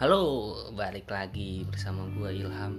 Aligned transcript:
Halo, 0.00 0.22
balik 0.72 1.04
lagi 1.06 1.68
bersama 1.68 2.08
gua 2.16 2.32
Ilham 2.32 2.72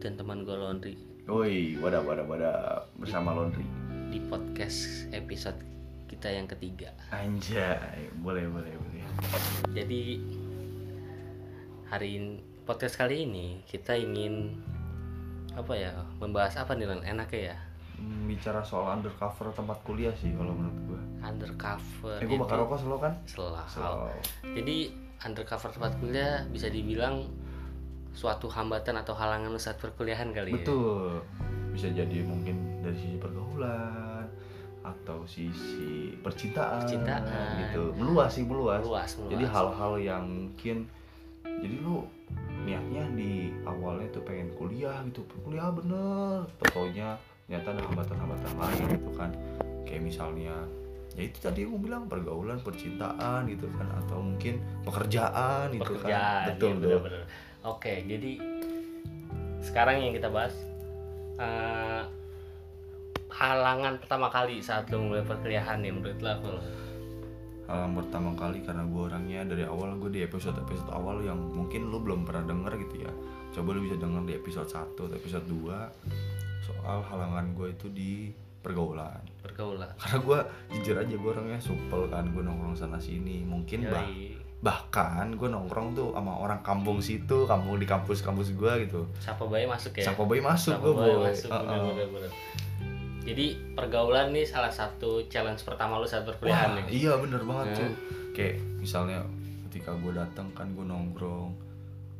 dan 0.00 0.16
teman 0.16 0.42
gua 0.42 0.56
Laundry 0.58 0.96
Woi, 1.28 1.76
wadah 1.78 2.00
wadah 2.02 2.24
wadah 2.24 2.56
bersama 2.96 3.36
Laundry. 3.36 3.64
di 4.08 4.20
podcast 4.22 5.08
episode 5.12 5.56
kita 6.04 6.28
yang 6.28 6.44
ketiga. 6.44 6.92
Anjay, 7.08 7.80
boleh 8.20 8.44
boleh 8.44 8.72
boleh. 8.72 9.04
Jadi 9.72 10.20
hari 11.88 12.08
ini 12.14 12.32
podcast 12.64 12.96
kali 12.96 13.24
ini 13.24 13.60
kita 13.64 13.92
ingin 13.92 14.56
apa 15.52 15.72
ya 15.72 15.92
membahas 16.16 16.56
apa 16.56 16.72
nih 16.72 16.88
Lan? 16.88 17.04
enaknya 17.04 17.52
ya 17.52 17.58
Hmm, 17.92 18.24
Bicara 18.26 18.64
soal 18.64 18.98
undercover 18.98 19.52
tempat 19.52 19.78
kuliah 19.84 20.10
sih 20.14 20.32
kalau 20.32 20.50
menurut 20.50 20.80
gua. 20.88 21.00
undercover 21.22 22.16
Eh, 22.18 22.26
gua 22.26 22.38
bakar 22.42 22.56
rokok 22.58 22.78
selalu 22.78 22.98
kan? 22.98 23.14
selalu. 23.24 23.56
Selalu. 23.68 24.08
Jadi 24.56 24.76
undercover 25.22 25.70
tempat 25.70 25.92
kuliah 26.02 26.44
bisa 26.50 26.66
dibilang 26.68 27.30
suatu 28.12 28.46
hambatan 28.52 29.00
atau 29.00 29.16
halangan 29.16 29.56
saat 29.56 29.80
perkuliahan 29.80 30.30
kali 30.34 30.52
ya. 30.52 30.56
Betul. 30.60 31.24
Bisa 31.72 31.88
jadi 31.88 32.20
mungkin 32.26 32.84
dari 32.84 32.96
sisi 33.00 33.16
pergaulan 33.16 34.28
atau 34.82 35.24
sisi 35.24 36.12
percintaan, 36.20 36.84
Percintaan. 36.84 37.22
gitu. 37.70 37.94
Meluas 37.96 38.30
sih 38.34 38.44
meluas. 38.44 38.82
Luas, 38.84 39.16
luas. 39.16 39.30
Jadi 39.32 39.44
hal-hal 39.48 39.92
yang 40.02 40.24
mungkin 40.28 40.84
jadi 41.42 41.76
lu 41.80 42.04
niatnya 42.62 43.02
di 43.14 43.50
awalnya 43.66 44.06
tuh 44.14 44.22
pengen 44.22 44.50
kuliah 44.54 45.02
gitu 45.10 45.26
kuliah 45.42 45.70
bener 45.74 46.46
pokoknya 46.62 47.18
ternyata 47.50 47.74
ada 47.74 47.82
hambatan-hambatan 47.90 48.52
lain 48.54 48.84
gitu 48.96 49.10
kan 49.18 49.30
kayak 49.82 50.02
misalnya 50.06 50.54
ya 51.12 51.22
itu 51.28 51.38
tadi 51.44 51.68
aku 51.68 51.76
bilang 51.76 52.08
pergaulan 52.08 52.56
percintaan 52.64 53.44
gitu 53.52 53.68
kan 53.76 53.88
atau 54.04 54.24
mungkin 54.24 54.60
pekerjaan 54.88 55.68
gitu 55.76 55.84
pekerjaan 56.00 56.48
kan 56.48 56.48
betul 56.56 56.70
iya, 56.72 56.76
betul 56.80 56.88
bener-bener. 56.88 57.22
oke 57.68 57.92
jadi 58.08 58.32
sekarang 59.60 59.96
yang 60.00 60.12
kita 60.16 60.32
bahas 60.32 60.56
eh, 61.36 62.02
halangan 63.32 64.00
pertama 64.00 64.28
kali 64.32 64.60
saat 64.64 64.88
lo 64.88 65.04
mulai 65.04 65.24
perkuliahan 65.24 65.80
nih 65.80 65.92
menurut 65.92 66.20
lo 66.20 66.30
apa 66.32 66.48
lo? 66.48 66.62
hal 67.72 67.88
yang 67.88 67.94
pertama 67.96 68.30
kali 68.36 68.58
karena 68.60 68.84
gue 68.84 69.00
orangnya 69.00 69.40
dari 69.48 69.64
awal 69.64 69.96
gue 69.96 70.10
di 70.12 70.20
episode 70.20 70.58
episode 70.60 70.92
awal 70.92 71.24
yang 71.24 71.38
mungkin 71.38 71.88
lu 71.88 72.04
belum 72.04 72.28
pernah 72.28 72.44
denger 72.44 72.72
gitu 72.88 73.08
ya 73.08 73.12
coba 73.56 73.68
lu 73.72 73.80
bisa 73.86 73.96
denger 73.96 74.22
di 74.28 74.34
episode 74.36 74.68
1 74.68 74.92
atau 74.92 75.08
episode 75.08 75.46
2 75.48 76.68
soal 76.68 76.98
halangan 77.06 77.56
gue 77.56 77.68
itu 77.72 77.86
di 77.88 78.12
pergaulan. 78.62 79.20
Pergaulan. 79.42 79.90
Karena 79.98 80.18
gue 80.22 80.38
jujur 80.78 80.96
aja 81.02 81.14
gue 81.18 81.30
orangnya 81.34 81.58
supel 81.58 82.06
kan 82.06 82.30
gue 82.30 82.42
nongkrong 82.42 82.78
sana 82.78 82.96
sini. 83.02 83.42
Mungkin 83.42 83.90
bah 83.90 84.06
bahkan 84.62 85.34
gue 85.34 85.50
nongkrong 85.50 85.98
tuh 85.98 86.14
sama 86.14 86.38
orang 86.38 86.62
kampung 86.62 87.02
situ 87.02 87.50
kampung 87.50 87.82
di 87.82 87.86
kampus-kampus 87.86 88.54
gue 88.54 88.72
gitu. 88.86 89.10
Siapa 89.18 89.42
bayi 89.50 89.66
masuk 89.66 89.98
ya? 89.98 90.06
Siapa 90.06 90.22
bayi 90.22 90.38
masuk 90.38 90.78
gue 90.78 90.94
boy. 90.94 91.26
masuk 91.26 91.50
bener, 91.50 91.78
bener, 91.82 92.08
bener. 92.14 92.30
jadi 93.26 93.46
pergaulan 93.74 94.30
nih 94.30 94.46
salah 94.46 94.70
satu 94.70 95.26
challenge 95.26 95.66
pertama 95.66 95.98
lu 95.98 96.06
saat 96.06 96.26
perkuliahan 96.26 96.74
Wah, 96.74 96.78
nih? 96.86 97.06
iya 97.06 97.14
bener 97.18 97.42
banget 97.46 97.66
tuh 97.78 97.90
kayak 98.34 98.58
misalnya 98.82 99.22
ketika 99.70 99.94
gue 99.98 100.10
datang 100.14 100.46
kan 100.54 100.70
gue 100.74 100.86
nongkrong 100.86 101.54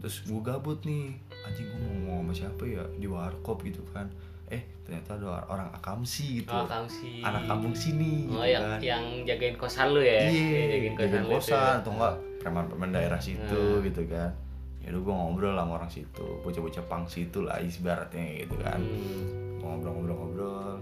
terus 0.03 0.27
gue 0.27 0.43
gabut 0.43 0.83
nih. 0.83 1.15
Anjing 1.47 1.67
gue 1.70 1.79
mau 1.79 1.95
ngomong 2.19 2.35
sama 2.35 2.35
siapa 2.35 2.63
ya? 2.67 2.83
Di 2.98 3.07
warkop 3.07 3.63
gitu 3.63 3.87
kan 3.95 4.11
eh 4.53 4.62
ternyata 4.84 5.17
ada 5.17 5.41
orang 5.48 5.69
akamsi 5.72 6.45
gitu. 6.45 6.53
Oh 6.53 6.69
kamu 6.69 6.84
sih 6.86 7.25
anak 7.25 7.48
kampung 7.48 7.72
sini 7.72 8.28
oh 8.28 8.39
gitu 8.39 8.53
yang 8.53 8.64
kan. 8.67 8.78
yang 8.78 9.05
jagain 9.25 9.56
kosan 9.56 9.89
lu 9.91 10.00
ya? 10.00 10.28
Iya 10.28 10.62
jagain 10.69 10.92
kosan 10.92 11.08
jagain 11.08 11.27
kosan 11.27 11.56
ya. 11.56 11.81
atau 11.81 11.91
enggak 11.97 12.14
preman-preman 12.39 12.90
daerah 12.90 13.17
situ 13.17 13.63
Hmm. 13.73 13.80
gitu 13.80 14.02
kan. 14.07 14.30
Ya 14.83 14.90
udah 14.90 15.01
gue 15.01 15.14
ngobrol 15.14 15.55
sama 15.55 15.73
orang 15.77 15.89
situ 15.89 16.27
bocah-bocah 16.42 16.85
pang 16.85 17.05
situ 17.07 17.39
lah 17.40 17.57
ibaratnya 17.57 18.24
gitu 18.40 18.55
kan. 18.58 18.77
Hmm. 18.79 19.58
ngobrol-ngobrol-ngobrol. 19.63 20.77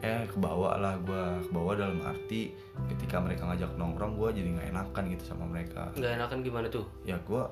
Eh 0.00 0.24
kebawa 0.24 0.80
lah 0.80 0.94
gue 0.96 1.22
kebawa 1.44 1.76
dalam 1.76 2.00
arti 2.00 2.56
ketika 2.88 3.20
mereka 3.20 3.44
ngajak 3.44 3.68
nongkrong 3.76 4.16
gue 4.16 4.28
jadi 4.32 4.48
nggak 4.56 4.68
enakan 4.72 5.04
gitu 5.12 5.24
sama 5.26 5.44
mereka. 5.44 5.92
Nggak 5.92 6.12
enakan 6.16 6.38
gimana 6.40 6.66
tuh? 6.66 6.86
Ya 7.04 7.20
gue 7.20 7.42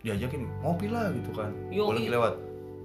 diajakin 0.00 0.46
ngopi 0.64 0.88
lah 0.88 1.12
gitu 1.12 1.36
kan. 1.36 1.52
Gue 1.68 1.84
lagi 1.84 2.08
lewat 2.08 2.34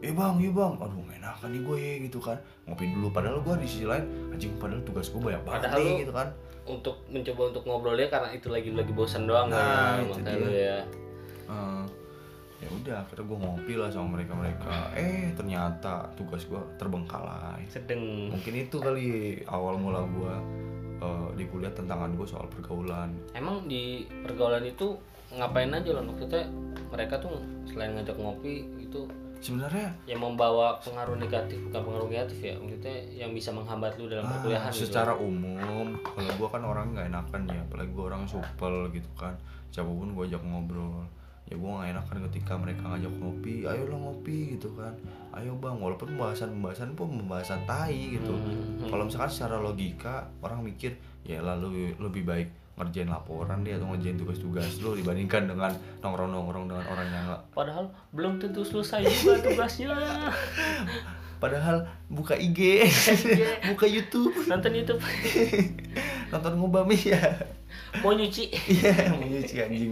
eh 0.04 0.12
bang 0.12 0.36
iya 0.38 0.52
bang. 0.52 0.74
Aduh 0.78 1.08
enakan 1.10 1.50
nih 1.50 1.62
gue 1.64 1.80
gitu 2.06 2.20
kan. 2.20 2.36
Ngopi 2.64 2.92
dulu 2.92 3.08
padahal 3.10 3.40
gue 3.40 3.56
di 3.58 3.68
sisi 3.68 3.84
lain 3.84 4.04
anjing 4.30 4.52
padahal 4.58 4.84
tugas 4.84 5.08
gue 5.08 5.22
banyak 5.22 5.42
banget 5.42 5.56
Padahal 5.62 5.80
nih 5.80 5.96
gitu 6.02 6.14
kan. 6.14 6.28
untuk 6.64 6.96
mencoba 7.08 7.42
untuk 7.52 7.64
ngobrolnya 7.64 8.08
karena 8.08 8.30
itu 8.32 8.48
lagi 8.48 8.72
lagi 8.72 8.92
bosan 8.92 9.24
doang 9.24 9.48
Nah, 9.48 9.60
ya, 9.60 10.00
itu 10.00 10.08
makanya 10.10 10.32
dia. 10.32 10.40
lu 10.40 10.52
ya. 10.54 10.78
Eh, 11.44 11.84
ya 12.60 12.68
udah 12.74 12.96
akhirnya 12.98 13.26
gue 13.26 13.38
ngopi 13.38 13.74
lah 13.76 13.90
sama 13.90 14.08
mereka 14.16 14.32
mereka 14.32 14.72
eh 14.94 15.32
ternyata 15.34 16.08
tugas 16.16 16.44
gue 16.44 16.60
terbengkalai. 16.78 17.68
Sedeng. 17.68 18.32
Mungkin 18.32 18.54
itu 18.58 18.76
kali 18.78 19.08
awal 19.46 19.76
mula 19.76 20.04
gue 20.06 20.34
eh, 21.00 21.28
di 21.36 21.44
kuliah 21.48 21.72
tantangan 21.72 22.16
gue 22.16 22.24
soal 22.24 22.48
pergaulan. 22.48 23.12
Emang 23.32 23.68
di 23.68 24.04
pergaulan 24.24 24.64
itu 24.64 24.96
ngapain 25.34 25.68
aja 25.68 25.90
loh 25.92 26.06
maksudnya 26.06 26.48
mereka 26.88 27.18
tuh 27.18 27.34
selain 27.66 27.92
ngajak 27.92 28.16
ngopi 28.16 28.64
itu 28.80 29.04
sebenarnya 29.44 29.88
yang 30.08 30.24
membawa 30.24 30.80
pengaruh 30.80 31.20
negatif 31.20 31.60
bukan 31.68 31.82
pengaruh 31.84 32.08
negatif 32.08 32.40
ya 32.40 32.54
maksudnya 32.56 32.96
yang 33.12 33.32
bisa 33.36 33.52
menghambat 33.52 33.92
lu 34.00 34.08
dalam 34.08 34.24
ah, 34.24 34.32
perkuliahan 34.40 34.72
gitu. 34.72 34.88
secara 34.88 35.14
umum 35.20 36.00
kalau 36.00 36.32
gue 36.32 36.48
kan 36.48 36.64
orang 36.64 36.86
nggak 36.96 37.12
enakan 37.12 37.42
ya 37.52 37.60
apalagi 37.60 37.92
gue 37.92 38.06
orang 38.08 38.24
supel 38.24 38.88
gitu 38.96 39.12
kan 39.20 39.36
siapa 39.70 39.92
pun 39.92 40.16
gue 40.16 40.24
ajak 40.32 40.40
ngobrol 40.42 41.04
ya 41.44 41.60
gue 41.60 41.70
nggak 41.70 41.92
enakan 41.92 42.18
ketika 42.32 42.54
mereka 42.56 42.84
ngajak 42.88 43.14
ngopi 43.20 43.68
ayo 43.68 43.84
lo 43.92 43.98
ngopi 44.00 44.56
gitu 44.56 44.72
kan 44.80 44.96
ayo 45.36 45.52
bang 45.60 45.76
walaupun 45.76 46.16
pembahasan 46.16 46.56
pembahasan 46.56 46.90
pun 46.96 47.20
pembahasan 47.20 47.60
tai 47.68 48.16
gitu 48.16 48.32
Hmm. 48.32 48.88
kalau 48.88 49.04
misalkan 49.04 49.28
secara 49.28 49.60
logika 49.60 50.24
orang 50.40 50.64
mikir 50.64 50.96
ya 51.28 51.44
lalu 51.44 51.92
lebih 52.00 52.24
baik 52.24 52.48
ngerjain 52.74 53.06
laporan 53.06 53.62
dia 53.62 53.78
atau 53.78 53.94
ngerjain 53.94 54.18
tugas-tugas 54.18 54.82
lu 54.82 54.98
dibandingkan 54.98 55.46
dengan 55.46 55.72
nongkrong-nongkrong 56.02 56.66
dengan 56.74 56.86
orang 56.90 57.08
yang 57.10 57.26
nggak 57.30 57.42
padahal 57.54 57.86
belum 58.14 58.42
tentu 58.42 58.66
selesai 58.66 59.06
juga 59.06 59.38
tugasnya. 59.42 59.94
Padahal 61.44 61.84
buka 62.08 62.40
IG 62.40 62.88
buka 63.76 63.84
YouTube. 63.84 64.32
Nonton 64.48 64.80
YouTube. 64.80 65.04
Nonton 66.32 66.56
ngobami 66.56 66.96
ya. 66.96 67.20
Mau 68.00 68.16
nyuci. 68.16 68.48
Iya 68.48 69.12
menyuci 69.12 69.60
anjing. 69.60 69.92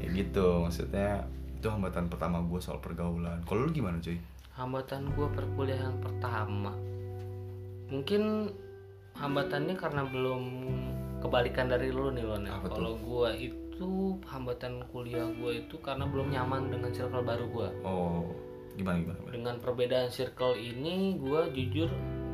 Ya 0.00 0.08
gitu 0.08 0.64
maksudnya 0.64 1.20
itu 1.52 1.68
hambatan 1.68 2.08
pertama 2.08 2.40
gue 2.40 2.56
soal 2.64 2.80
pergaulan. 2.80 3.44
Kalau 3.44 3.68
lu 3.68 3.70
gimana 3.76 4.00
cuy? 4.00 4.16
Hambatan 4.56 5.12
gua 5.12 5.28
perkuliahan 5.36 6.00
pertama. 6.00 6.72
Mungkin 7.92 8.48
hambatannya 9.20 9.76
karena 9.76 10.08
belum 10.08 10.42
kebalikan 11.20 11.68
dari 11.68 11.88
lu 11.88 12.10
nih 12.10 12.22
Lon 12.22 12.42
ya. 12.42 12.56
Kalau 12.60 12.96
gua 12.98 13.30
itu 13.32 13.56
hambatan 14.22 14.84
kuliah 14.88 15.24
gua 15.34 15.54
itu 15.54 15.76
karena 15.78 16.04
belum 16.04 16.28
nyaman 16.28 16.68
dengan 16.68 16.90
circle 16.90 17.22
baru 17.22 17.44
gua 17.46 17.68
oh 17.82 18.28
gimana 18.70 18.96
gimana, 18.98 19.18
gimana? 19.18 19.32
dengan 19.32 19.54
perbedaan 19.56 20.08
circle 20.08 20.52
ini 20.52 21.16
gua 21.16 21.48
jujur 21.48 21.88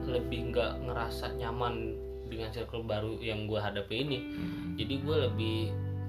lebih 0.05 0.51
nggak 0.51 0.83
ngerasa 0.83 1.35
nyaman 1.35 1.95
dengan 2.25 2.51
circle 2.51 2.83
baru 2.83 3.15
yang 3.21 3.47
gua 3.47 3.63
hadapi 3.65 3.95
ini 4.01 4.19
Hmm. 4.27 4.75
jadi 4.75 4.95
gue 4.99 5.17
lebih 5.25 5.59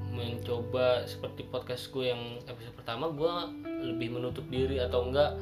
mencoba 0.09 0.85
seperti 1.03 1.45
podcast 1.45 1.89
gue 1.89 2.05
yang 2.07 2.21
episode 2.41 2.73
pertama 2.73 3.05
gue 3.07 3.33
lebih 3.85 4.09
menutup 4.11 4.45
diri 4.47 4.79
atau 4.79 5.05
enggak 5.05 5.37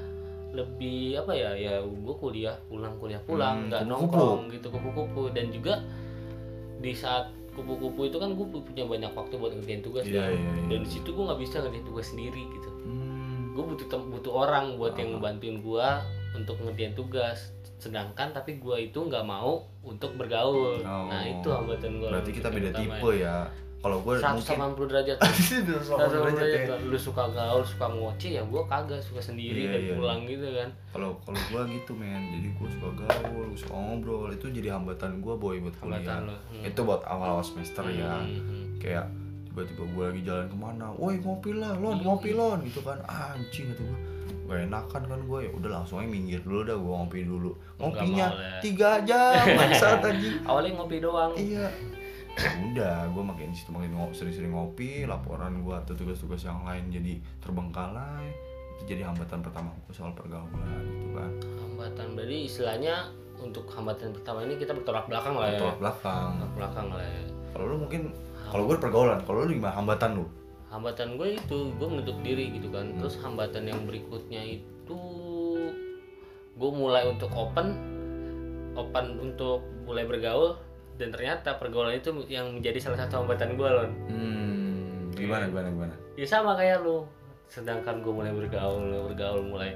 lebih 0.51 1.15
apa 1.17 1.31
ya 1.31 1.51
ya 1.53 1.73
gue 1.79 2.15
kuliah 2.15 2.55
pulang 2.65 2.95
kuliah 2.97 3.19
pulang 3.21 3.55
Hmm, 3.57 3.67
nggak 3.69 3.81
kupu-kupu. 3.81 4.01
nongkrong 4.03 4.41
gitu 4.51 4.67
kupu-kupu 4.69 5.21
dan 5.31 5.47
juga 5.49 5.79
di 6.85 6.93
saat 6.93 7.25
kupu-kupu 7.51 8.05
itu 8.05 8.17
kan 8.17 8.31
gue 8.31 8.45
punya 8.45 8.83
banyak 8.83 9.09
waktu 9.09 9.33
buat 9.33 9.51
ngerjain 9.53 9.81
tugas 9.81 10.03
Iya, 10.03 10.21
kan. 10.21 10.29
iya, 10.29 10.51
iya. 10.53 10.63
dan 10.69 10.79
di 10.81 10.89
situ 10.91 11.09
gue 11.09 11.23
nggak 11.23 11.39
bisa 11.39 11.55
ngerjain 11.59 11.85
tugas 11.85 12.05
sendiri 12.07 12.43
gitu 12.47 12.69
Hmm. 12.83 13.41
gue 13.51 13.63
butuh 13.65 13.87
butuh 14.05 14.33
orang 14.37 14.75
buat 14.75 14.93
yang 14.93 15.09
Ah. 15.09 15.13
ngebantuin 15.17 15.57
gue 15.59 15.87
untuk 16.35 16.55
ngerjain 16.59 16.93
tugas 16.93 17.55
sedangkan 17.75 18.31
tapi 18.31 18.55
gue 18.55 18.77
itu 18.83 18.99
nggak 18.99 19.23
mau 19.23 19.65
untuk 19.81 20.13
bergaul 20.13 20.79
Oh. 20.79 21.07
nah 21.07 21.23
itu 21.23 21.47
hambatan 21.47 21.97
gue 21.97 22.09
berarti 22.09 22.31
kita 22.31 22.47
beda 22.49 22.69
tipe 22.71 23.09
ya 23.15 23.47
kalau 23.85 24.01
gue 24.01 24.17
mungkin 24.17 24.41
180 24.41 24.89
derajat. 24.89 25.17
180 25.21 25.93
derajat 26.33 26.41
ya. 26.41 26.65
derajat 26.65 26.79
lu 26.83 26.97
suka 26.97 27.29
gaul 27.29 27.61
suka 27.61 27.85
ngoceh 27.85 28.31
ya 28.33 28.41
gue 28.41 28.61
kagak 28.65 28.97
suka 28.97 29.21
sendiri 29.21 29.61
Iya, 29.61 29.69
dan 29.69 29.81
iya. 29.83 29.93
pulang 29.93 30.19
gitu 30.25 30.47
kan. 30.49 30.69
Kalau 30.89 31.09
kalau 31.21 31.37
gue 31.45 31.61
gitu 31.71 31.91
men. 31.93 32.23
Jadi 32.33 32.47
gue 32.49 32.67
suka 32.71 32.89
gaul 32.97 33.45
gue 33.45 33.45
suka 33.55 33.73
ngobrol. 33.75 34.33
Itu 34.33 34.49
jadi 34.49 34.73
hambatan 34.73 35.21
gue 35.21 35.33
boy 35.37 35.61
buat 35.61 35.75
kuliah. 35.77 36.01
Hambatan 36.01 36.19
lo 36.25 36.35
Hmm. 36.49 36.65
itu 36.65 36.79
buat 36.81 37.01
awal-awal 37.05 37.45
semester 37.45 37.85
ya. 37.87 38.17
Hmm, 38.17 38.41
hmm. 38.41 38.65
kayak 38.81 39.05
tiba-tiba 39.45 39.83
gue 39.85 40.03
lagi 40.09 40.21
jalan 40.25 40.45
ke 40.49 40.57
mana 40.57 40.85
woi 40.91 41.15
ngopi 41.15 41.51
lah 41.53 41.77
lon 41.77 41.95
Iya, 41.95 42.03
ngopi 42.03 42.31
lon. 42.33 42.59
Gitu 42.65 42.81
kan. 42.81 42.97
Anjing 43.05 43.69
kata 43.69 43.83
gue 43.85 43.99
gak 44.45 44.61
enakan 44.61 45.03
kan 45.05 45.19
gue 45.21 45.39
ya 45.41 45.51
udah 45.53 45.69
langsung 45.71 45.97
aja 45.97 46.05
minggir 46.05 46.41
dulu 46.41 46.61
dah 46.61 46.73
gue 46.73 46.93
ngopi 46.95 47.21
dulu. 47.21 47.51
Ngopinya 47.77 48.27
mau 48.27 48.61
tiga 48.61 48.97
jam 49.05 49.45
bangsat 49.59 50.01
anjing. 50.01 50.41
Awalnya 50.41 50.71
ngopi 50.75 50.97
doang. 50.97 51.33
Iya. 51.33 51.69
ya 51.69 51.69
udah 52.35 53.07
gue 53.15 53.23
makin 53.23 53.55
situ 53.55 53.71
makin 53.71 53.95
ngopi 53.95 54.13
sering-sering 54.13 54.51
ngopi 54.51 55.07
laporan 55.07 55.63
gue 55.63 55.71
atau 55.71 55.95
tugas-tugas 55.95 56.43
yang 56.43 56.59
lain 56.67 56.91
jadi 56.91 57.15
terbengkalai 57.39 58.27
itu 58.75 58.83
jadi 58.91 59.07
hambatan 59.07 59.39
pertama 59.39 59.71
gue 59.87 59.95
soal 59.95 60.11
pergaulan 60.11 60.83
gitu 60.83 61.15
kan. 61.15 61.31
Hambatan 61.63 62.07
berarti 62.19 62.37
istilahnya 62.43 62.95
untuk 63.39 63.63
hambatan 63.71 64.11
pertama 64.11 64.43
ini 64.43 64.59
kita 64.59 64.75
bertolak 64.75 65.07
belakang 65.07 65.35
lah 65.39 65.47
ya. 65.47 65.59
Tolak 65.63 65.79
belakang. 65.79 66.29
Bertolak 66.35 66.53
belakang 66.59 66.87
lah 66.91 67.03
ya. 67.07 67.23
Kalau 67.55 67.65
lu 67.71 67.75
mungkin 67.87 68.01
kalau 68.51 68.63
gue 68.67 68.75
pergaulan 68.75 69.19
kalau 69.23 69.47
lu 69.47 69.55
gimana 69.55 69.75
hambatan 69.79 70.09
lu? 70.19 70.25
Hambatan 70.67 71.15
gue 71.15 71.39
itu 71.39 71.57
gue 71.71 71.87
menutup 71.87 72.17
diri 72.19 72.51
gitu 72.51 72.67
kan. 72.67 72.91
Terus 72.99 73.15
hambatan 73.23 73.63
yang 73.63 73.79
berikutnya 73.87 74.43
itu 74.43 75.01
gue 76.55 76.71
mulai 76.71 77.07
untuk 77.07 77.31
open 77.31 77.95
open 78.75 79.05
untuk 79.23 79.63
mulai 79.87 80.03
bergaul 80.03 80.59
dan 80.95 81.11
ternyata 81.11 81.59
pergaulan 81.59 81.95
itu 81.95 82.11
yang 82.27 82.55
menjadi 82.55 82.79
salah 82.79 82.99
satu 83.03 83.23
hambatan 83.23 83.59
gue 83.59 83.67
loh 83.67 83.87
hmm, 84.07 85.11
gimana 85.13 85.47
gimana 85.51 85.67
gimana? 85.71 85.95
Ya 86.15 86.23
sama 86.23 86.55
kayak 86.55 86.83
lu. 86.83 87.03
Sedangkan 87.45 87.99
gue 87.99 88.11
mulai 88.11 88.31
bergaul 88.31 88.87
mulai 88.87 89.01
bergaul 89.11 89.43
mulai 89.43 89.71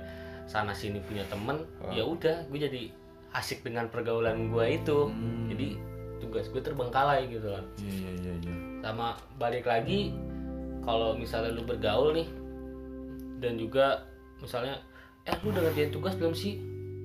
sana 0.48 0.72
sini 0.72 1.00
punya 1.04 1.22
temen 1.28 1.62
Oh. 1.84 1.92
ya 1.92 2.04
udah 2.04 2.48
gue 2.48 2.60
jadi 2.60 2.84
asik 3.32 3.62
dengan 3.62 3.88
pergaulan 3.88 4.50
gue 4.50 4.66
itu. 4.74 5.12
Hmm. 5.12 5.48
jadi 5.48 5.78
tugas 6.20 6.52
gue 6.52 6.60
terbengkalai 6.60 7.32
gitu 7.32 7.48
kan 7.48 7.64
iya 7.80 7.96
iya 7.96 8.12
iya 8.20 8.34
iya. 8.44 8.56
Sama 8.84 9.16
balik 9.38 9.64
lagi 9.64 10.12
kalau 10.84 11.16
misalnya 11.16 11.56
lu 11.56 11.64
bergaul 11.64 12.12
nih 12.12 12.28
dan 13.40 13.56
juga 13.56 14.04
misalnya 14.40 14.80
eh 15.24 15.36
lu 15.44 15.52
udah 15.52 15.64
ngerjain 15.64 15.92
tugas 15.92 16.16
belum 16.20 16.36
sih 16.36 16.60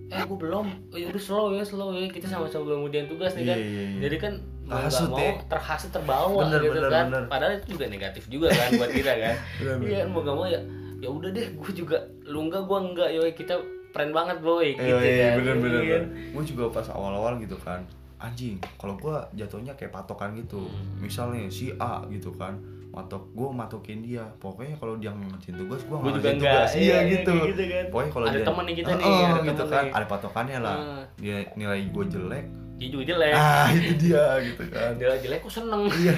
eh 0.06 0.18
aku 0.18 0.34
belum 0.36 0.66
oh 0.90 0.96
ya 0.96 1.06
udah 1.08 1.22
slow 1.22 1.46
ya 1.52 1.62
slow 1.62 1.90
ya 1.90 2.06
kita 2.06 2.26
sama-sama 2.26 2.62
belum 2.66 2.78
ngerjain 2.84 3.08
tugas 3.08 3.32
nih 3.34 3.44
kan 3.46 3.56
Iya, 3.56 3.64
iya, 3.64 3.82
iya. 3.86 3.98
jadi 4.02 4.16
kan 4.18 4.32
mau 4.62 4.76
nggak 4.76 4.84
Hasut 4.86 5.08
mau 5.08 5.18
ya. 5.18 5.32
terhasut 5.46 5.90
terbawa 5.90 6.40
Bener, 6.42 6.60
gitu 6.62 6.72
bener, 6.74 6.90
kan 6.90 7.04
bener. 7.08 7.22
padahal 7.26 7.52
itu 7.54 7.66
juga 7.72 7.84
negatif 7.86 8.22
juga 8.26 8.48
kan 8.48 8.68
buat 8.74 8.90
kita 8.90 9.12
kan 9.14 9.34
Bener, 9.60 9.74
bener. 9.78 9.88
iya 9.90 10.00
mau 10.04 10.20
nggak 10.20 10.36
mau 10.36 10.46
ya 10.46 10.60
ya 10.96 11.08
udah 11.08 11.30
deh 11.30 11.46
gue 11.52 11.72
juga 11.74 11.96
lu 12.24 12.38
enggak 12.42 12.62
gue 12.62 12.78
enggak 12.80 13.08
yoi 13.12 13.32
kita 13.32 13.54
friend 13.90 14.10
banget 14.10 14.38
boy 14.40 14.66
gitu 14.72 14.82
Iya, 14.82 14.96
iya, 14.98 15.26
kan 15.28 15.36
bener 15.38 15.56
bener. 15.56 15.80
Iya. 15.80 15.98
Gue 16.32 16.42
juga 16.42 16.64
pas 16.68 16.82
awal-awal 16.90 17.38
gitu 17.38 17.54
kan, 17.56 17.78
anjing. 18.18 18.58
Kalau 18.74 18.98
gue 18.98 19.14
jatuhnya 19.34 19.70
kayak 19.72 19.94
patokan 19.94 20.34
gitu. 20.34 20.66
Hmm. 20.66 20.98
Misalnya 20.98 21.46
si 21.46 21.70
A 21.78 22.02
gitu 22.10 22.34
kan, 22.34 22.58
matok 22.94 23.22
gue 23.28 23.48
matokin 23.50 23.98
dia. 24.00 24.24
Pokoknya 24.38 24.74
kalau 24.74 24.94
dia 24.94 25.10
ngerjain 25.10 25.56
tugas, 25.56 25.82
gue 25.82 25.92
nggak 25.92 26.12
ngerjain 26.14 26.38
tugas. 26.38 26.70
Iya 26.72 26.80
Iya, 26.80 26.98
gitu. 27.10 27.32
gitu 27.44 27.62
kan. 27.66 27.84
Pokoknya 27.90 28.10
kalau 28.10 28.24
Ada 28.24 28.32
dia 28.32 28.44
nih 28.46 28.74
kita 28.74 28.90
nih, 28.90 29.04
Heeh, 29.04 29.26
ada 29.26 29.40
gitu 29.42 29.62
kan, 29.64 29.82
nih. 29.82 29.92
ada 29.92 30.06
patokannya 30.06 30.58
lah. 30.58 30.76
Ah. 30.76 31.02
Dia 31.16 31.36
nilai 31.52 31.80
gue 31.86 32.04
jelek, 32.06 32.44
dia 32.74 32.88
juga 32.88 33.04
jelek 33.04 33.32
ah 33.32 33.66
itu 33.70 33.92
dia 34.00 34.24
gitu 34.40 34.62
kan. 34.68 34.90
dia 34.94 35.14
jelek 35.16 35.38
kok 35.40 35.52
seneng 35.52 35.82
Iya, 35.86 36.16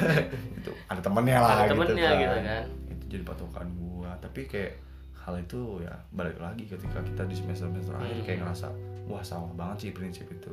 itu 0.54 0.70
ada 0.86 1.00
temennya 1.00 1.38
lah. 1.38 1.50
ada 1.54 1.68
temennya 1.68 1.94
gitu 2.12 2.22
gitu 2.22 2.38
kan 2.42 2.64
Itu 2.86 3.04
jadi 3.08 3.22
patokan 3.24 3.66
gue. 3.72 4.10
Tapi 4.18 4.40
kayak 4.46 4.72
hal 5.18 5.34
itu 5.36 5.60
ya 5.80 5.94
balik 6.10 6.38
lagi 6.38 6.64
ketika 6.64 7.02
kita 7.02 7.22
di 7.24 7.34
semester 7.34 7.66
semester 7.66 7.92
akhir 7.94 8.14
Hmm. 8.14 8.24
kayak 8.24 8.38
ngerasa 8.40 8.66
wah 9.04 9.20
salah 9.20 9.50
banget 9.52 9.76
sih 9.78 9.90
prinsip 9.90 10.26
itu 10.28 10.52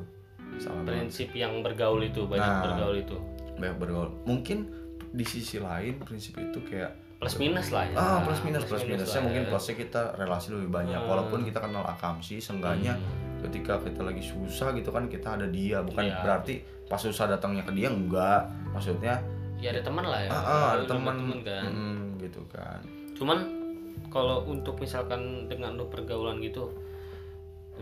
salah 0.57 0.81
banget 0.81 1.05
prinsip 1.05 1.29
yang 1.31 1.61
bergaul 1.61 2.01
itu 2.01 2.21
banyak 2.23 2.41
Nah. 2.43 2.61
bergaul 2.63 2.97
itu 2.97 3.17
banyak 3.53 3.77
bergaul 3.77 4.09
mungkin 4.23 4.65
di 5.13 5.21
sisi 5.23 5.57
lain 5.57 5.95
prinsip 5.99 6.33
itu 6.35 6.57
kayak 6.63 6.89
plus 7.15 7.37
minus 7.37 7.69
lah 7.69 7.85
ya 7.85 7.95
ah 7.95 8.19
plus 8.19 8.41
minus 8.41 8.65
plus 8.65 8.83
minusnya 8.83 9.15
lah 9.15 9.23
mungkin 9.23 9.43
ya. 9.43 9.49
plusnya 9.49 9.75
kita 9.77 10.01
relasi 10.13 10.47
lebih 10.51 10.69
banyak 10.69 10.97
Hmm. 10.97 11.07
walaupun 11.07 11.39
kita 11.41 11.61
kenal 11.61 11.85
akamsi 11.85 12.35
seenggaknya 12.37 12.97
ketika 13.39 13.77
kita 13.77 14.01
lagi 14.01 14.19
susah 14.19 14.73
gitu 14.73 14.89
kan 14.89 15.05
kita 15.05 15.33
ada 15.33 15.45
dia 15.45 15.79
bukan 15.79 16.03
Iya. 16.03 16.19
berarti 16.19 16.59
pas 16.83 16.97
susah 16.97 17.27
datangnya 17.27 17.61
ke 17.61 17.71
dia 17.71 17.87
enggak 17.87 18.43
maksudnya 18.69 19.21
ya 19.55 19.69
ada 19.69 19.79
teman 19.79 20.03
lah 20.03 20.19
ya 20.19 20.29
ah, 20.29 20.35
ah, 20.35 20.67
ada 20.73 20.83
teman 20.85 21.15
kan 21.41 21.63
Mm, 21.65 22.19
gitu 22.19 22.41
kan 22.49 22.79
cuman 23.13 23.37
kalau 24.09 24.43
untuk 24.43 24.75
misalkan 24.77 25.21
dengan 25.47 25.73
lu 25.73 25.87
pergaulan 25.87 26.37
gitu 26.37 26.73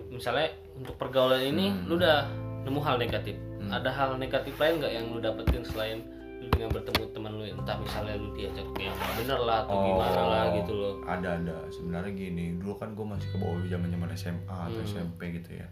misalnya 0.08 0.48
untuk 0.74 0.96
pergaulan 0.96 1.42
ini 1.42 1.72
Hmm. 1.72 1.88
lu 1.88 1.98
udah 1.98 2.28
nemu 2.62 2.80
hal 2.80 2.96
negatif 2.98 3.36
Hmm. 3.58 3.72
ada 3.72 3.90
hal 3.90 4.16
negatif 4.16 4.54
lain 4.56 4.78
nggak 4.78 4.92
yang 4.92 5.06
lu 5.08 5.18
dapetin 5.18 5.64
selain 5.64 6.00
lu 6.42 6.50
dengan 6.50 6.70
bertemu 6.72 7.04
teman 7.12 7.32
lu 7.32 7.44
entah 7.46 7.78
misalnya 7.78 8.18
lu 8.18 8.34
diajak 8.34 8.66
ke 8.68 8.80
yang 8.82 8.96
nggak 8.96 9.14
bener 9.16 9.40
lah 9.40 9.58
atau 9.62 9.76
gimana 9.80 10.22
lah 10.24 10.44
gitu 10.56 10.74
loh 10.74 10.94
ada 11.06 11.30
ada 11.36 11.58
sebenarnya 11.70 12.12
gini 12.12 12.46
dulu 12.58 12.74
kan 12.76 12.90
gue 12.92 13.06
masih 13.06 13.30
ke 13.30 13.38
bawah 13.38 13.62
zaman 13.64 13.88
zaman 13.88 14.10
SMA 14.12 14.42
atau 14.50 14.74
Hmm. 14.76 14.90
SMP 14.90 15.20
gitu 15.32 15.52
ya 15.54 15.68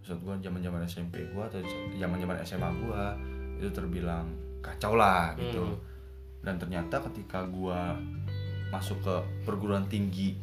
maksud 0.00 0.18
gue 0.18 0.34
zaman 0.40 0.60
zaman 0.60 0.80
SMP 0.82 1.14
gue 1.22 1.42
atau 1.42 1.60
zaman 1.94 2.16
zaman 2.18 2.36
SMA 2.40 2.68
gue 2.78 3.02
itu 3.56 3.68
terbilang 3.70 4.26
kacau 4.60 4.94
lah 4.94 5.36
gitu 5.36 5.60
Hmm. 5.60 5.76
dan 6.40 6.56
ternyata 6.56 7.04
ketika 7.04 7.44
gue 7.44 7.80
masuk 8.66 8.96
ke 8.98 9.14
perguruan 9.44 9.84
tinggi 9.86 10.40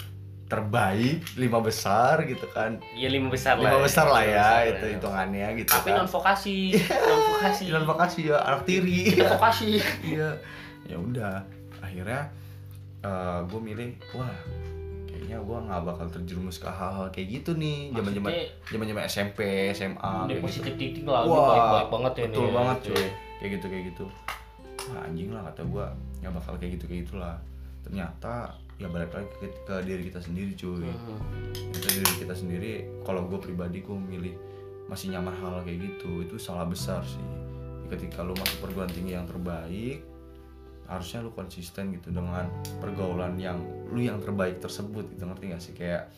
terbaik 0.52 1.24
lima 1.40 1.64
besar 1.64 2.28
gitu 2.28 2.44
kan. 2.52 2.84
Iya 2.92 3.08
lima 3.08 3.32
besar 3.32 3.56
lah 3.56 3.72
lima 3.72 3.80
ya. 3.80 3.86
besar 3.88 4.06
lah 4.12 4.24
ya 4.28 4.36
besar 4.36 4.68
itu 4.68 4.84
ya. 4.84 4.92
hitungannya 5.00 5.48
gitu 5.64 5.72
tapi 5.72 5.90
kan. 5.96 5.98
non 6.04 6.10
vokasi 6.12 6.58
non 7.08 7.22
vokasi. 7.32 7.64
Non 7.72 7.86
vokasi 7.88 8.20
ya 8.28 8.38
anak 8.44 8.62
tiri. 8.68 9.16
Vokasi. 9.16 9.80
Iya. 10.12 10.36
Ya 10.92 10.98
udah 11.00 11.40
akhirnya 11.80 12.28
gue 13.48 13.62
milih 13.64 13.96
wah 14.12 14.36
kayaknya 15.08 15.40
gue 15.40 15.58
nggak 15.72 15.82
bakal 15.88 16.08
terjerumus 16.12 16.60
ke 16.60 16.68
hal-hal 16.68 17.08
kayak 17.16 17.40
gitu 17.40 17.56
nih. 17.56 17.96
Zaman 17.96 18.12
zaman 18.12 18.32
zaman 18.68 18.86
zaman 18.92 19.04
SMP 19.08 19.40
SMA 19.72 20.12
ini 20.28 20.36
gitu. 20.36 20.44
positif 20.44 20.74
titik 20.76 21.08
lah 21.08 21.24
ini 21.24 21.32
wah 21.32 21.48
baik-baik 21.48 21.90
banget 21.96 22.12
ya 22.12 22.26
betul 22.28 22.44
nih, 22.44 22.54
banget 22.60 22.78
gitu. 22.78 22.92
cuy. 22.92 23.08
Kayak 23.40 23.52
gitu 23.56 23.66
kayak 23.72 23.84
gitu. 23.96 24.06
Wah 24.92 25.00
anjing 25.08 25.30
lah 25.32 25.42
kata 25.48 25.62
gue 25.64 25.86
nggak 26.20 26.34
bakal 26.36 26.54
kayak 26.60 26.72
gitu 26.76 26.86
kayak 26.92 27.02
gitulah 27.08 27.36
ternyata 27.82 28.54
ya 28.82 28.90
balik 28.90 29.14
lagi 29.14 29.30
ke, 29.38 29.48
ke 29.62 29.76
diri 29.86 30.10
kita 30.10 30.18
sendiri 30.18 30.52
cuy. 30.58 30.90
Hmm. 30.90 31.22
kita 31.78 31.88
diri 32.02 32.14
kita 32.26 32.34
sendiri 32.34 32.72
kalau 33.06 33.30
gue 33.30 33.38
pribadi 33.38 33.86
gue 33.86 33.94
milih 33.94 34.34
masih 34.90 35.14
nyaman 35.14 35.32
hal 35.38 35.62
kayak 35.62 35.86
gitu 35.86 36.26
itu 36.26 36.36
salah 36.42 36.66
besar 36.66 37.06
sih. 37.06 37.22
Ketika 37.94 38.26
lu 38.26 38.34
masuk 38.34 38.66
perguruan 38.66 38.90
tinggi 38.90 39.14
yang 39.14 39.30
terbaik 39.30 40.02
harusnya 40.90 41.24
lu 41.24 41.32
konsisten 41.32 41.96
gitu 41.96 42.12
dengan 42.12 42.52
pergaulan 42.84 43.40
yang 43.40 43.62
lu 43.88 44.04
yang 44.04 44.20
terbaik 44.20 44.60
tersebut 44.60 45.08
gitu 45.14 45.24
ngerti 45.30 45.44
gak 45.54 45.62
sih? 45.62 45.74
Kayak 45.78 46.10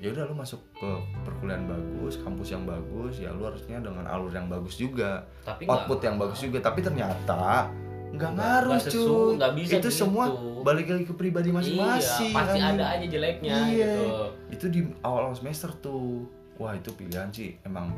ya 0.00 0.16
udah 0.16 0.24
lu 0.32 0.34
masuk 0.34 0.64
ke 0.80 0.90
perkuliahan 1.28 1.68
bagus 1.68 2.16
kampus 2.24 2.56
yang 2.56 2.64
bagus 2.64 3.20
ya 3.20 3.36
lu 3.36 3.44
harusnya 3.44 3.84
dengan 3.84 4.08
alur 4.08 4.32
yang 4.32 4.48
bagus 4.48 4.80
juga 4.80 5.28
tapi 5.44 5.68
output 5.68 6.00
yang 6.00 6.16
bagus 6.16 6.40
juga. 6.40 6.58
Tapi 6.64 6.80
ternyata 6.80 7.68
nggak 8.10 8.32
ngaruh 8.32 8.70
nggak 8.72 8.84
sesu- 8.84 9.06
cuy 9.06 9.30
nggak 9.36 9.52
bisa 9.54 9.72
itu 9.72 9.80
gitu. 9.84 10.00
semua 10.00 10.24
balik 10.60 10.86
lagi 10.86 11.04
ke 11.04 11.14
pribadi 11.14 11.48
masing-masing 11.48 12.26
iya, 12.26 12.34
pasti 12.34 12.58
anjing 12.58 12.64
ada 12.72 12.84
aja 12.90 13.06
jeleknya 13.06 13.54
Iya. 13.64 13.70
gitu 13.70 14.04
itu 14.50 14.66
di 14.68 14.80
awal 15.00 15.30
semester 15.30 15.70
tuh 15.76 16.26
wah 16.56 16.72
itu 16.72 16.90
pilihan 16.90 17.30
sih 17.30 17.54
emang 17.62 17.94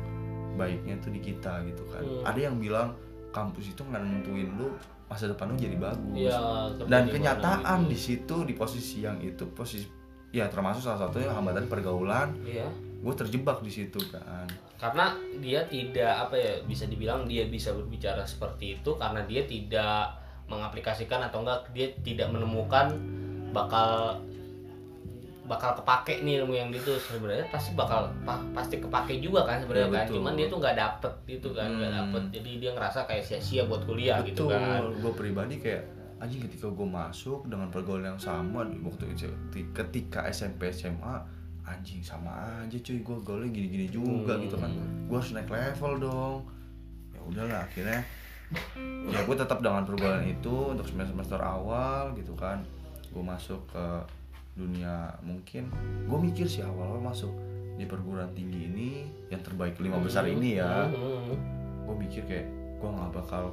baiknya 0.53 0.95
tuh 0.97 1.09
di 1.09 1.19
kita 1.19 1.65
gitu 1.65 1.81
kan 1.87 1.99
Hmm. 1.99 2.23
ada 2.23 2.39
yang 2.39 2.55
bilang 2.55 2.93
kampus 3.29 3.65
itu 3.67 3.81
nggak 3.81 3.99
nentuin 3.99 4.49
lu 4.53 4.69
masa 5.03 5.25
depan 5.25 5.49
lu 5.49 5.57
jadi 5.57 5.75
bagus 5.75 6.13
kerja 6.13 6.85
dan 6.85 7.03
kenyataan 7.07 7.79
gitu. 7.79 7.89
di 7.89 7.97
situ 7.97 8.35
di 8.43 8.53
posisi 8.53 9.01
yang 9.01 9.17
itu 9.19 9.49
posisi 9.49 9.89
ya 10.29 10.45
termasuk 10.47 10.81
salah 10.81 11.03
satunya 11.03 11.29
hambatan 11.29 11.65
pergaulan 11.65 12.37
iya 12.43 12.69
gue 13.03 13.13
terjebak 13.13 13.59
di 13.59 13.69
situ 13.69 13.99
kan. 14.07 14.47
Karena 14.75 15.11
dia 15.37 15.59
tidak 15.65 16.07
apa 16.21 16.35
ya 16.35 16.53
bisa 16.63 16.85
dibilang 16.85 17.23
dia 17.23 17.43
bisa 17.45 17.71
berbicara 17.71 18.23
seperti 18.23 18.77
itu 18.77 18.95
karena 18.95 19.19
dia 19.23 19.43
tidak 19.43 20.15
mengaplikasikan 20.45 21.19
atau 21.21 21.39
enggak 21.39 21.67
dia 21.69 21.91
tidak 21.99 22.27
menemukan 22.29 22.95
bakal 23.51 24.19
bakal 25.43 25.75
kepake 25.75 26.23
nih 26.23 26.39
ilmu 26.39 26.55
yang 26.55 26.71
itu 26.71 26.95
sebenarnya 26.97 27.43
pasti 27.49 27.75
bakal 27.75 28.07
pa- 28.23 28.39
pasti 28.53 28.79
kepake 28.79 29.19
juga 29.19 29.43
kan 29.43 29.59
sebenarnya 29.59 29.83
Iya, 29.83 29.93
kan. 29.93 30.03
betul. 30.05 30.15
cuman 30.17 30.33
dia 30.33 30.47
tuh 30.47 30.57
nggak 30.57 30.77
dapet 30.77 31.13
gitu 31.27 31.49
kan 31.51 31.69
nggak 31.69 31.91
Hmm. 31.91 31.99
dapet. 32.01 32.23
Jadi 32.31 32.51
dia 32.57 32.71
ngerasa 32.71 32.99
kayak 33.03 33.23
sia-sia 33.23 33.63
buat 33.63 33.83
kuliah 33.83 34.23
gitu 34.23 34.47
kan. 34.47 34.87
Gue 34.95 35.11
pribadi 35.11 35.59
kayak 35.59 35.83
anjing 36.17 36.39
ketika 36.41 36.71
gue 36.71 36.87
masuk 36.87 37.43
dengan 37.45 37.67
pergaulan 37.67 38.15
yang 38.15 38.21
sama 38.21 38.63
di 38.63 38.79
waktu 38.79 39.11
itu 39.11 39.27
ketika 39.73 40.23
SMP 40.25 40.71
SMA 40.71 41.42
anjing 41.63 41.99
sama 41.99 42.31
aja 42.59 42.75
cuy 42.75 42.99
gue 42.99 43.17
gaulnya 43.21 43.49
gini-gini 43.49 43.87
juga 43.87 44.35
Hmm. 44.35 44.43
gitu 44.43 44.55
kan. 44.55 44.69
Gue 45.05 45.15
harus 45.15 45.31
naik 45.31 45.47
level 45.47 45.93
dong. 45.97 46.37
Ya 47.09 47.19
udahlah 47.21 47.61
akhirnya 47.63 48.03
ya 49.05 49.19
gue 49.19 49.35
tetap 49.35 49.59
dengan 49.59 49.81
pergaulan 49.81 50.21
itu 50.23 50.51
untuk 50.69 50.85
semester 50.85 51.11
semester 51.11 51.39
awal 51.39 52.11
gitu 52.13 52.33
kan. 52.33 52.61
Gue 53.09 53.23
masuk 53.23 53.63
ke 53.67 53.85
dunia 54.53 55.09
mungkin 55.19 55.71
gue 56.03 56.19
mikir 56.21 56.45
sih 56.45 56.61
awal-awal 56.61 57.01
masuk 57.01 57.31
di 57.73 57.83
perguruan 57.83 58.29
tinggi 58.31 58.69
ini 58.69 58.89
yang 59.27 59.41
terbaik 59.41 59.79
lima 59.79 59.97
besar 59.97 60.25
ini 60.25 60.57
ya. 60.57 60.85
Hmm. 60.85 61.33
gue 61.83 61.95
mikir 61.97 62.23
kayak 62.23 62.47
gue 62.77 62.89
nggak 62.89 63.11
bakal 63.13 63.49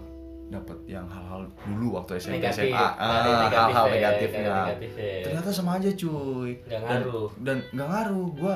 dapet 0.50 0.78
yang 0.84 1.06
hal-hal 1.06 1.46
dulu 1.62 1.94
waktu 1.94 2.18
SMP 2.18 2.36
negatif. 2.36 2.68
SMA 2.68 2.86
ah, 2.98 3.22
negatif 3.22 3.54
hal-hal 3.56 3.86
ya, 3.86 3.94
negatifnya 3.94 4.40
nggak 4.40 4.50
ada 4.50 4.64
negatifnya. 4.66 5.12
ternyata 5.22 5.48
sama 5.50 5.70
aja 5.78 5.90
cuy. 5.92 6.50
Dan 6.66 6.80
ngaruh. 6.82 7.28
dan 7.38 7.56
nggak 7.70 7.88
ngaruh. 7.88 8.28
Gue 8.34 8.54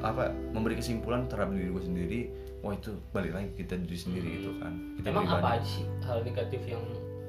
apa 0.00 0.22
memberi 0.52 0.74
kesimpulan 0.76 1.24
terhadap 1.24 1.50
diri 1.50 1.68
gue 1.68 1.82
sendiri 1.82 2.20
wah 2.60 2.72
itu 2.72 2.92
balik 3.10 3.32
lagi 3.32 3.48
kita 3.54 3.76
diri 3.76 3.98
sendiri 3.98 4.28
gitu 4.38 4.52
kan. 4.58 4.72
Kita 4.96 5.06
emang 5.10 5.26
apa 5.26 5.48
aja 5.56 5.64
sih 5.66 5.84
hal 6.00 6.20
negatif 6.20 6.60
yang 6.64 6.84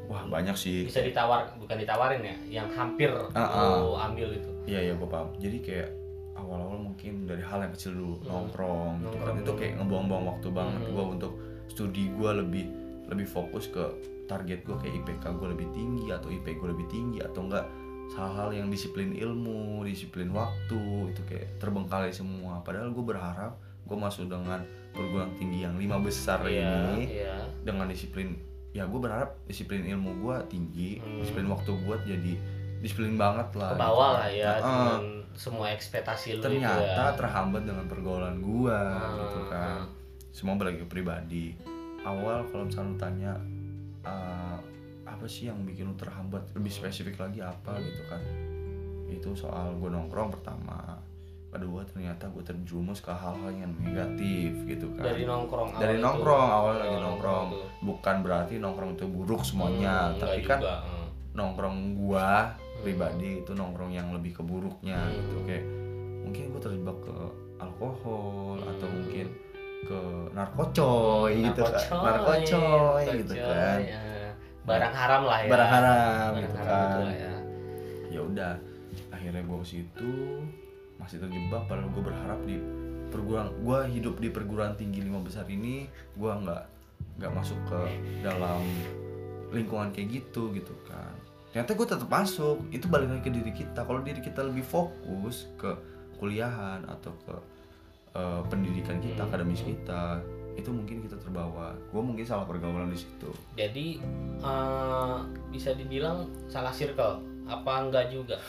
wah 0.05 0.23
banyak 0.27 0.55
sih. 0.55 0.85
bisa 0.85 1.01
ditawar 1.01 1.49
bukan 1.55 1.75
ditawarin 1.75 2.21
ya 2.21 2.35
yang 2.61 2.67
hampir 2.69 3.09
Ah, 3.31 3.79
lo 3.79 3.95
ambil 3.97 4.31
itu? 4.31 4.51
Iya 4.65 4.79
iya 4.81 4.93
gue 4.93 5.07
paham. 5.07 5.31
Jadi 5.35 5.57
kayak 5.59 5.89
awal-awal 6.35 6.77
mungkin 6.83 7.23
dari 7.23 7.39
hal 7.39 7.63
yang 7.63 7.71
kecil 7.71 7.95
dulu 7.95 8.15
Hmm. 8.19 8.27
nongkrong 8.27 8.91
gitu 8.99 9.07
kan. 9.07 9.15
Nongkrong 9.15 9.37
itu 9.39 9.51
kayak 9.55 9.73
ngebuang-buang 9.79 10.23
waktu 10.29 10.47
banget 10.51 10.81
Hmm. 10.83 10.91
gue 10.91 11.05
untuk 11.15 11.33
studi 11.65 12.03
gue 12.11 12.31
lebih 12.35 12.65
lebih 13.07 13.25
fokus 13.25 13.67
ke 13.67 13.83
target 14.25 14.61
gue 14.61 14.75
kayak 14.75 14.93
IPK 14.99 15.23
gue 15.31 15.47
lebih 15.51 15.67
tinggi 15.71 16.07
atau 16.09 16.27
IP 16.27 16.45
gue 16.53 16.69
lebih 16.69 16.87
tinggi 16.87 17.19
atau 17.19 17.41
enggak 17.43 17.65
hal-hal 18.11 18.49
yang 18.51 18.67
disiplin 18.67 19.11
ilmu 19.11 19.81
disiplin 19.81 20.29
waktu 20.29 20.77
itu 21.09 21.21
kayak 21.23 21.57
terbengkalai 21.57 22.09
semua 22.09 22.61
padahal 22.61 22.89
gue 22.89 23.01
berharap 23.03 23.53
gue 23.81 23.93
masuk 23.95 24.25
dengan 24.25 24.61
perguruan 24.91 25.29
tinggi 25.35 25.61
yang 25.61 25.75
lima 25.75 25.97
besar 25.97 26.41
Iya, 26.41 26.89
ini 26.91 27.03
iya. 27.15 27.37
dengan 27.61 27.85
disiplin 27.85 28.37
ya 28.71 28.85
gue 28.85 28.97
berharap 28.97 29.37
disiplin 29.45 29.85
ilmu 29.87 30.21
gue 30.21 30.35
tinggi 30.47 30.97
Hmm. 30.97 31.21
disiplin 31.21 31.47
waktu 31.47 31.71
gue 31.71 31.95
jadi 32.07 32.33
disiplin 32.77 33.15
banget 33.15 33.49
lah 33.53 33.73
ke 33.73 33.79
bawah 33.79 34.09
gitu. 34.11 34.17
lah 34.17 34.29
ya 34.29 34.51
Heeh. 34.51 34.61
dengan 34.61 35.01
semua 35.33 35.65
ekspektasi 35.69 36.25
lu 36.27 36.33
itu 36.33 36.43
ternyata 36.43 36.81
ya. 36.81 37.15
terhambat 37.15 37.61
dengan 37.63 37.85
pergaulan 37.85 38.37
gue 38.37 38.77
Hmm, 38.77 39.17
gitu 39.19 39.39
kan 39.47 39.77
semua 40.29 40.53
balik 40.55 40.81
ke 40.81 40.87
pribadi 40.87 41.55
awal 42.05 42.45
kalau 42.45 42.63
misalnya 42.63 42.87
lu 42.87 42.97
tanya 42.97 43.31
eh, 44.03 44.57
apa 45.03 45.25
sih 45.25 45.47
yang 45.47 45.61
bikin 45.61 45.85
lu 45.85 45.95
terhambat 45.95 46.45
lebih 46.53 46.71
spesifik 46.71 47.17
lagi 47.19 47.39
apa 47.39 47.77
gitu 47.77 48.01
kan 48.05 48.21
itu 49.07 49.29
soal 49.33 49.73
gue 49.75 49.87
nongkrong 49.87 50.29
pertama 50.31 50.97
kedua 51.47 51.81
ternyata 51.83 52.27
gue 52.27 52.43
terjerumus 52.43 52.99
ke 52.99 53.09
hal-hal 53.09 53.47
yang 53.49 53.71
negatif 53.79 54.51
gitu 54.65 54.91
kan 54.93 55.07
dari 55.07 55.23
nongkrong 55.23 55.71
awal 55.71 55.79
dari 55.79 55.95
itu. 55.95 56.03
nongkrong 56.03 56.43
awal 56.43 56.73
lagi 56.75 56.89
Awal 56.91 57.03
nongkrong 57.05 57.47
itu. 57.47 57.59
bukan 57.81 58.15
berarti 58.19 58.53
nongkrong 58.57 58.91
itu 58.93 59.05
buruk 59.07 59.41
semuanya 59.41 60.11
Hmm, 60.11 60.19
tapi 60.19 60.39
kan 60.41 60.59
juga, 60.59 60.75
hmm. 60.83 61.07
nongkrong 61.31 61.77
gua 61.95 62.29
pribadi 62.77 63.39
itu 63.39 63.51
nongkrong 63.51 63.89
yang 63.89 64.11
lebih 64.11 64.35
ke 64.35 64.43
buruknya 64.43 64.99
Hmm. 64.99 65.15
gitu 65.15 65.37
kayak 65.43 65.63
mungkin 66.21 66.43
gua 66.49 66.61
terjebak 66.61 66.97
ke 66.99 67.15
alkohol 67.57 68.57
atau 68.59 68.85
Hmm. 68.85 68.95
mungkin 68.99 69.25
ke 69.85 69.99
narkocoy 70.33 71.33
gitu 71.45 71.61
kan. 71.61 71.87
Narkocoy, 71.93 73.05
gitu 73.21 73.33
kan. 73.37 73.79
ya. 73.85 74.01
barang 74.65 74.93
haram 74.97 75.21
lah 75.29 75.39
ya. 75.45 75.49
Barang 75.53 75.69
haram 75.69 76.29
Barang 76.33 76.41
gitu 76.41 76.55
haram 76.57 76.89
kan. 76.89 77.13
ya. 77.13 77.33
Ya 78.09 78.21
udah 78.21 78.53
akhirnya 79.13 79.41
gua 79.45 79.61
ke 79.61 79.67
situ 79.77 80.13
masih 80.97 81.21
terjebak 81.21 81.69
padahal 81.69 81.89
gua 81.93 82.03
berharap 82.09 82.39
di 82.49 82.57
perguruan 83.13 83.47
gua 83.61 83.85
hidup 83.85 84.17
di 84.17 84.33
perguruan 84.33 84.73
tinggi 84.73 85.05
lima 85.05 85.21
besar 85.21 85.45
ini 85.47 85.85
gua 86.17 86.41
nggak 86.41 86.63
nggak 87.21 87.31
masuk 87.31 87.59
ke 87.69 87.79
dalam 88.25 88.65
lingkungan 89.55 89.93
kayak 89.95 90.19
gitu 90.19 90.51
gitu 90.51 90.73
kan. 90.83 91.13
Ternyata 91.55 91.71
gue 91.71 91.87
tetap 91.87 92.09
masuk. 92.11 92.67
Itu 92.67 92.91
balik 92.91 93.15
lagi 93.15 93.23
ke 93.23 93.31
diri 93.31 93.51
kita. 93.55 93.87
Kalau 93.87 94.03
diri 94.03 94.19
kita 94.19 94.43
lebih 94.43 94.67
fokus 94.67 95.47
ke 95.55 95.71
kuliahan 96.19 96.83
atau 96.83 97.15
ke 97.23 97.35
eh, 98.15 98.41
pendidikan 98.47 98.97
kita 98.97 99.21
Hmm. 99.21 99.29
akademis 99.29 99.61
kita 99.61 100.23
itu 100.55 100.71
mungkin 100.71 101.03
kita 101.03 101.19
terbawa. 101.19 101.75
Gue 101.85 101.99
mungkin 101.99 102.23
salah 102.23 102.43
pergaulan 102.43 102.87
di 102.87 102.95
situ. 102.95 103.27
Jadi 103.53 103.99
eh, 104.39 105.15
bisa 105.49 105.71
dibilang 105.71 106.23
salah 106.45 106.71
circle 106.71 107.19
apa 107.43 107.71
enggak 107.81 108.09
juga? 108.09 108.39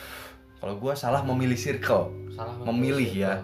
Kalau 0.57 0.75
gue 0.75 0.93
salah 0.93 1.21
memilih 1.21 1.53
circle. 1.55 2.09
Salah 2.31 2.55
memilih 2.63 3.07
circle. 3.07 3.21
ya. 3.21 3.35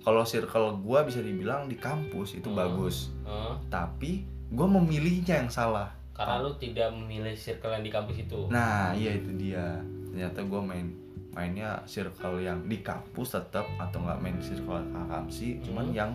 kalau 0.00 0.20
circle 0.20 0.78
gue 0.78 1.00
bisa 1.02 1.18
dibilang 1.18 1.64
di 1.64 1.74
kampus 1.74 2.36
itu 2.36 2.46
Hmm. 2.46 2.56
bagus. 2.56 3.08
Eh, 3.24 3.54
tapi 3.66 4.22
gue 4.46 4.66
memilihnya 4.70 5.40
yang 5.40 5.48
salah. 5.48 5.88
Karena 6.12 6.38
lu 6.38 6.54
tidak 6.54 6.92
memilih 6.92 7.34
circle 7.34 7.72
yang 7.72 7.82
di 7.82 7.90
kampus 7.90 8.16
itu. 8.20 8.46
Nah, 8.46 8.92
iya 8.92 9.10
itu 9.12 9.32
dia. 9.34 9.80
Ternyata 10.06 10.40
gue 10.40 10.60
main 10.62 10.86
mainnya 11.34 11.82
circle 11.84 12.38
yang 12.38 12.62
di 12.64 12.78
kampus 12.78 13.34
tetap 13.34 13.66
atau 13.76 13.98
nggak 14.00 14.18
main 14.18 14.38
circle 14.38 14.78
akamsi, 14.78 15.58
cuman 15.60 15.84
Hmm. 15.84 15.96
yang 15.96 16.10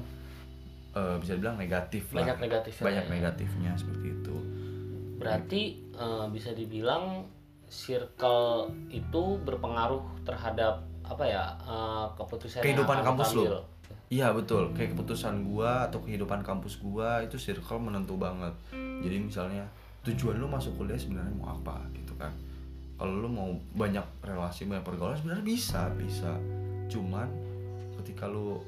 eh, 0.90 1.16
bisa 1.20 1.36
dibilang 1.36 1.54
negatif 1.56 2.10
lah. 2.10 2.26
banyak 2.26 2.38
negatif 2.42 2.74
Banyak 2.82 3.06
negatifnya 3.08 3.72
seperti 3.76 4.08
itu. 4.10 4.36
berarti 5.16 5.62
eh, 5.94 6.26
bisa 6.32 6.50
dibilang 6.52 7.28
circle 7.70 8.66
itu 8.90 9.24
berpengaruh 9.40 10.02
terhadap 10.24 10.80
apa 11.04 11.24
ya 11.24 11.44
eh, 11.60 12.06
keputusan 12.16 12.64
Kehidupan 12.64 13.04
kampus 13.04 13.36
ambil. 13.36 13.62
Iya 14.10 14.34
betul. 14.34 14.74
Kayak 14.74 14.98
keputusan 14.98 15.46
gua 15.46 15.86
atau 15.86 16.02
kehidupan 16.02 16.42
kampus 16.42 16.82
gua 16.82 17.22
itu 17.22 17.38
circle 17.38 17.78
menentu 17.78 18.18
banget. 18.18 18.50
Jadi 18.74 19.22
misalnya 19.22 19.62
tujuan 20.02 20.42
lu 20.42 20.50
masuk 20.50 20.74
kuliah 20.74 20.98
sebenarnya 20.98 21.30
mau 21.38 21.54
apa 21.54 21.78
gitu 21.94 22.18
kan. 22.18 22.34
Kalau 23.00 23.16
lu 23.16 23.28
mau 23.28 23.50
banyak 23.74 24.04
relasi, 24.22 24.68
banyak 24.68 24.84
pergaulan 24.84 25.16
sebenarnya 25.16 25.42
bisa, 25.42 25.88
bisa. 25.96 26.36
Cuman 26.88 27.32
ketika 27.98 28.28
lu 28.28 28.60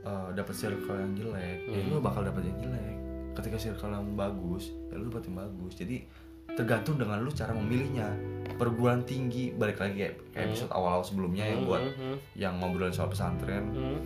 uh, 0.00 0.30
dapet 0.30 0.54
circle 0.54 0.94
yang 0.94 1.12
jelek, 1.12 1.58
ya 1.66 1.74
Hmm. 1.76 1.90
lu 1.90 1.98
bakal 1.98 2.22
dapet 2.22 2.44
yang 2.44 2.58
jelek. 2.60 2.94
Ketika 3.34 3.58
circle 3.58 3.90
yang 3.90 4.14
bagus, 4.14 4.70
ya 4.88 4.94
lu 4.94 5.10
dapet 5.10 5.26
yang 5.26 5.42
bagus. 5.42 5.74
Jadi 5.74 6.06
tergantung 6.46 6.96
dengan 6.96 7.18
lu 7.18 7.28
cara 7.28 7.50
memilihnya. 7.50 8.14
Perguruan 8.54 9.02
tinggi 9.02 9.50
balik 9.50 9.82
lagi 9.82 10.06
kayak, 10.06 10.14
Hmm. 10.30 10.44
episode 10.46 10.70
awal-awal 10.70 11.02
sebelumnya 11.02 11.42
yang 11.44 11.66
buat 11.66 11.82
Hmm, 11.82 11.98
hmm, 11.98 12.16
yang 12.36 12.54
ngobrolin 12.56 12.94
soal 12.94 13.10
pesantren 13.10 13.64
hmm. 13.68 13.98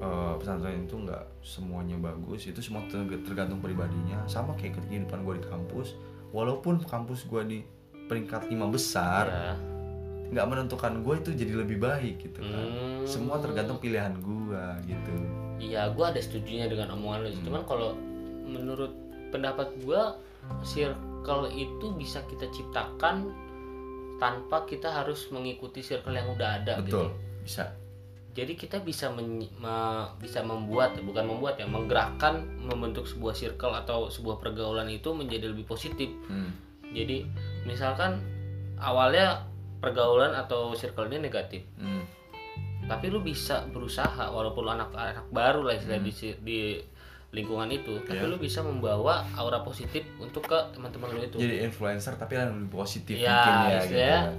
eh, 0.00 0.34
pesantren 0.34 0.82
itu 0.82 0.96
nggak 0.96 1.22
semuanya 1.40 1.94
bagus 1.96 2.48
itu 2.48 2.58
semua 2.58 2.80
ter- 2.88 3.20
tergantung 3.22 3.60
pribadinya 3.60 4.24
sama 4.24 4.56
kayak 4.56 4.80
kehidupan 4.80 5.22
gue 5.22 5.34
di 5.36 5.44
kampus 5.44 5.94
walaupun 6.32 6.80
kampus 6.82 7.26
gue 7.26 7.42
di 7.44 7.58
peringkat 8.12 8.42
lima 8.46 8.68
besar 8.68 9.56
nggak 10.28 10.46
menentukan 10.46 11.00
gue 11.00 11.14
itu 11.18 11.30
jadi 11.34 11.52
lebih 11.58 11.76
baik 11.78 12.20
gitu 12.22 12.40
kan 12.40 12.64
Hmm. 12.64 13.04
semua 13.04 13.36
tergantung 13.36 13.76
pilihan 13.76 14.12
gue 14.14 14.64
gitu 14.86 15.12
Iya, 15.58 15.94
gue 15.94 16.02
ada 16.02 16.18
setujunya 16.18 16.66
dengan 16.66 16.90
omongan 16.92 17.22
lu. 17.22 17.28
Hmm. 17.30 17.44
Cuman 17.46 17.62
kalau 17.62 17.94
menurut 18.42 18.90
pendapat 19.30 19.70
gue, 19.78 20.00
circle 20.60 21.46
itu 21.48 21.86
bisa 21.94 22.18
kita 22.26 22.50
ciptakan 22.50 23.30
tanpa 24.18 24.66
kita 24.66 24.90
harus 24.90 25.30
mengikuti 25.30 25.78
circle 25.78 26.10
yang 26.10 26.26
udah 26.28 26.58
ada 26.58 26.82
betul 26.82 27.14
gitu. 27.14 27.46
bisa 27.46 27.64
Jadi 28.32 28.56
kita 28.56 28.80
bisa 28.80 29.12
men- 29.12 29.54
me- 29.54 30.08
bisa 30.18 30.40
membuat, 30.40 30.98
bukan 30.98 31.28
membuat 31.28 31.60
ya, 31.60 31.68
menggerakkan 31.68 32.42
membentuk 32.58 33.04
sebuah 33.04 33.36
circle 33.36 33.76
atau 33.76 34.08
sebuah 34.08 34.40
pergaulan 34.40 34.88
itu 34.88 35.12
menjadi 35.12 35.46
lebih 35.46 35.62
positif. 35.62 36.10
Hmm. 36.26 36.50
Jadi 36.90 37.22
misalkan 37.64 38.18
awalnya 38.76 39.46
pergaulan 39.78 40.32
atau 40.32 40.72
circle 40.72 41.06
ini 41.06 41.18
negatif, 41.22 41.62
Hmm. 41.74 42.02
tapi 42.84 43.08
lu 43.08 43.18
bisa 43.18 43.66
berusaha 43.68 44.26
walaupun 44.28 44.62
lu 44.62 44.72
anak-anak 44.72 45.26
baru 45.28 45.62
lah 45.62 45.74
istilah 45.74 45.98
Hmm. 45.98 46.06
di, 46.06 46.12
di 46.40 46.60
lingkungan 47.32 47.66
itu 47.66 47.96
tapi 48.02 48.20
Iya. 48.20 48.28
lu 48.28 48.36
bisa 48.36 48.60
membawa 48.60 49.24
aura 49.32 49.60
positif 49.60 50.04
untuk 50.18 50.44
ke 50.44 50.58
teman-teman 50.70 51.10
lu 51.10 51.22
itu 51.22 51.36
jadi 51.36 51.64
influencer 51.64 52.12
tapi 52.14 52.36
yang 52.36 52.52
lebih 52.52 52.76
positif 52.76 53.16
Ya, 53.16 53.32
mungkin 53.32 53.52
ya 53.52 53.56
gitu 53.56 53.72
istilahnya, 53.88 54.12
kan. 54.12 54.32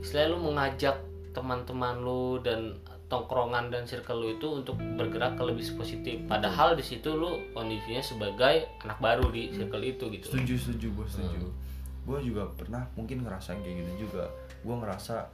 istilahnya 0.00 0.28
lu 0.28 0.38
mengajak 0.42 0.96
teman-teman 1.30 1.94
lu 1.98 2.22
dan 2.40 2.60
tongkrongan 3.06 3.68
dan 3.68 3.84
circle 3.84 4.18
lu 4.18 4.28
itu 4.32 4.48
untuk 4.54 4.74
bergerak 4.96 5.34
ke 5.34 5.42
lebih 5.42 5.64
positif 5.74 6.16
padahal 6.24 6.72
di 6.72 6.82
situ 6.82 7.10
lu 7.10 7.36
kondisinya 7.52 8.00
sebagai 8.00 8.54
anak 8.80 8.96
baru 8.98 9.28
di 9.28 9.48
circle 9.50 9.80
itu 9.82 10.04
gitu 10.10 10.24
setuju 10.28 10.54
setuju 10.58 10.86
gue 10.94 11.06
setuju 11.06 11.38
Hmm. 11.44 11.67
Gue 12.08 12.18
juga 12.24 12.48
pernah 12.50 12.88
mungkin 12.94 13.20
ngerasain 13.20 13.60
kayak 13.60 13.76
gitu 13.78 14.08
juga. 14.08 14.24
Gue 14.60 14.74
ngerasa 14.74 15.28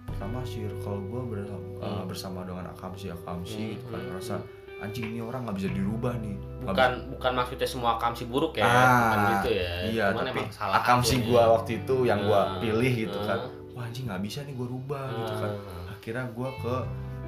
pertama 0.00 0.40
circle 0.42 1.00
gue 1.02 1.22
bersama, 1.26 1.64
Hmm. 1.80 2.04
bersama 2.04 2.40
dengan 2.42 2.64
akamsi 2.68 3.08
akamsi 3.10 3.56
Hmm, 3.58 3.72
gitu 3.74 3.84
kan. 3.86 3.96
hmm, 3.96 4.06
ngerasa 4.08 4.34
anjing 4.78 5.06
ini 5.08 5.20
orang 5.20 5.42
nggak 5.42 5.56
bisa 5.56 5.68
dirubah 5.70 6.14
nih. 6.16 6.36
Bukan 6.62 6.90
bukan 7.10 7.32
maksudnya 7.34 7.66
semua 7.66 7.92
kamsi 7.96 8.24
buruk 8.24 8.54
ya 8.54 8.62
Ah, 8.62 8.76
bukan 8.78 9.18
gitu 9.34 9.48
ya. 9.56 9.72
iya 9.86 10.04
Cuman 10.12 10.24
tapi 10.24 10.38
emang 10.38 10.50
salah 10.50 10.74
akamsi 10.78 11.14
aja 11.14 11.24
gue 11.24 11.42
waktu 11.50 11.70
itu 11.78 11.96
yang 12.04 12.20
gue 12.22 12.40
Hmm, 12.40 12.58
pilih 12.58 12.92
gitu 13.00 13.18
kan. 13.20 13.38
hmm. 13.40 13.72
wah 13.72 13.84
anjing 13.84 14.04
nggak 14.06 14.22
bisa 14.22 14.38
nih 14.42 14.54
gue 14.54 14.68
rubah 14.68 15.04
gitu 15.08 15.34
kan. 15.34 15.52
Hmm. 15.56 15.86
akhirnya 15.90 16.24
gue 16.30 16.48
ke 16.58 16.74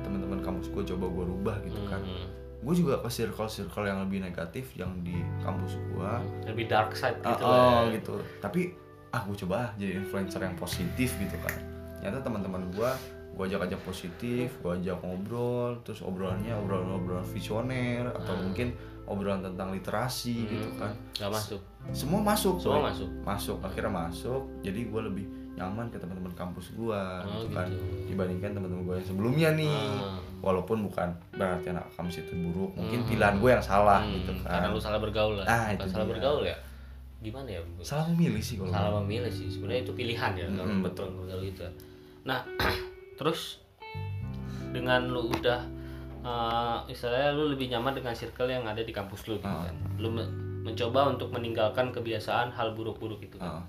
teman-teman 0.00 0.40
kampus 0.40 0.66
gue 0.69 0.83
coba 0.87 1.07
gue 1.07 1.25
rubah 1.26 1.57
gitu 1.61 1.80
kan. 1.87 2.00
Hmm. 2.00 2.28
gue 2.61 2.75
juga 2.76 2.95
ke 2.99 3.09
circle-circle 3.09 3.85
yang 3.85 3.99
lebih 4.00 4.21
negatif 4.21 4.71
yang 4.75 4.92
di 5.00 5.14
kampus 5.40 5.75
gue 5.90 6.11
lebih 6.47 6.64
dark 6.66 6.92
side 6.92 7.16
gitu 7.19 7.40
oh, 7.40 7.50
lah 7.50 7.88
ya. 7.88 7.97
gitu. 7.97 8.14
Tapi 8.38 8.76
ah 9.11 9.23
gue 9.23 9.37
coba 9.38 9.55
ah 9.59 9.71
jadi 9.75 9.99
influencer 9.99 10.40
yang 10.40 10.55
positif 10.55 11.11
gitu 11.14 11.37
kan 11.38 11.55
ternyata 11.97 12.23
teman-teman 12.23 12.62
gue 12.71 12.90
gue 13.31 13.45
ajak 13.45 13.61
ajak 13.64 13.81
positif 13.81 14.47
gue 14.57 14.73
ajak 14.73 14.99
ngobrol 15.00 15.79
terus 15.81 16.00
obrolannya 16.00 16.52
obrolan 16.55 16.90
obrolan 16.93 17.26
visioner 17.26 18.07
atau 18.09 18.33
Hmm. 18.33 18.43
mungkin 18.47 18.69
obrolan 19.05 19.40
tentang 19.40 19.71
literasi 19.71 20.35
Hmm. 20.37 20.50
gitu 20.50 20.69
kan 20.76 20.93
nggak 21.17 21.31
masuk 21.31 21.61
semua 21.90 22.21
masuk 22.21 22.55
semua 22.57 22.79
boy. 22.79 22.87
masuk 22.87 23.09
masuk 23.23 23.59
akhirnya 23.61 23.93
masuk 23.93 24.43
jadi 24.61 24.81
gue 24.85 25.02
lebih 25.05 25.26
nyaman 25.52 25.90
ke 25.90 25.99
teman-teman 25.99 26.33
kampus 26.33 26.73
gua 26.73 27.21
Oh, 27.21 27.37
gitu 27.37 27.52
kan 27.52 27.69
gitu. 27.69 27.85
dibandingkan 28.09 28.55
teman-teman 28.55 28.83
gua 28.83 28.95
yang 28.97 29.05
sebelumnya 29.05 29.49
nih 29.52 29.76
Ah. 30.00 30.17
walaupun 30.40 30.87
bukan 30.87 31.09
berarti 31.33 31.69
anak 31.69 31.85
kampus 31.93 32.17
itu 32.19 32.33
buruk 32.35 32.71
mungkin 32.73 32.99
Hmm. 32.99 33.09
pilihan 33.09 33.35
gue 33.37 33.50
yang 33.50 33.64
salah 33.64 34.00
Hmm, 34.00 34.14
gitu 34.17 34.33
karena 34.40 34.62
kan 34.62 34.71
lu 34.71 34.81
salah 34.81 34.99
bergaul 34.99 35.35
lah 35.37 35.45
Ah, 35.45 35.67
itu 35.71 35.85
salah 35.87 36.07
dia. 36.07 36.12
bergaul 36.12 36.43
ya 36.45 36.57
gimana 37.20 37.48
ya? 37.48 37.60
Salah 37.80 38.08
memilih 38.08 38.40
sih 38.40 38.56
kalau 38.56 38.68
salah 38.68 39.00
memilih 39.00 39.28
sih. 39.28 39.46
Sebenarnya 39.46 39.82
itu 39.82 39.92
pilihan 39.92 40.32
ya 40.32 40.46
kalau 40.50 40.68
Mm, 40.70 40.82
betul 40.82 41.08
kalau 41.10 41.40
gitu 41.40 41.64
nah 42.20 42.44
terus 43.16 43.60
dengan 44.70 45.04
lu 45.04 45.28
udah 45.28 45.60
eh, 46.20 46.78
istilahnya 46.86 47.32
lu 47.32 47.48
lebih 47.48 47.68
nyaman 47.68 47.92
dengan 47.94 48.12
circle 48.12 48.46
yang 48.46 48.64
ada 48.64 48.80
di 48.80 48.90
kampus 48.90 49.24
lu 49.26 49.36
gitu 49.36 49.46
Ah. 49.46 49.64
kan. 49.64 49.76
Lu 49.96 50.08
me- 50.08 50.28
mencoba 50.60 51.08
untuk 51.08 51.28
meninggalkan 51.30 51.88
kebiasaan 51.88 52.52
hal 52.52 52.72
buruk-buruk 52.72 53.20
itu 53.20 53.36
kan. 53.36 53.60
Ah. 53.60 53.64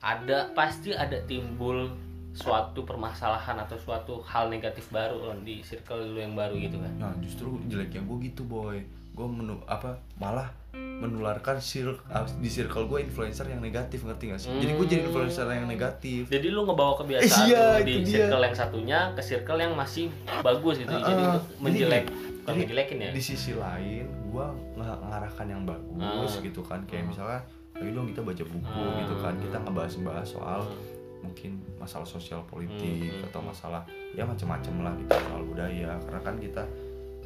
ada 0.00 0.48
pasti 0.50 0.92
ada 0.92 1.20
timbul 1.24 1.92
suatu 2.30 2.84
permasalahan 2.84 3.52
atau 3.58 3.76
suatu 3.76 4.20
hal 4.22 4.48
negatif 4.48 4.88
baru 4.88 5.12
loh 5.18 5.36
di 5.38 5.60
circle 5.60 6.00
lu 6.06 6.18
yang 6.18 6.32
baru 6.32 6.56
gitu 6.56 6.76
kan. 6.76 6.92
Nah 6.96 7.12
justru 7.18 7.60
jeleknya 7.66 8.00
gue 8.00 8.16
gitu 8.22 8.42
boy 8.42 8.80
Gue 9.20 9.28
menu 9.28 9.60
apa 9.66 10.00
malah 10.16 10.48
menularkan 10.72 11.56
circle 11.58 12.00
di 12.36 12.48
circle 12.48 12.84
gue 12.86 13.00
influencer 13.02 13.44
yang 13.46 13.58
negatif 13.58 14.00
ngerti 14.00 14.24
gak 14.26 14.38
sih? 14.38 14.48
Jadi 14.54 14.72
gue 14.72 14.86
jadi 14.86 15.02
influencer 15.02 15.44
yang 15.46 15.66
negatif. 15.66 16.22
jadi 16.26 16.46
lu 16.48 16.64
ngebawa 16.64 16.96
kebiasaan 16.96 17.44
Iya, 17.46 17.64
lu 17.74 17.84
di 17.84 17.94
dia. 18.00 18.16
circle 18.24 18.42
yang 18.42 18.54
satunya 18.54 18.98
ke 19.10 19.20
circle 19.20 19.58
yang 19.58 19.72
masih 19.74 20.08
bagus 20.40 20.76
gitu 20.78 20.88
jadi 20.88 21.04
Ah, 21.16 21.36
untuk 21.36 21.44
jadi 21.44 21.60
menjelek 21.60 22.04
jadi 22.40 22.56
ngejelekin 22.56 22.98
ya 22.98 23.10
Di 23.12 23.22
sisi 23.22 23.52
lain 23.54 24.04
gue 24.26 24.46
ngarahkan 24.78 25.46
yang 25.46 25.62
bagus 25.64 26.32
Ah. 26.32 26.40
gitu 26.40 26.60
kan 26.62 26.80
kayak 26.84 27.04
Ah. 27.04 27.08
misalnya 27.08 27.40
ayo 27.76 27.90
dong 27.92 28.08
kita 28.08 28.20
baca 28.22 28.44
buku 28.46 28.80
Ah. 28.80 28.96
gitu 28.98 29.14
kan 29.18 29.34
kita 29.36 29.56
ngebahas-bahas 29.58 30.26
soal 30.30 30.60
Hmm. 30.62 30.76
mungkin 31.20 31.50
masalah 31.76 32.04
sosial 32.06 32.40
politik 32.42 32.80
Hmm, 33.04 33.12
hmm, 33.14 33.28
atau 33.28 33.40
hmm. 33.40 33.48
masalah 33.48 33.82
ya 34.10 34.24
macam-macam 34.24 34.74
lah 34.82 34.92
gitu 34.96 35.12
soal 35.18 35.42
budaya 35.42 35.92
karena 36.00 36.20
kan 36.22 36.36
kita 36.36 36.62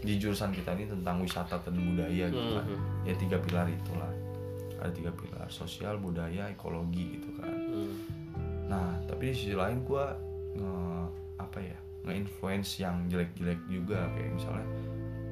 di 0.01 0.17
jurusan 0.17 0.51
kita 0.51 0.73
ini 0.73 0.87
tentang 0.87 1.17
wisata 1.19 1.59
dan 1.59 1.75
budaya 1.75 2.27
gitu 2.27 2.51
kan 2.53 2.65
hmm. 2.65 3.05
ya 3.05 3.15
tiga 3.15 3.37
pilar 3.39 3.67
itulah 3.67 4.13
ada 4.77 4.91
tiga 4.91 5.11
pilar 5.11 5.47
sosial 5.49 5.97
budaya 5.97 6.49
ekologi 6.49 7.17
gitu 7.17 7.31
kan 7.37 7.53
Hmm. 7.65 7.95
nah 8.65 8.89
tapi 9.05 9.31
di 9.31 9.35
sisi 9.35 9.53
lain 9.53 9.83
gua 9.83 10.17
nge 10.53 10.73
apa 11.37 11.59
ya 11.61 11.79
nge-influence 12.03 12.79
yang 12.79 12.97
jelek-jelek 13.07 13.61
juga 13.67 14.09
kayak 14.11 14.33
misalnya 14.33 14.67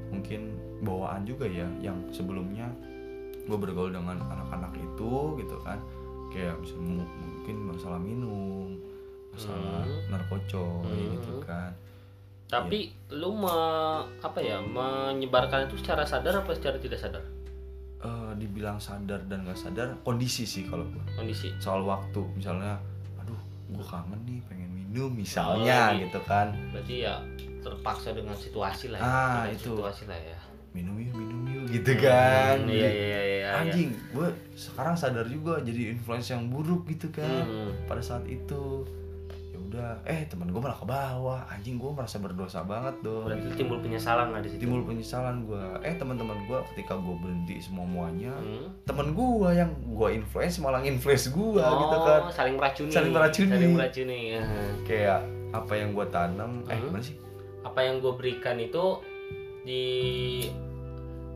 mungkin 0.08 0.40
bawaan 0.80 1.22
juga 1.22 1.44
ya 1.44 1.64
yang 1.78 1.96
sebelumnya 2.08 2.68
gue 3.42 3.56
bergaul 3.56 3.88
dengan 3.88 4.20
anak-anak 4.22 4.72
itu 4.74 5.12
gitu 5.36 5.56
kan 5.60 5.80
kayak 6.28 6.54
misalnya 6.58 7.00
mu- 7.00 7.12
mungkin 7.18 7.56
masalah 7.66 7.98
minum 7.98 8.68
masalah 9.30 9.82
Hmm. 9.82 10.00
narkocoy 10.08 10.84
Hmm. 10.88 11.12
gitu 11.14 11.32
kan 11.42 11.70
tapi 12.52 12.80
lu 13.08 13.32
me, 13.32 13.48
apa 14.20 14.36
ya 14.38 14.60
menyebarkan 14.60 15.64
itu 15.64 15.80
secara 15.80 16.04
sadar 16.04 16.36
apa 16.36 16.52
secara 16.52 16.76
tidak 16.76 17.00
sadar? 17.00 17.24
Eh, 17.98 18.32
dibilang 18.36 18.76
sadar 18.76 19.24
dan 19.24 19.42
nggak 19.42 19.56
sadar 19.56 19.96
kondisi 20.02 20.44
sih 20.44 20.66
kalau 20.66 20.84
gue 20.84 21.00
kondisi. 21.14 21.48
Soal 21.56 21.80
waktu 21.82 22.20
misalnya 22.34 22.76
aduh 23.16 23.38
gue 23.70 23.80
kangen 23.80 24.20
nih 24.22 24.42
pengen 24.44 24.68
minum 24.68 25.08
misalnya 25.08 25.94
Oh, 25.94 25.98
gitu 25.98 26.20
kan. 26.22 26.52
Berarti 26.68 26.94
ya 27.00 27.16
terpaksa 27.62 28.10
dengan 28.10 28.34
situasi 28.34 28.90
lah 28.90 28.98
ya. 28.98 29.06
Ah, 29.06 29.14
Dengan 29.40 29.54
itu. 29.54 29.70
situasi 29.72 30.04
lah 30.04 30.18
ya. 30.18 30.38
Minum 30.72 30.98
yuk 30.98 31.14
minum 31.14 31.40
yuk 31.46 31.64
gitu 31.70 31.92
kan. 31.96 32.58
Hmm, 32.58 32.68
iya 32.68 32.88
iya 32.90 33.06
iya 33.06 33.20
iya. 33.22 33.50
Anjing 33.54 33.94
gue 34.10 34.28
sekarang 34.52 34.92
sadar 34.92 35.24
juga 35.24 35.62
jadi 35.62 35.94
influence 35.94 36.28
yang 36.28 36.50
buruk 36.50 36.84
gitu 36.86 37.08
kan 37.08 37.46
Hmm. 37.46 37.72
pada 37.86 38.02
saat 38.02 38.26
itu 38.26 38.82
udah 39.72 40.04
eh 40.04 40.22
teman 40.24 40.46
gue 40.46 40.58
malah 40.58 40.74
ke 40.74 40.84
bawah 40.84 41.40
anjing 41.46 41.74
gue 41.74 41.88
merasa 41.88 42.16
berdosa 42.16 42.60
banget 42.62 42.92
dong 43.00 43.24
berarti 43.24 43.48
timbul 43.54 43.78
penyesalan 43.78 44.28
lah 44.28 44.38
di 44.38 44.48
situ 44.48 44.60
timbul 44.60 44.82
penyesalan 44.82 45.42
gue 45.42 45.64
eh 45.80 45.94
teman-teman 45.94 46.36
gue 46.44 46.58
ketika 46.68 46.92
gue 46.94 47.16
berhenti 47.16 47.56
semua 47.58 47.82
muanya 47.82 48.34
Hmm. 48.34 48.68
temen 48.84 49.12
gue 49.12 49.48
yang 49.50 49.70
gue 49.72 50.08
influence 50.12 50.56
malah 50.58 50.80
influence 50.80 51.26
gue 51.26 51.56
oh, 51.56 51.72
gitu 51.78 51.96
kan 51.98 52.20
saling 52.30 52.54
meracuni 52.54 52.90
Saling 52.90 53.10
meracuni. 53.10 53.48
saling 53.50 53.72
meracuni 53.72 54.20
ya. 54.30 54.42
kayak 54.84 55.20
apa 55.50 55.72
yang 55.74 55.90
gue 55.90 56.06
tanam 56.06 56.50
eh 56.62 56.74
Hmm. 56.74 56.86
gimana 56.86 57.02
sih 57.02 57.16
apa 57.62 57.80
yang 57.80 57.96
gue 57.98 58.12
berikan 58.12 58.56
itu 58.56 58.84
di 59.62 59.84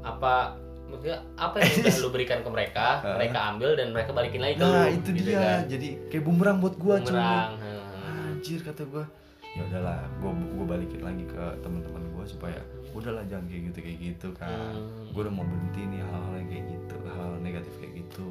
apa 0.02 0.54
maksudnya 0.86 1.18
apa 1.34 1.58
yang 1.58 1.70
udah 1.80 1.94
lu 2.02 2.08
berikan 2.10 2.38
ke 2.40 2.48
mereka 2.48 2.86
mereka 3.02 3.38
ambil 3.50 3.74
dan 3.74 3.90
mereka 3.90 4.10
balikin 4.10 4.38
lagi 4.38 4.54
ke 4.54 4.62
nah 4.62 4.84
lu 4.84 4.92
itu 4.92 5.08
gitu 5.12 5.28
dia 5.28 5.38
kan. 5.38 5.60
jadi 5.66 5.88
kayak 6.06 6.22
bumerang 6.22 6.58
buat 6.58 6.74
gue 6.74 6.94
cuy 7.00 7.10
bumerang. 7.10 7.50
Anjir 8.48 8.62
kata 8.62 8.82
gue 8.84 9.04
ya 9.48 9.62
udahlah 9.64 9.98
gue 10.16 10.30
gue 10.30 10.66
balikin 10.68 11.02
lagi 11.02 11.24
ke 11.24 11.34
teman-teman 11.58 11.98
gue 12.08 12.24
supaya 12.24 12.60
udahlah 12.92 13.24
jangan 13.24 13.46
kayak 13.46 13.62
gitu 13.66 13.78
kayak 13.80 13.98
gitu 14.00 14.28
kan 14.32 14.70
Hmm. 14.70 15.10
gue 15.10 15.20
udah 15.20 15.32
mau 15.32 15.42
berhenti 15.42 15.82
nih 15.84 16.00
hal-hal 16.00 16.34
yang 16.36 16.48
kayak 16.48 16.64
gitu 16.68 16.94
hal 17.08 17.30
negatif 17.40 17.72
kayak 17.76 17.94
gitu. 17.98 18.26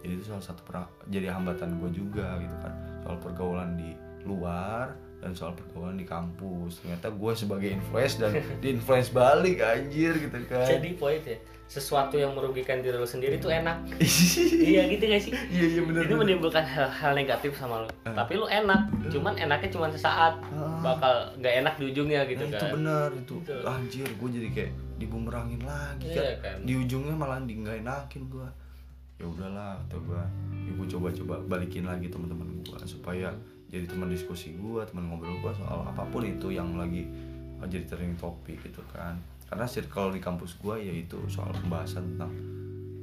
Jadi 0.00 0.12
itu 0.12 0.24
salah 0.26 0.42
satu 0.42 0.62
pera- 0.62 0.90
jadi 1.06 1.30
hambatan 1.30 1.78
gue 1.78 1.90
juga 1.94 2.34
gitu 2.36 2.56
kan. 2.58 2.72
Soal 3.00 3.16
pergaulan 3.18 3.76
di 3.76 3.94
luar 4.24 4.96
dan 5.22 5.32
soal 5.38 5.54
pergaulan 5.54 5.94
di 5.94 6.02
kampus. 6.02 6.82
Ternyata 6.82 7.14
gue 7.14 7.32
sebagai 7.38 7.70
influence 7.70 8.18
dan 8.18 8.34
di 8.62 8.68
influence 8.74 9.14
balik 9.14 9.62
anjir 9.62 10.18
gitu 10.18 10.38
kan. 10.50 10.66
Jadi 10.66 10.98
poin 10.98 11.22
ya 11.22 11.38
sesuatu 11.72 12.20
yang 12.20 12.36
merugikan 12.36 12.84
diri 12.84 13.00
lu 13.00 13.08
sendiri 13.08 13.40
tuh 13.40 13.48
enak. 13.48 13.80
Iya 14.72 14.92
gitu 14.92 15.04
gak 15.08 15.22
sih? 15.24 15.32
Iya 15.32 15.64
iya 15.78 15.80
benar 15.88 16.04
itu 16.04 16.14
menimbulkan 16.18 16.60
hal-hal 16.66 17.16
negatif 17.16 17.56
sama 17.56 17.86
lu. 17.86 17.88
Tapi 18.04 18.32
lu 18.36 18.44
enak 18.44 18.92
cuman 19.08 19.40
enaknya 19.40 19.70
cuma 19.72 19.88
sesaat. 19.88 20.36
Bakal 20.84 21.40
nggak 21.40 21.54
enak 21.64 21.74
di 21.80 21.84
ujungnya 21.94 22.28
gitu 22.28 22.44
nah, 22.44 22.52
kan. 22.52 22.60
itu 22.60 22.66
benar 22.76 23.08
itu. 23.16 23.34
Gitu. 23.40 23.54
anjir 23.64 24.08
gue 24.10 24.28
jadi 24.28 24.48
kayak 24.52 24.72
dibumerangin 25.00 25.62
lagi 25.64 26.12
Iya 26.12 26.38
kan. 26.38 26.58
kan. 26.60 26.68
di 26.68 26.72
ujungnya 26.76 27.14
malah 27.16 27.40
di 27.42 27.54
nggak 27.58 27.82
enakin 27.82 28.22
gue 28.28 28.48
ya 29.22 29.26
udahlah 29.30 29.78
kata 29.86 29.96
gue 30.02 30.22
ya 30.66 30.72
gue 30.74 30.86
coba-coba 30.98 31.34
balikin 31.46 31.86
lagi 31.86 32.10
teman-teman 32.10 32.58
gue 32.62 32.78
supaya 32.86 33.30
jadi 33.72 33.88
teman 33.88 34.12
diskusi 34.12 34.52
gue 34.52 34.84
teman 34.84 35.08
ngobrol 35.08 35.40
gue 35.40 35.52
soal 35.56 35.80
apa 35.88 36.04
pun 36.12 36.20
itu 36.20 36.52
yang 36.52 36.76
lagi 36.76 37.08
uh, 37.56 37.64
jadi 37.64 37.88
trending 37.88 38.20
topik 38.20 38.60
gitu 38.60 38.84
kan. 38.92 39.16
Karena 39.48 39.64
circle 39.64 40.12
di 40.12 40.20
kampus 40.20 40.60
gue 40.60 40.76
yaitu 40.76 41.16
soal 41.32 41.56
pembahasan 41.56 42.04
tentang 42.14 42.32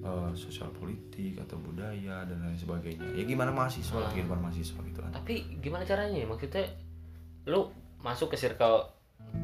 uh, 0.05 0.29
sosial 0.37 0.69
politik 0.77 1.41
atau 1.41 1.57
budaya 1.57 2.21
dan 2.21 2.37
lain 2.45 2.53
sebagainya. 2.53 3.17
Ya 3.17 3.25
gimana 3.25 3.49
mahasiswa 3.49 3.97
lah 3.97 4.13
kehidupan 4.13 4.37
mahasiswa 4.37 4.77
gitu 4.77 4.99
kan. 5.01 5.09
Tapi 5.09 5.57
gimana 5.57 5.81
caranya 5.89 6.21
ya? 6.21 6.29
Maksudnya 6.29 6.69
lu 7.49 7.73
masuk 8.05 8.29
ke 8.29 8.37
circle 8.37 8.93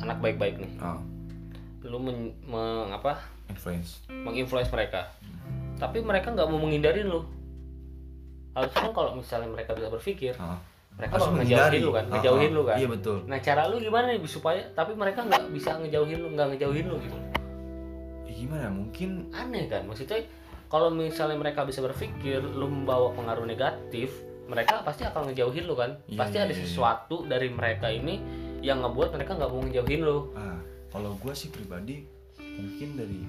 anak 0.05 0.21
baik-baik 0.21 0.61
nih. 0.61 0.71
Ah. 0.77 1.01
Lu 1.81 1.97
men, 1.97 2.37
meng- 2.45 2.93
apa? 2.93 3.17
Influence. 3.49 4.05
Menginfluence 4.13 4.69
mereka. 4.69 5.09
Tapi 5.81 6.05
mereka 6.05 6.29
nggak 6.37 6.45
mau 6.53 6.61
menghindarin 6.61 7.09
lu. 7.09 7.25
Harusnya 8.53 8.89
kan 8.89 8.93
kalau 8.93 9.17
misalnya 9.17 9.49
mereka 9.49 9.73
bisa 9.73 9.89
berpikir 9.89 10.37
ah 10.37 10.61
mereka 10.95 11.11
Harus 11.19 11.27
ngejauhin 11.35 11.81
lu 11.83 11.91
kan? 11.91 12.05
Ngejauhin 12.07 12.51
ah. 12.51 12.55
lu 12.55 12.61
kan? 12.63 12.77
Iya 12.79 12.87
betul. 12.87 13.17
Nah 13.27 13.37
cara 13.43 13.61
lu 13.67 13.75
gimana 13.83 14.05
nih 14.15 14.19
supaya 14.27 14.61
tapi 14.71 14.91
mereka 14.95 15.19
nggak 15.27 15.43
bisa 15.51 15.69
ngejauhin 15.79 16.19
lu 16.23 16.27
nggak 16.33 16.47
ngejauhin 16.55 16.85
lu 16.87 16.95
gitu? 17.03 17.17
Ya, 18.25 18.31
gimana? 18.31 18.67
Mungkin 18.71 19.09
aneh 19.35 19.67
kan? 19.67 19.83
Maksudnya 19.85 20.23
kalau 20.71 20.89
misalnya 20.89 21.35
mereka 21.35 21.67
bisa 21.67 21.83
berpikir 21.83 22.39
lu 22.39 22.67
membawa 22.71 23.11
pengaruh 23.11 23.43
negatif 23.43 24.11
mereka 24.45 24.85
pasti 24.85 25.03
akan 25.03 25.31
ngejauhin 25.31 25.67
lu 25.67 25.75
kan? 25.75 25.99
Iya, 26.07 26.17
pasti 26.19 26.37
iya, 26.39 26.45
ada 26.47 26.53
iya, 26.53 26.59
iya. 26.59 26.65
sesuatu 26.69 27.27
dari 27.27 27.51
mereka 27.51 27.91
ini 27.91 28.21
yang 28.63 28.81
ngebuat 28.81 29.13
mereka 29.13 29.35
nggak 29.35 29.51
mau 29.51 29.61
ngejauhin 29.61 30.01
lu. 30.01 30.31
Ah 30.33 30.55
kalau 30.95 31.11
gue 31.19 31.33
sih 31.35 31.51
pribadi 31.51 32.07
mungkin 32.39 32.95
dari 32.95 33.27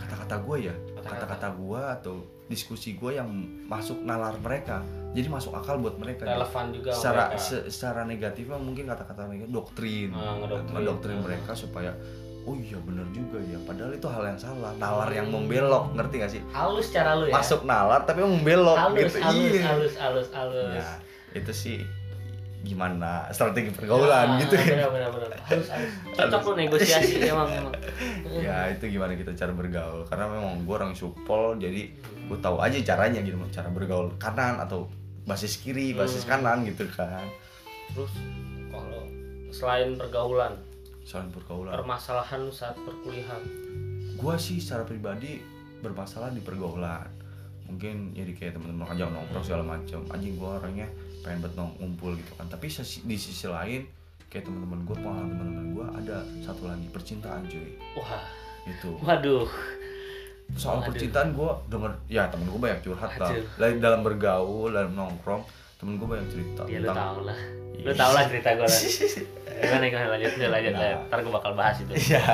kata-kata 0.00 0.40
gue 0.48 0.72
ya 0.72 0.74
Kata-kata. 1.04 1.48
gue 1.54 1.82
atau 2.00 2.14
diskusi 2.44 2.96
gue 2.96 3.14
yang 3.14 3.28
masuk 3.64 4.00
nalar 4.00 4.36
mereka. 4.40 4.80
Jadi 5.12 5.28
masuk 5.28 5.52
akal 5.52 5.76
buat 5.76 5.96
mereka. 5.96 6.24
Relevan 6.24 6.72
juga 6.72 6.90
secara 6.92 7.30
mereka. 7.30 7.40
se- 7.40 7.66
secara 7.68 8.02
negatifnya 8.02 8.56
mungkin 8.56 8.84
kata-kata 8.88 9.28
negatif 9.28 9.52
doktrin. 9.52 10.10
Ah, 10.12 10.40
ngedoktrin. 10.40 10.72
ngedoktrin 10.72 11.16
Ah. 11.16 11.24
mereka 11.24 11.52
supaya 11.54 11.90
oh 12.44 12.56
iya 12.56 12.76
bener 12.82 13.06
juga 13.10 13.38
ya. 13.40 13.56
Padahal 13.62 13.92
itu 13.92 14.04
hal 14.04 14.22
yang 14.28 14.40
salah. 14.40 14.72
Nalar 14.76 15.10
yang 15.10 15.28
membelok 15.28 15.94
ngerti 15.94 16.14
gak 16.20 16.32
sih? 16.32 16.42
Halus 16.52 16.92
cara 16.92 17.16
lu 17.16 17.24
ya? 17.28 17.32
Masuk 17.32 17.64
nalar 17.64 18.04
tapi 18.04 18.20
membelok 18.20 18.76
halus 18.76 19.12
gitu. 19.12 19.18
halus, 19.22 19.52
iya. 19.52 19.64
halus 19.64 19.94
halus 19.96 20.28
halus. 20.32 20.74
Ya 20.76 20.90
itu 21.34 21.50
sih 21.50 21.78
gimana 22.64 23.28
strategi 23.28 23.68
pergaulan 23.70 24.40
gitu 24.40 24.56
ya 24.56 24.88
benar 24.88 25.12
benar 25.12 25.36
halus 25.44 25.68
halus 25.68 25.92
cocok 26.16 26.40
lu 26.48 26.52
negosiasi 26.64 27.20
emang 27.28 27.46
emang. 27.52 27.74
Ya 28.32 28.72
itu 28.72 28.88
gimana 28.88 29.12
kita 29.12 29.36
cara 29.36 29.52
bergaul. 29.52 30.08
Karena 30.08 30.26
memang 30.26 30.64
gue 30.64 30.74
orang 30.74 30.96
supol 30.96 31.60
jadi 31.60 31.92
gue 32.24 32.38
tahu 32.40 32.56
aja 32.58 32.80
caranya 32.80 33.20
gitu 33.20 33.36
cara 33.52 33.68
bergaul 33.68 34.16
kanan 34.16 34.56
atau 34.58 34.88
basis 35.24 35.60
kiri 35.60 35.92
basis 35.92 36.24
Hmm. 36.24 36.40
kanan 36.40 36.64
gitu 36.64 36.88
kan. 36.88 37.28
Terus 37.92 38.12
kalau 38.72 39.04
selain 39.52 39.94
pergaulan? 39.94 40.56
Soal 41.04 41.28
pergaulan. 41.28 41.76
Permasalahan 41.76 42.48
saat 42.48 42.80
perkuliahan? 42.80 43.44
Gue 44.16 44.34
sih 44.40 44.56
secara 44.56 44.82
pribadi 44.82 45.44
bermasalah 45.78 46.32
di 46.32 46.40
pergaulan. 46.40 47.04
Mungkin 47.64 48.12
jadi 48.12 48.32
kayak 48.32 48.52
teman-teman 48.56 48.88
ajak 48.88 49.08
nongkrong 49.08 49.44
segala 49.44 49.64
macam 49.76 50.00
anjing 50.08 50.34
gue 50.34 50.48
orangnya 50.48 50.88
pengen 51.24 51.48
nong 51.50 51.72
ngumpul 51.76 52.12
gitu 52.12 52.32
kan 52.36 52.46
tapi 52.46 52.68
di 53.00 53.16
sisi 53.16 53.48
lain 53.48 53.88
kayak 54.28 54.44
teman-teman 54.44 54.84
gue 54.84 54.96
pengalaman 54.96 55.32
teman-teman 55.32 55.66
gue 55.72 55.86
ada 55.98 56.16
satu 56.40 56.68
lagi 56.68 56.86
percintaan 56.88 57.42
cuy 57.44 57.74
wah 57.96 58.24
itu 58.64 58.90
waduh 59.00 59.48
soal 60.54 60.78
Waduh. 60.78 60.92
percintaan 60.92 61.32
gue 61.32 61.50
denger 61.66 61.92
ya 62.06 62.28
temen 62.28 62.44
gue 62.44 62.60
banyak 62.60 62.80
curhat 62.82 63.16
lah. 63.16 63.32
Lain 63.56 63.80
dalam 63.80 64.04
bergaul 64.04 64.68
dalam 64.68 64.92
nongkrong 64.92 65.40
temen 65.74 65.96
gue 65.96 66.04
banyak 66.04 66.28
cerita 66.28 66.62
ya 66.66 66.78
lu 66.78 66.86
tentang 66.86 67.00
tau 67.00 67.18
lah 67.24 67.38
lu 67.74 67.80
Iya. 67.82 67.92
tau 67.96 68.12
lah 68.12 68.22
cerita 68.28 68.48
gue 68.52 68.66
lah 68.66 68.80
gimana 69.64 69.84
gimana 69.88 70.08
lanjut 70.12 70.30
lanjut 70.30 70.50
lanjut 70.52 70.72
Nah. 70.74 71.08
ntar 71.08 71.18
gue 71.20 71.32
bakal 71.32 71.52
bahas 71.54 71.76
itu 71.80 71.92
Iya. 71.96 72.24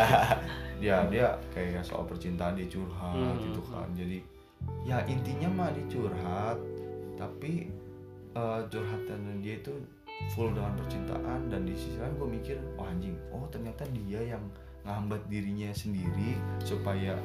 dia 0.81 0.97
dia 1.07 1.27
kayak 1.53 1.85
soal 1.85 2.03
percintaan 2.05 2.59
dia 2.59 2.67
curhat 2.67 3.15
Hmm. 3.15 3.39
gitu 3.39 3.61
kan 3.69 3.87
jadi 3.95 4.19
ya 4.83 4.99
intinya 5.07 5.49
mah 5.49 5.69
dia 5.71 5.85
curhat 5.87 6.59
tapi 7.15 7.69
eh, 8.37 8.61
curhatan 8.71 9.41
dia 9.41 9.59
itu 9.59 9.73
full 10.37 10.53
dengan 10.53 10.77
percintaan 10.77 11.49
dan 11.49 11.65
di 11.65 11.73
sisi 11.73 11.97
lain 11.97 12.13
gue 12.21 12.29
mikir 12.29 12.57
oh 12.77 12.85
anjing 12.85 13.17
oh 13.33 13.49
ternyata 13.49 13.89
dia 13.89 14.37
yang 14.37 14.45
ngambat 14.85 15.21
dirinya 15.29 15.69
sendiri 15.73 16.37
supaya 16.61 17.17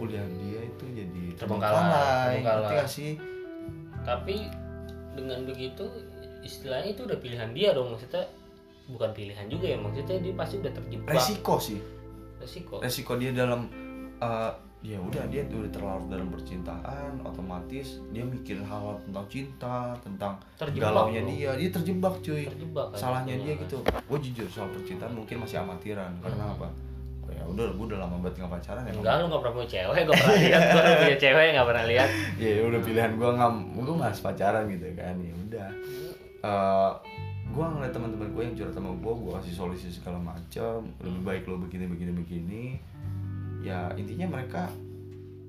kuliah 0.00 0.24
dia 0.40 0.60
itu 0.64 0.84
jadi 0.92 1.24
Terbengkalai, 1.36 2.40
terbengkalai. 2.40 2.40
ngerti 2.44 2.74
gak 2.80 2.88
sih? 2.90 3.12
Tapi 4.02 4.36
dengan 5.12 5.44
begitu 5.44 5.84
istilahnya 6.40 6.96
itu 6.96 7.04
udah 7.04 7.18
pilihan 7.20 7.50
dia 7.52 7.76
dong 7.76 7.92
maksudnya 7.92 8.24
bukan 8.88 9.12
pilihan 9.14 9.46
juga 9.46 9.66
ya 9.70 9.78
maksudnya 9.78 10.16
dia 10.24 10.34
pasti 10.34 10.54
udah 10.60 10.72
terjebak. 10.72 11.12
Resiko 11.12 11.54
sih. 11.60 11.78
Resiko. 12.40 12.74
Resiko 12.80 13.12
dia 13.20 13.30
dalam 13.36 13.68
eh, 14.18 14.52
ya 14.82 14.98
udah 14.98 15.22
dia 15.30 15.46
udah 15.46 15.70
terlarut 15.70 16.10
dalam 16.10 16.26
percintaan 16.26 17.22
otomatis 17.22 18.02
dia 18.10 18.26
mikirin 18.26 18.66
hal, 18.66 18.82
-hal 18.82 18.96
tentang 19.00 19.26
cinta 19.30 19.94
tentang 20.02 20.32
galaunya 20.74 21.22
dia. 21.22 21.50
Dia 21.54 21.70
terjebak 21.70 22.18
cuy. 22.18 22.50
Terjebak 22.50 22.86
kan. 22.90 22.98
salahnya 22.98 23.38
dia. 23.38 23.54
gitu. 23.54 23.78
Gue 23.80 24.18
jujur 24.18 24.46
soal 24.50 24.68
percintaan 24.70 25.14
mungkin 25.14 25.38
masih 25.38 25.62
amatiran. 25.62 26.10
Karena 26.18 26.44
Hmm. 26.44 26.54
apa? 26.58 26.68
Oh, 27.22 27.30
ya 27.30 27.42
udah 27.46 27.70
gue 27.70 27.86
udah 27.86 27.98
lama 28.02 28.18
banget 28.18 28.42
nggak 28.42 28.52
pacaran 28.52 28.82
ya 28.82 28.90
enggak 28.92 29.14
lu 29.14 29.24
gak 29.30 29.40
pernah 29.40 29.54
punya 29.54 29.68
cewek 29.70 30.00
gue 30.02 30.14
pernah 30.18 30.36
lihat. 30.36 30.60
Gue 30.66 30.80
udah 30.82 30.96
punya 30.98 31.16
cewek 31.22 31.46
gak 31.54 31.68
pernah 31.70 31.84
lihat. 31.86 32.10
Ya 32.42 32.62
udah 32.66 32.80
pilihan 32.82 33.12
gue 33.14 33.30
nggak 33.32 33.50
gue 33.78 33.94
nggak 33.94 34.14
pacaran 34.18 34.62
gitu 34.66 34.86
kan 34.98 35.14
ya 35.16 35.32
udah. 35.38 35.68
Eh 36.42 36.90
gue 37.52 37.60
ngeliat 37.68 37.92
teman-teman 37.92 38.28
gue 38.32 38.42
yang 38.42 38.54
curhat 38.56 38.72
sama 38.72 38.90
gue 38.90 39.12
gue 39.14 39.32
kasih 39.36 39.54
solusi 39.54 39.88
segala 39.92 40.16
macam 40.16 40.88
lebih 40.98 41.20
baik 41.22 41.42
lo 41.44 41.60
begini 41.60 41.84
begini 41.84 42.12
begini 42.16 42.62
ya 43.62 43.88
intinya 43.94 44.26
mereka 44.28 44.66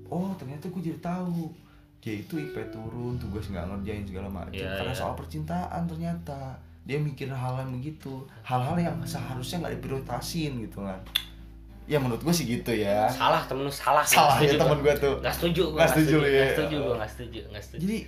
oh 0.08 0.30
ternyata 0.38 0.70
gue 0.70 0.82
jadi 0.82 1.00
tahu. 1.00 1.50
Dia 1.98 2.20
itu 2.20 2.36
IP 2.36 2.52
turun 2.68 3.16
tugas 3.16 3.48
nggak 3.48 3.64
ngerjain 3.64 4.04
segala 4.04 4.28
macam 4.28 4.52
Iya, 4.52 4.76
karena 4.76 4.92
iya. 4.92 5.00
soal 5.00 5.16
percintaan 5.16 5.82
ternyata. 5.88 6.52
Dia 6.84 7.00
mikir 7.00 7.32
hal-hal 7.32 7.64
begitu. 7.72 8.20
Hal-hal 8.44 8.76
yang 8.76 9.00
seharusnya 9.02 9.64
nggak 9.64 9.80
diprioritasin 9.80 10.52
gitu 10.60 10.84
kan. 10.84 11.00
Ya 11.88 11.96
menurut 11.96 12.20
gue 12.20 12.32
sih 12.32 12.44
gitu 12.44 12.76
ya. 12.76 13.08
Salah 13.08 13.48
temen 13.48 13.64
lu 13.64 13.72
salah. 13.72 14.04
Salah 14.04 14.36
ya 14.36 14.52
setuju 14.52 14.56
temen 14.60 14.78
gue 14.84 14.94
tuh. 15.00 15.16
Nggak 15.24 15.34
setuju 15.34 15.62
gua, 15.72 15.78
Nggak 15.80 15.90
setuju 15.96 16.14
lu 16.20 16.28
ya. 16.28 16.36
nggak 16.36 16.52
setuju 16.52 16.76
gue 16.76 16.94
nggak 16.94 17.10
setuju. 17.16 17.40
Nggak 17.48 17.64
setuju. 17.64 17.80
Jadi 17.80 17.98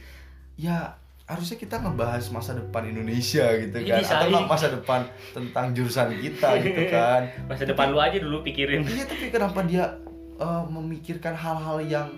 ya 0.57 0.79
harusnya 1.27 1.59
kita 1.59 1.77
ngebahas 1.77 2.25
masa 2.31 2.55
depan 2.55 2.87
Indonesia 2.87 3.51
gitu 3.57 3.77
Ini 3.77 3.89
kan 3.89 3.99
bisa, 3.99 4.15
atau 4.17 4.27
nggak 4.29 4.41
ini. 4.41 4.49
masa 4.49 4.67
depan 4.71 5.01
tentang 5.35 5.67
jurusan 5.75 6.09
kita 6.17 6.49
gitu 6.63 6.83
kan. 6.95 7.21
Masa 7.45 7.63
depan 7.67 7.87
lu 7.91 7.99
aja 7.99 8.17
dulu 8.17 8.41
pikirin. 8.41 8.87
Iya 8.87 9.05
tapi 9.05 9.27
kenapa 9.29 9.61
dia 9.63 9.99
eh, 10.37 10.65
memikirkan 10.69 11.35
hal-hal 11.35 11.79
yang 11.83 12.09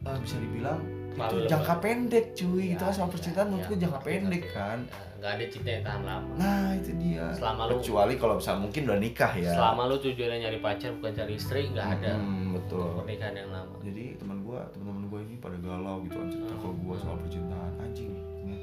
eh, 0.00 0.18
bisa 0.18 0.36
dibilang 0.36 0.80
itu 1.10 1.36
jangka 1.46 1.74
pendek 1.80 2.32
cuy. 2.32 2.72
Ya, 2.72 2.76
itu 2.76 2.84
soal 2.86 3.08
ya, 3.08 3.12
percintaan 3.12 3.48
ya. 3.50 3.64
gue 3.66 3.76
jangka 3.76 4.00
pendek 4.00 4.42
kan. 4.52 4.78
Ya, 4.84 5.00
nggak 5.18 5.32
ada 5.34 5.44
cinta 5.48 5.68
yang 5.70 5.84
tahan 5.84 6.02
lama. 6.02 6.32
Nah 6.38 6.66
itu 6.76 6.90
dia. 6.96 7.24
Selama 7.34 7.62
lu- 7.66 7.76
kecuali 7.76 8.14
kalau 8.14 8.34
misal 8.36 8.56
mungkin 8.56 8.82
udah 8.84 8.98
nikah 8.98 9.32
ya. 9.34 9.52
Selama 9.52 9.82
lu 9.84 9.96
tujuannya 9.98 10.38
nyari 10.38 10.58
pacar 10.60 10.92
bukan 10.96 11.12
cari 11.12 11.32
istri 11.34 11.60
nggak 11.66 11.86
ada. 11.96 12.12
Hmm, 12.14 12.56
betul. 12.56 12.88
Pernikahan 13.00 13.34
yang 13.36 13.50
lama. 13.50 13.74
Jadi 13.80 14.04
teman 14.16 14.38
gua 14.40 14.60
teman-teman 14.70 15.04
gua 15.08 15.20
ini 15.20 15.34
pada 15.36 15.56
galau 15.56 15.96
gitu 16.04 16.14
kan 16.14 16.28
cerita 16.28 16.54
ke 16.54 16.68
gua 16.78 16.96
soal 16.96 17.16
percintaan 17.18 17.72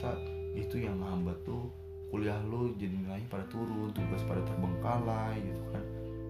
ternyata 0.09 0.57
itu 0.57 0.75
yang 0.79 0.95
ngehambat 0.97 1.37
tuh 1.43 1.61
kuliah 2.07 2.39
lu 2.43 2.71
jadi 2.73 2.95
nilainya 2.95 3.27
pada 3.27 3.43
turun 3.47 3.91
tugas 3.91 4.23
pada 4.23 4.39
terbengkalai 4.41 5.35
gitu 5.37 5.63
kan 5.69 5.83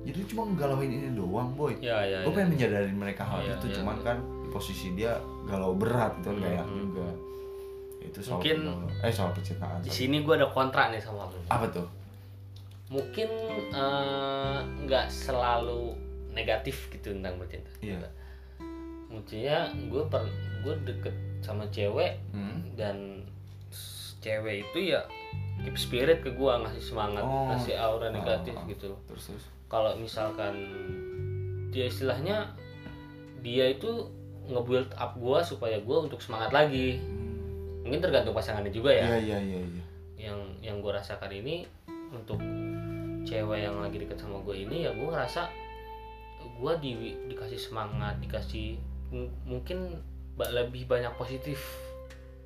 jadi 0.04 0.20
cuma 0.26 0.42
ngegalauin 0.48 0.90
ini 0.90 1.10
doang 1.12 1.52
boy 1.54 1.74
ya 1.78 2.00
ya, 2.02 2.24
gue 2.24 2.32
ya. 2.32 2.36
pengen 2.36 2.50
menyadari 2.52 2.92
mereka 2.92 3.24
hal 3.24 3.40
Iya, 3.42 3.54
itu 3.54 3.66
iya, 3.68 3.76
cuman 3.78 3.96
iya. 3.96 4.04
kan 4.04 4.18
di 4.42 4.50
posisi 4.50 4.88
dia 4.94 5.14
galau 5.44 5.74
berat 5.74 6.18
gitu 6.18 6.28
kan 6.28 6.36
gak 6.38 6.52
enak 6.54 6.68
Hmm. 6.68 6.80
juga 6.82 7.08
itu 8.00 8.20
soal 8.22 8.40
Mungkin 8.40 8.58
eh 8.98 9.12
soal 9.12 9.32
percintaan 9.32 9.80
di 9.80 9.92
sini 9.92 10.18
gue 10.22 10.34
ada 10.34 10.48
kontra 10.48 10.88
nih 10.90 10.98
sama 10.98 11.28
lu 11.28 11.40
apa 11.46 11.66
tuh 11.70 11.88
mungkin 12.88 13.28
eh, 13.70 14.58
nggak 14.82 15.08
selalu 15.08 15.92
negatif 16.32 16.88
gitu 16.90 17.12
tentang 17.12 17.36
bercinta 17.36 17.68
Iya. 17.80 18.00
maksudnya 19.08 19.58
gue 19.88 20.04
per 20.06 20.24
gue 20.62 20.74
deket 20.84 21.16
sama 21.40 21.68
cewek 21.70 22.18
Hmm. 22.30 22.64
dan 22.74 23.27
cewek 24.20 24.64
itu 24.64 24.92
ya 24.92 25.02
keep 25.60 25.76
spirit 25.76 26.20
ke 26.20 26.30
gue 26.30 26.52
ngasih 26.54 26.84
semangat 26.84 27.22
Oh. 27.22 27.50
ngasih 27.50 27.76
aura 27.76 28.10
negatif 28.10 28.54
Oh. 28.54 28.66
gitu 28.66 28.94
terus 29.06 29.24
terus 29.28 29.46
kalau 29.68 29.92
misalkan 29.96 30.54
dia 31.70 31.86
istilahnya 31.86 32.54
dia 33.40 33.70
itu 33.70 34.08
nge-build 34.46 34.94
up 34.94 35.14
gue 35.14 35.40
supaya 35.42 35.78
gue 35.78 35.98
untuk 36.00 36.18
semangat 36.18 36.52
lagi 36.52 36.98
Hmm. 36.98 37.84
mungkin 37.84 38.00
tergantung 38.00 38.32
pasangannya 38.32 38.70
juga 38.70 38.90
ya 38.90 39.06
iya 39.16 39.20
iya 39.20 39.40
iya 39.40 39.60
iya 39.62 39.84
yang 40.18 40.40
yang 40.60 40.78
gue 40.78 40.90
rasakan 40.90 41.30
ini 41.30 41.68
untuk 42.10 42.40
cewek 43.24 43.60
yang 43.62 43.78
lagi 43.78 43.98
deket 43.98 44.18
sama 44.18 44.40
gue 44.40 44.56
ini 44.58 44.84
ya 44.84 44.92
gue 44.92 45.04
ngerasa 45.04 45.52
gue 46.56 46.74
di, 46.80 46.92
dikasih 47.28 47.60
semangat 47.60 48.18
dikasih 48.18 48.80
mungkin 49.44 50.00
lebih 50.38 50.86
banyak 50.86 51.12
positif 51.16 51.60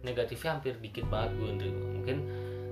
negatifnya 0.01 0.49
hampir 0.51 0.73
dikit 0.77 1.05
banget 1.07 1.31
gue 1.33 1.49
nerima 1.55 1.83
mungkin 1.91 2.17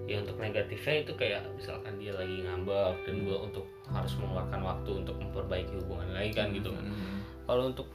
ya 0.06 0.18
untuk 0.20 0.38
negatifnya 0.38 0.96
itu 1.00 1.14
kayak 1.14 1.42
misalkan 1.54 1.94
dia 1.96 2.12
lagi 2.12 2.42
ngambek 2.42 2.96
dan 3.04 3.16
gue 3.22 3.38
untuk 3.40 3.66
harus 3.86 4.14
mengeluarkan 4.16 4.60
waktu 4.60 4.92
untuk 4.98 5.16
memperbaiki 5.16 5.74
hubungan 5.78 6.10
lagi 6.12 6.32
kan 6.32 6.50
gitu 6.50 6.70
kan 6.70 6.84
Hmm. 6.84 7.22
kalau 7.46 7.64
untuk 7.68 7.88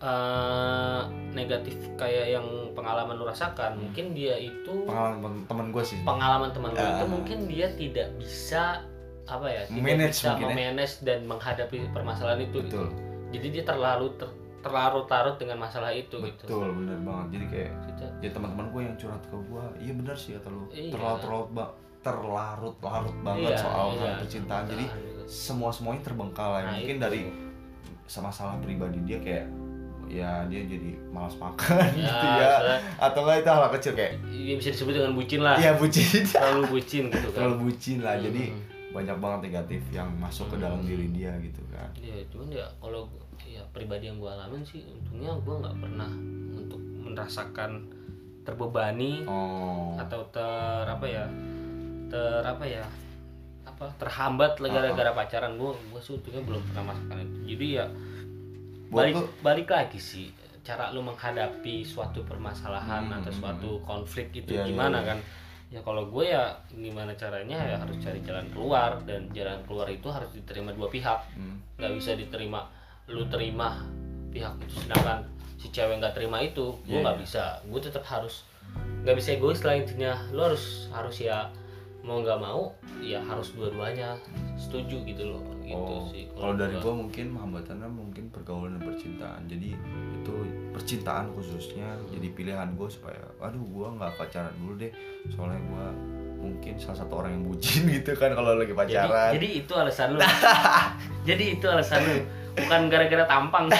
eh, 0.00 1.02
negatif 1.32 1.72
kayak 1.96 2.26
yang 2.30 2.44
pengalaman 2.72 3.16
lu 3.16 3.24
rasakan 3.24 3.78
mungkin 3.78 4.12
dia 4.12 4.36
itu 4.36 4.84
pengalaman 4.84 5.46
teman 5.46 5.66
gue 5.70 5.80
sih 5.82 5.96
pengalaman 6.02 6.50
teman 6.52 6.70
gue 6.70 6.84
itu 6.84 6.92
Ah. 7.00 7.08
mungkin 7.08 7.38
dia 7.46 7.66
tidak 7.72 8.08
bisa 8.14 8.84
apa 9.24 9.46
ya 9.48 9.62
tidak 9.64 9.80
Manage 9.80 10.12
bisa 10.14 10.28
ya. 10.28 10.36
memanage 10.38 10.94
dan 11.00 11.24
menghadapi 11.24 11.76
permasalahan 11.88 12.44
itu 12.44 12.58
gitu. 12.60 12.84
jadi 13.32 13.46
dia 13.50 13.64
terlalu 13.64 14.12
ter, 14.14 14.28
terlarut-larut 14.64 15.36
dengan 15.36 15.56
masalah 15.60 15.92
itu 15.92 16.16
gitu 16.16 16.42
betul 16.42 16.72
bener 16.74 16.98
banget 16.98 17.26
jadi 17.30 17.46
kayak 17.46 17.70
Gitu. 17.86 18.04
ya 18.20 18.30
teman-teman 18.30 18.66
gue 18.66 18.80
yang 18.82 18.96
curhat 18.96 19.22
ke 19.22 19.36
gue 19.38 19.64
iya 19.78 19.92
benar 19.94 20.16
sih 20.16 20.30
kata 20.32 20.48
lu 20.48 20.64
Iya. 20.66 20.90
terlarut 20.90 21.20
terlarut 21.20 21.50
ba 21.50 21.64
terlarut 22.02 22.76
larut 22.78 23.16
banget 23.20 23.50
Iya, 23.50 23.58
soal 23.58 23.86
iya. 23.90 24.00
hal 24.02 24.12
percintaan 24.18 24.64
jadi 24.66 24.84
gitu. 24.84 25.22
semua 25.26 25.70
semuanya 25.70 26.02
terbengkalai 26.02 26.62
Nah, 26.62 26.72
mungkin 26.74 26.96
itu. 26.96 27.02
dari 27.02 27.20
sama 28.04 28.28
masalah 28.28 28.56
pribadi 28.58 28.98
dia 29.02 29.18
kayak 29.18 29.46
ya 30.06 30.44
dia 30.44 30.60
jadi 30.62 30.90
malas 31.08 31.32
makan 31.34 31.80
ya, 31.80 31.88
gitu 31.90 32.26
ya 32.30 32.48
soalnya 32.52 32.78
atau 33.00 33.20
enggak 33.22 33.36
itu 33.38 33.48
hal 33.48 33.68
kecil 33.72 33.92
kayak 33.94 34.12
dia 34.26 34.54
bisa 34.54 34.68
disebut 34.70 34.92
dengan 34.94 35.12
bucin 35.12 35.40
lah 35.40 35.56
iya 35.56 35.72
bucin 35.74 36.04
terlalu 36.30 36.64
bucin 36.70 37.02
gitu 37.08 37.26
kan 37.26 37.36
terlalu 37.40 37.56
bucin 37.62 37.98
lah 38.00 38.16
jadi 38.18 38.44
Hmm. 38.52 38.60
banyak 38.94 39.16
banget 39.18 39.40
negatif 39.44 39.80
yang 39.90 40.06
masuk 40.14 40.46
ke 40.46 40.56
dalam 40.56 40.78
Hmm. 40.78 40.86
diri 40.86 41.08
dia 41.10 41.32
gitu 41.40 41.64
kan 41.66 41.88
ya 41.96 42.14
cuman 42.28 42.46
ya 42.48 42.62
kalau 42.78 43.08
ya 43.54 43.62
pribadi 43.70 44.10
yang 44.10 44.18
gue 44.18 44.26
alamin 44.26 44.66
sih 44.66 44.82
untungnya 44.82 45.30
gue 45.38 45.54
nggak 45.62 45.76
pernah 45.78 46.10
untuk 46.52 46.80
merasakan 46.82 47.86
terbebani 48.42 49.24
oh. 49.24 49.94
atau 49.96 50.20
ter 50.28 50.84
apa 50.84 51.06
ya 51.06 51.24
ter 52.10 52.42
apa 52.42 52.64
ya 52.66 52.84
apa 53.64 53.90
terhambat 53.98 54.60
lah 54.60 54.68
gara-gara 54.70 55.10
pacaran. 55.10 55.56
Gue 55.56 55.72
gue 55.90 55.98
sebetulnya 55.98 56.42
belum 56.44 56.62
pernah 56.68 56.92
merasakan 56.92 57.16
itu. 57.22 57.38
Jadi 57.54 57.66
ya 57.72 57.86
Buat 58.90 58.94
balik 58.94 59.14
lu- 59.16 59.32
balik 59.40 59.68
lagi 59.70 59.98
sih 59.98 60.28
cara 60.64 60.92
lu 60.92 61.00
menghadapi 61.00 61.84
suatu 61.84 62.24
permasalahan 62.24 63.04
Hmm, 63.08 63.18
atau 63.20 63.32
hmm, 63.32 63.40
suatu 63.40 63.70
konflik 63.84 64.32
itu 64.32 64.56
Iya, 64.56 64.64
iya, 64.64 64.68
gimana 64.70 64.98
iya. 65.00 65.08
kan? 65.12 65.18
Ya 65.72 65.80
kalau 65.82 66.06
gue 66.06 66.24
ya 66.24 66.54
gimana 66.70 67.12
caranya 67.14 67.58
ya 67.58 67.76
harus 67.80 67.98
cari 67.98 68.22
jalan 68.22 68.46
keluar 68.48 68.96
dan 69.04 69.26
jalan 69.34 69.58
keluar 69.66 69.88
itu 69.90 70.06
harus 70.06 70.30
diterima 70.30 70.70
dua 70.70 70.88
pihak. 70.88 71.20
Hmm. 71.34 71.58
nggak 71.74 71.92
bisa 71.98 72.14
diterima 72.14 72.70
lu 73.08 73.22
terima 73.28 73.84
pihak 74.32 74.56
itu. 74.64 74.80
Sedangkan 74.80 75.24
si 75.60 75.68
cewek 75.70 76.00
nggak 76.00 76.16
terima 76.16 76.40
itu 76.40 76.74
gue 76.84 76.98
Iya, 76.98 77.02
nggak 77.04 77.16
iya. 77.20 77.22
bisa. 77.24 77.44
Gue 77.68 77.80
tetap 77.80 78.04
harus 78.04 78.44
nggak 79.04 79.16
bisa 79.16 79.28
egois 79.36 79.60
lah 79.62 79.74
intinya. 79.76 80.12
Lu 80.32 80.40
harus 80.40 80.88
harus 80.90 81.16
ya 81.20 81.48
mau 82.04 82.20
nggak 82.20 82.40
mau 82.40 82.72
ya 83.04 83.20
harus 83.20 83.52
dua-duanya. 83.52 84.16
Setuju 84.56 85.04
gitu 85.04 85.36
loh 85.36 85.44
gitu 85.64 85.76
oh, 85.76 86.08
sih. 86.12 86.28
Kalau 86.32 86.54
dari 86.56 86.76
gua. 86.80 86.92
mungkin 87.04 87.26
hambatannya 87.36 87.88
mungkin 87.88 88.24
pergaulan 88.32 88.76
dan 88.76 88.82
percintaan. 88.88 89.42
Jadi 89.48 89.68
itu 90.16 90.34
percintaan 90.72 91.32
khususnya 91.36 91.96
jadi 92.12 92.28
pilihan 92.32 92.68
gue 92.76 92.88
supaya 92.88 93.20
aduh 93.40 93.60
gue 93.60 93.86
nggak 94.00 94.12
pacaran 94.16 94.52
dulu 94.60 94.80
deh. 94.80 94.92
Soalnya 95.32 95.60
gue 95.60 95.86
mungkin 96.44 96.76
salah 96.76 97.00
satu 97.00 97.24
orang 97.24 97.40
yang 97.40 97.44
bucin 97.48 97.88
gitu 97.96 98.12
kan 98.20 98.36
kalau 98.36 98.52
lagi 98.52 98.76
jadi, 98.76 98.80
pacaran. 99.08 99.30
jadi 99.36 99.48
itu 99.64 99.72
alasan 99.72 100.08
lu. 100.16 100.20
Jadi 101.28 101.56
itu 101.56 101.64
alasan 101.64 102.04
lu 102.04 102.43
bukan 102.54 102.80
gara-gara 102.86 103.24
tampang. 103.24 103.64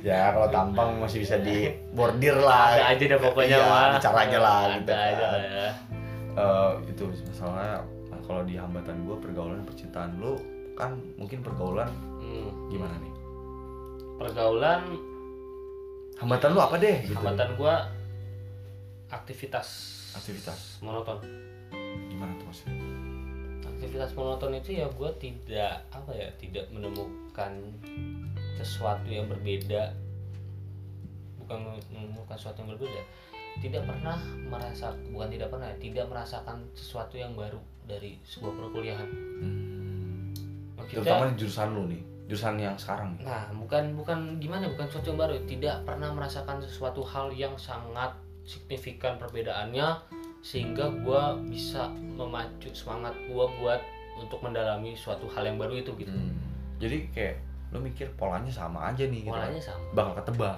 Ya 0.00 0.32
kalau 0.32 0.48
tampang 0.48 0.96
masih 0.98 1.20
bisa 1.20 1.36
di 1.36 1.68
bordir 1.92 2.32
lah. 2.34 2.72
Ada 2.72 2.96
aja 2.96 3.04
deh 3.06 3.20
pokoknya 3.20 3.56
Iya, 3.56 3.68
mah. 3.68 4.00
caranya 4.00 4.38
lah, 4.40 4.58
ada 4.64 4.76
gitu 4.78 4.92
aja 4.92 5.12
kan. 5.12 5.28
lah 5.30 5.40
ya. 5.42 5.68
Eh, 6.30 6.70
itu 6.88 7.02
masalahnya 7.26 7.76
kalau 8.22 8.42
di 8.42 8.54
hambatan 8.54 8.96
gue 9.04 9.16
pergaulan 9.18 9.60
percintaan 9.62 10.16
lu 10.16 10.38
kan 10.72 10.96
mungkin 11.16 11.42
pergaulan 11.42 11.90
Hmm, 12.16 12.48
gimana 12.68 12.94
nih? 12.96 13.12
Pergaulan 14.16 14.80
hambatan 16.16 16.48
lu 16.50 16.60
apa 16.60 16.76
deh 16.76 16.96
gitu? 17.02 17.16
Hambatan 17.16 17.48
gua 17.54 17.88
aktivitas. 19.10 19.68
Aktivitas. 20.14 20.78
monoton. 20.80 21.18
Gimana 22.06 22.32
tuh 22.34 22.46
maksudnya 22.46 22.74
aktivitas 23.90 24.14
monoton 24.14 24.54
itu 24.54 24.78
ya 24.78 24.86
gue 24.86 25.10
tidak 25.18 25.82
apa 25.90 26.14
ya 26.14 26.30
tidak 26.38 26.70
menemukan 26.70 27.58
sesuatu 28.54 29.10
yang 29.10 29.26
berbeda. 29.26 29.90
Bukan 31.42 31.58
menemukan 31.90 32.38
sesuatu 32.38 32.62
yang 32.62 32.70
berbeda. 32.78 33.02
Tidak 33.58 33.82
pernah 33.82 34.14
merasa 34.46 34.94
bukan 35.10 35.34
tidak 35.34 35.50
pernah 35.50 35.74
ya, 35.74 35.76
tidak 35.82 36.06
merasakan 36.06 36.62
sesuatu 36.70 37.18
yang 37.18 37.34
baru 37.34 37.58
dari 37.82 38.14
sebuah 38.22 38.54
perkuliahan. 38.62 39.10
Hmm. 39.42 40.30
Maksudnya- 40.78 41.02
terutama 41.02 41.34
jurusan 41.34 41.68
lu 41.74 41.82
nih 41.90 42.02
jurusan 42.30 42.62
yang 42.62 42.78
sekarang 42.78 43.18
Nah, 43.26 43.50
bukan 43.50 43.98
bukan 43.98 44.38
gimana, 44.38 44.70
bukan 44.70 44.86
sesuatu 44.86 45.10
yang 45.10 45.18
baru. 45.18 45.34
Tidak 45.50 45.76
pernah 45.82 46.14
merasakan 46.14 46.62
sesuatu 46.62 47.02
hal 47.02 47.34
yang 47.34 47.58
sangat 47.58 48.14
signifikan 48.46 49.18
perbedaannya 49.18 49.98
sehingga 50.40 50.88
gua 51.00 51.36
bisa 51.38 51.86
memacu 52.10 52.68
semangat 52.70 53.12
gua 53.26 53.48
buat 53.56 53.80
untuk 54.16 54.40
mendalami 54.40 54.92
suatu 54.92 55.24
hal 55.28 55.44
yang 55.44 55.56
baru 55.56 55.76
itu 55.76 55.92
gitu. 55.96 56.10
Hmm. 56.10 56.32
jadi 56.76 57.08
kayak 57.10 57.36
lu 57.70 57.78
mikir 57.78 58.10
polanya 58.14 58.50
sama 58.50 58.88
aja 58.88 59.04
nih 59.04 59.22
gitu 59.22 59.30
kan. 59.30 59.46
Polanya 59.46 59.62
sama. 59.62 59.80
bakal 59.94 60.12
ketebak 60.18 60.56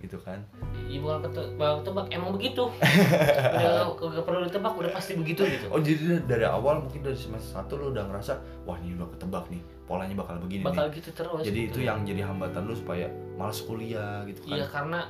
gitu 0.00 0.16
kan 0.18 0.40
Ibu 0.88 1.04
bakal 1.04 1.20
kete- 1.28 1.50
bakal 1.54 1.74
ketebak 1.78 2.06
emang 2.08 2.30
begitu. 2.32 2.64
udah 3.54 3.72
kagak 3.92 4.24
perlu 4.24 4.40
ditebak, 4.44 4.72
udah 4.74 4.90
pasti 4.90 5.12
begitu 5.14 5.42
gitu. 5.44 5.66
oh 5.68 5.76
jadi 5.78 6.24
dari 6.24 6.44
awal 6.44 6.80
mungkin 6.80 7.00
dari 7.00 7.14
semester 7.14 7.60
satu 7.60 7.76
lu 7.76 7.92
udah 7.92 8.08
ngerasa 8.08 8.32
wah 8.64 8.76
ini 8.76 8.96
udah 8.96 9.08
ketebak 9.10 9.44
nih 9.48 9.60
polanya 9.84 10.14
bakal 10.14 10.36
begini 10.38 10.64
Bakal 10.64 10.88
nih 10.88 11.00
gitu 11.00 11.10
terus. 11.12 11.42
jadi 11.42 11.60
gitu. 11.64 11.70
itu 11.70 11.80
yang 11.84 12.00
jadi 12.02 12.22
hambatan 12.24 12.62
lu 12.64 12.72
supaya 12.72 13.06
malas 13.36 13.60
kuliah 13.60 14.24
gitu 14.24 14.40
kan 14.42 14.56
Iya 14.56 14.66
karena 14.66 15.00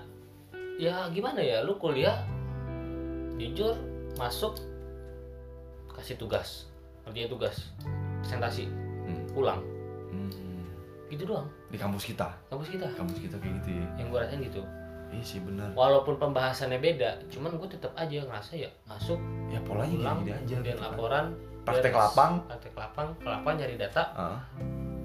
ya 0.76 0.96
gimana 1.10 1.38
ya, 1.38 1.60
lu 1.60 1.74
kuliah 1.76 2.16
jujur 3.36 3.74
masuk 4.14 4.58
kasih 5.90 6.16
tugas, 6.16 6.66
kerja 7.04 7.28
tugas, 7.28 7.56
presentasi, 8.20 8.64
Hmm. 9.04 9.26
pulang. 9.30 9.60
Hmm. 10.08 10.30
gitu 11.06 11.26
doang. 11.26 11.46
Di 11.68 11.76
kampus 11.76 12.06
kita? 12.06 12.30
Kampus 12.46 12.70
kita. 12.70 12.86
Kampus 12.94 13.18
kita 13.18 13.36
kayak 13.36 13.54
gitu 13.60 13.70
ya? 13.74 13.86
Yang 13.98 14.06
gue 14.06 14.18
rasain 14.18 14.40
gitu. 14.40 14.62
Iya 15.10 15.24
sih 15.26 15.40
benar. 15.42 15.74
Walaupun 15.74 16.14
pembahasannya 16.16 16.78
beda 16.78 17.18
cuman 17.26 17.58
gue 17.58 17.68
tetap 17.68 17.90
aja 17.98 18.22
ngerasa 18.22 18.54
ya 18.54 18.70
masuk 18.86 19.18
ya 19.50 19.58
polanya 19.60 19.90
pulang 19.92 20.18
gini, 20.22 20.30
aja 20.30 20.38
kemudian 20.38 20.62
gitu 20.62 20.70
kan. 20.70 20.86
laporan 20.86 21.24
Praktek 21.60 21.92
lapang. 21.92 22.32
praktek 22.46 22.74
lapang 22.78 23.08
lapang 23.20 23.54
nyari 23.58 23.74
data. 23.74 24.02
Ah, 24.14 24.38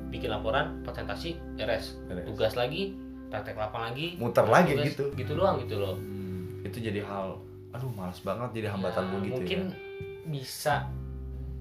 bikin 0.08 0.30
laporan 0.30 0.86
presentasi 0.86 1.36
beres. 1.58 1.98
tugas 2.24 2.54
lagi 2.54 2.94
praktek 3.28 3.58
lapang 3.58 3.90
lagi. 3.90 4.14
Muter 4.16 4.46
lagi 4.46 4.78
tugas, 4.78 4.86
gitu. 4.94 5.04
gitu 5.18 5.32
doang 5.34 5.58
gitu 5.60 5.76
loh. 5.82 5.98
Hmm, 5.98 6.62
itu 6.62 6.78
jadi 6.80 7.02
hal 7.02 7.42
aduh 7.76 7.92
males 7.92 8.20
banget 8.20 8.50
jadi 8.56 8.68
hambatan 8.72 9.04
Ya, 9.04 9.12
lu 9.12 9.18
gitu 9.20 9.32
mungkin 9.36 9.60
ya 9.70 9.78
bisa 10.26 10.76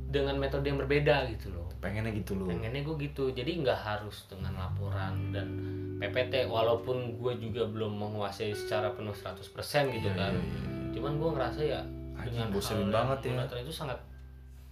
dengan 0.09 0.39
metode 0.39 0.65
yang 0.65 0.79
berbeda 0.81 1.27
gitu 1.29 1.53
loh. 1.53 1.67
Pengennya 1.83 2.15
gitu 2.15 2.33
lu 2.33 2.49
pengennya 2.49 2.81
gue 2.81 2.97
gitu. 3.03 3.29
Jadi 3.29 3.61
nggak 3.61 3.77
harus 3.77 4.25
dengan 4.31 4.57
laporan 4.57 5.35
dan 5.35 5.47
PPT 6.01 6.49
walaupun 6.49 7.19
gue 7.21 7.33
juga 7.37 7.69
belum 7.69 7.93
menguasai 7.99 8.55
secara 8.55 8.95
penuh 8.95 9.13
100% 9.13 9.43
gitu 9.93 10.09
Iya, 10.09 10.17
kan. 10.17 10.33
iya, 10.33 10.41
iya. 10.41 10.71
cuman 10.95 11.13
gue 11.19 11.31
ngerasa 11.35 11.61
ya 11.61 11.81
Anjing, 12.15 12.31
dengan 12.31 12.49
bosenin 12.55 12.89
hal 12.89 12.95
banget 12.95 13.19
ya. 13.27 13.59
itu 13.61 13.73
sangat 13.75 13.99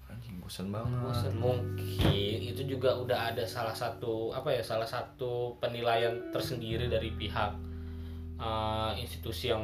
anjing 0.07 0.37
bosan 0.39 0.67
banget. 0.71 0.99
Bosan 1.03 1.35
mungkin 1.37 2.39
itu 2.39 2.63
juga 2.65 2.95
udah 2.95 3.35
ada 3.35 3.45
salah 3.45 3.75
satu 3.75 4.31
apa 4.31 4.55
ya 4.55 4.63
salah 4.63 4.87
satu 4.87 5.57
penilaian 5.59 6.31
tersendiri 6.31 6.87
dari 6.87 7.11
pihak 7.13 7.51
uh, 8.39 8.93
institusi 8.95 9.51
yang 9.51 9.61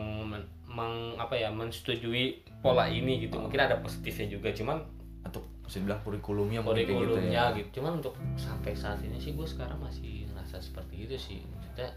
meng, 0.78 1.18
apa 1.18 1.34
ya 1.34 1.50
mensetujui 1.50 2.46
pola 2.62 2.86
ini 2.86 3.26
gitu. 3.26 3.42
Mungkin 3.42 3.58
ada 3.58 3.82
positifnya 3.82 4.38
juga 4.38 4.54
cuman 4.54 4.78
atau 5.26 5.42
bisa 5.66 5.82
dibilang 5.82 6.00
kurikulumnya 6.06 6.62
gitu 6.62 6.70
kurikulumnya 6.70 7.52
ya. 7.52 7.56
gitu, 7.58 7.82
cuman 7.82 8.00
untuk 8.00 8.14
sampai 8.38 8.72
saat 8.72 9.02
ini 9.02 9.18
sih 9.18 9.34
gue 9.34 9.44
sekarang 9.44 9.76
masih 9.82 10.30
ngerasa 10.30 10.62
seperti 10.62 11.04
itu 11.04 11.16
sih. 11.18 11.40
Maksudnya 11.44 11.90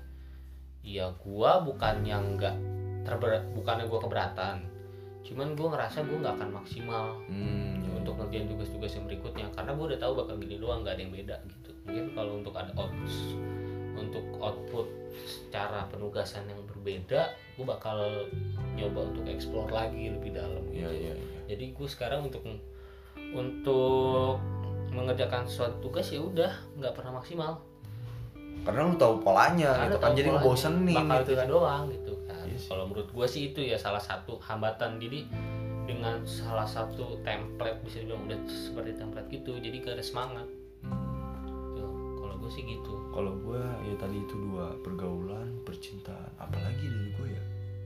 ya 0.81 1.05
gue 1.13 1.51
bukan 1.69 1.95
yang 2.01 2.35
nggak 2.35 2.55
terberat 3.05 3.45
bukannya 3.53 3.85
gue 3.85 3.99
keberatan. 4.01 4.57
Cuman 5.21 5.53
gue 5.53 5.67
ngerasa 5.69 6.01
gue 6.01 6.17
nggak 6.17 6.35
akan 6.41 6.49
maksimal 6.49 7.05
hmm, 7.29 7.85
ya. 7.85 7.89
untuk 8.01 8.17
ngerjain 8.17 8.49
tugas-tugas 8.49 8.91
yang 8.97 9.05
berikutnya. 9.05 9.45
Karena 9.53 9.71
gue 9.77 9.85
udah 9.93 9.99
tahu 10.01 10.13
bakal 10.25 10.35
gini 10.41 10.57
doang 10.57 10.81
nggak 10.81 10.97
ada 10.97 11.01
yang 11.05 11.13
beda 11.13 11.35
gitu. 11.45 11.69
Mungkin 11.85 12.05
kalau 12.17 12.33
untuk 12.41 12.53
ada 12.57 12.73
out 12.75 12.91
untuk 13.95 14.23
output 14.39 14.87
secara 15.11 15.85
penugasan 15.91 16.47
yang 16.47 16.61
berbeda 16.65 17.31
gue 17.55 17.65
bakal 17.67 17.99
nyoba 18.73 19.11
untuk 19.11 19.27
explore 19.27 19.69
lagi 19.69 20.07
lebih 20.09 20.31
dalam 20.33 20.63
Iya, 20.71 20.87
gitu. 20.87 20.95
iya, 20.95 21.13
iya. 21.13 21.39
jadi 21.51 21.65
gue 21.75 21.87
sekarang 21.87 22.31
untuk 22.31 22.43
untuk 23.31 24.39
mengerjakan 24.91 25.47
suatu 25.47 25.79
tugas 25.79 26.11
ya 26.11 26.19
udah 26.19 26.51
nggak 26.75 26.91
pernah 26.91 27.19
maksimal. 27.23 27.63
Karena 28.61 28.91
lu 28.91 28.95
tahu 28.99 29.23
polanya 29.23 29.71
Karena 29.73 29.87
gitu 29.87 29.97
kan 30.03 30.11
jadi 30.13 30.29
ngebosenin 30.35 31.07
bakal 31.07 31.19
gitu 31.23 31.31
gitu 31.31 31.39
kan. 31.39 31.47
doang 31.47 31.83
gitu 31.89 32.13
kan. 32.27 32.43
Iya 32.45 32.57
sih. 32.59 32.67
kalau 32.69 32.83
menurut 32.91 33.09
gue 33.09 33.27
sih 33.27 33.41
itu 33.55 33.59
ya 33.63 33.77
salah 33.79 34.03
satu 34.03 34.35
hambatan. 34.43 34.99
Jadi 34.99 35.19
dengan 35.87 36.21
salah 36.27 36.67
satu 36.67 37.19
template 37.25 37.81
bisa 37.83 38.03
dibilang 38.03 38.27
udah 38.27 38.39
seperti 38.47 38.95
template 38.95 39.27
gitu 39.33 39.57
jadi 39.57 39.75
gak 39.81 39.95
ada 39.99 40.05
semangat 40.05 40.47
sih 42.51 42.63
gitu 42.65 42.93
kalau 43.09 43.31
gue 43.37 43.57
ya 43.81 43.95
tadi 43.97 44.17
itu 44.17 44.35
dua 44.35 44.75
pergaulan 44.77 45.47
percintaan 45.61 46.29
apalagi 46.37 46.85
dari 46.85 47.09
gue 47.11 47.27
ya 47.29 47.43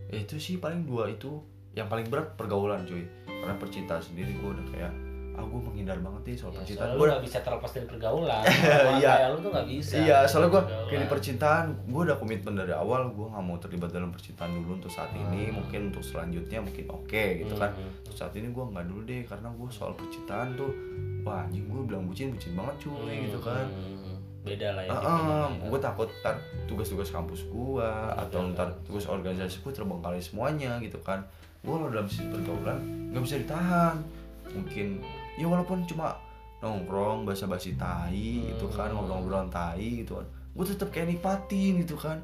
ya 0.07 0.17
itu 0.19 0.35
sih 0.35 0.57
paling 0.57 0.83
dua 0.83 1.07
itu 1.07 1.37
yang 1.71 1.85
paling 1.85 2.05
berat 2.05 2.33
pergaulan 2.33 2.81
cuy 2.83 3.05
karena 3.25 3.55
percintaan 3.55 4.01
sendiri 4.01 4.33
gue 4.33 4.49
udah 4.49 4.67
kayak 4.67 4.93
ah 5.35 5.43
gue 5.43 5.59
menghindar 5.59 5.99
banget 5.99 6.21
nih 6.25 6.35
soal 6.39 6.49
ya, 6.49 6.57
percintaan 6.57 6.95
gue 6.95 7.05
gak 7.09 7.19
bisa 7.21 7.37
terlepas 7.41 7.67
dari 7.69 7.83
pergaulan 7.85 8.43
Iya. 8.95 9.11
kayak 9.13 9.29
lu 9.29 9.37
tuh 9.37 9.51
gak 9.51 9.67
bisa 9.67 9.93
Iya, 9.97 10.17
soalnya 10.23 10.49
gue 10.49 10.61
kayak 10.87 11.01
di 11.01 11.09
percintaan, 11.09 11.65
gue 11.85 12.01
udah 12.01 12.15
komitmen 12.15 12.55
dari 12.55 12.71
awal, 12.71 13.11
gue 13.11 13.27
nggak 13.27 13.43
mau 13.43 13.59
terlibat 13.59 13.91
dalam 13.91 14.09
percintaan 14.09 14.55
dulu 14.55 14.79
untuk 14.79 14.87
saat 14.87 15.11
ini, 15.11 15.51
Hmm. 15.51 15.59
mungkin 15.59 15.91
untuk 15.91 15.99
selanjutnya 16.01 16.63
mungkin 16.63 16.87
oke 16.87 17.23
gitu 17.37 17.51
kan. 17.53 17.67
Hmm. 17.69 17.91
Untuk 17.99 18.15
saat 18.15 18.31
ini 18.33 18.47
gue 18.47 18.63
nggak 18.63 18.85
dulu 18.87 19.01
deh, 19.03 19.21
karena 19.21 19.51
gue 19.51 19.67
soal 19.69 19.91
percintaan 19.91 20.55
tuh, 20.55 20.71
wah 21.21 21.43
anjing 21.43 21.67
gue 21.67 21.81
bilang 21.83 22.07
bucin, 22.07 22.31
bucin 22.31 22.55
banget 22.55 22.75
cuy 22.79 22.95
Hmm, 22.95 23.23
gitu 23.27 23.39
kan. 23.41 23.65
hmm, 23.67 23.94
beda 24.45 24.77
lah 24.77 24.83
ya 24.85 24.91
ah, 24.93 25.49
gitu. 25.49 25.73
gue 25.73 25.79
takut 25.81 26.09
ntar 26.21 26.37
tugas-tugas 26.69 27.09
kampus 27.09 27.41
gue 27.45 27.89
atau 28.13 28.45
Betul. 28.45 28.53
ntar 28.53 28.69
tugas 28.85 29.05
organisasi 29.05 29.59
gue 29.59 29.73
terbengkalai 29.73 30.21
semuanya 30.21 30.77
gitu 30.79 31.01
kan. 31.01 31.25
Gue 31.59 31.73
kalau 31.73 31.89
dalam 31.89 32.05
sisi 32.05 32.29
pergaulan 32.29 32.77
nggak 33.09 33.23
bisa 33.25 33.41
ditahan. 33.41 33.97
Mungkin 34.53 35.01
ya 35.35 35.49
walaupun 35.49 35.83
cuma 35.83 36.13
nongkrong 36.61 37.25
basa-basi 37.25 37.75
tai 37.75 38.47
gitu 38.47 38.65
kan 38.69 38.87
Hmm. 38.87 39.01
ngobrol-ngobrolan 39.01 39.49
tai 39.49 40.01
gitu 40.01 40.17
kan 40.17 40.25
gue 40.55 40.65
tetap 40.65 40.87
kayak 40.87 41.11
nikmatin 41.11 41.83
gitu 41.83 41.93
kan 41.93 42.17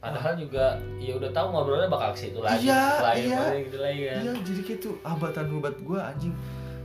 padahal 0.00 0.34
juga 0.34 0.74
ya 0.96 1.14
udah 1.14 1.30
tahu 1.30 1.46
ngobrolnya 1.52 1.86
bakal 1.86 2.10
ke 2.10 2.26
situ 2.26 2.40
lagi 2.40 2.64
Iya, 2.66 2.82
lain 3.04 3.22
iya. 3.28 3.42
gitu 3.60 3.78
lagi 3.78 4.00
kan 4.02 4.20
iya 4.24 4.32
jadi 4.40 4.60
kayak 4.64 4.80
tuh 4.80 4.94
hambatan 5.04 5.44
buat 5.60 5.76
gue 5.78 5.98
anjing 6.00 6.34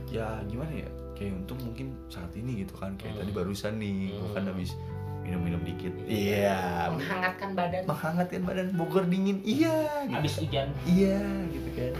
ya 0.06 0.28
gimana 0.44 0.72
ya 0.76 0.90
kayak 1.20 1.36
untung 1.36 1.60
mungkin 1.60 1.92
saat 2.08 2.32
ini 2.32 2.64
gitu 2.64 2.72
kan 2.74 2.96
kayak 2.96 3.12
Hmm. 3.12 3.20
tadi 3.20 3.30
barusan 3.30 3.76
nih 3.76 3.98
kan 4.32 4.40
Hmm. 4.40 4.50
habis 4.50 4.72
minum-minum 5.20 5.60
dikit 5.62 5.92
iya 6.02 6.88
menghangatkan 6.88 7.50
badan 7.52 7.82
menghangatkan 7.84 8.40
badan 8.42 8.66
Bogor 8.72 9.04
dingin 9.04 9.38
iya 9.42 9.76
gitu. 10.02 10.16
habis 10.16 10.34
hujan 10.40 10.68
iya 10.88 11.20
gitu 11.46 11.68
kan 11.70 11.92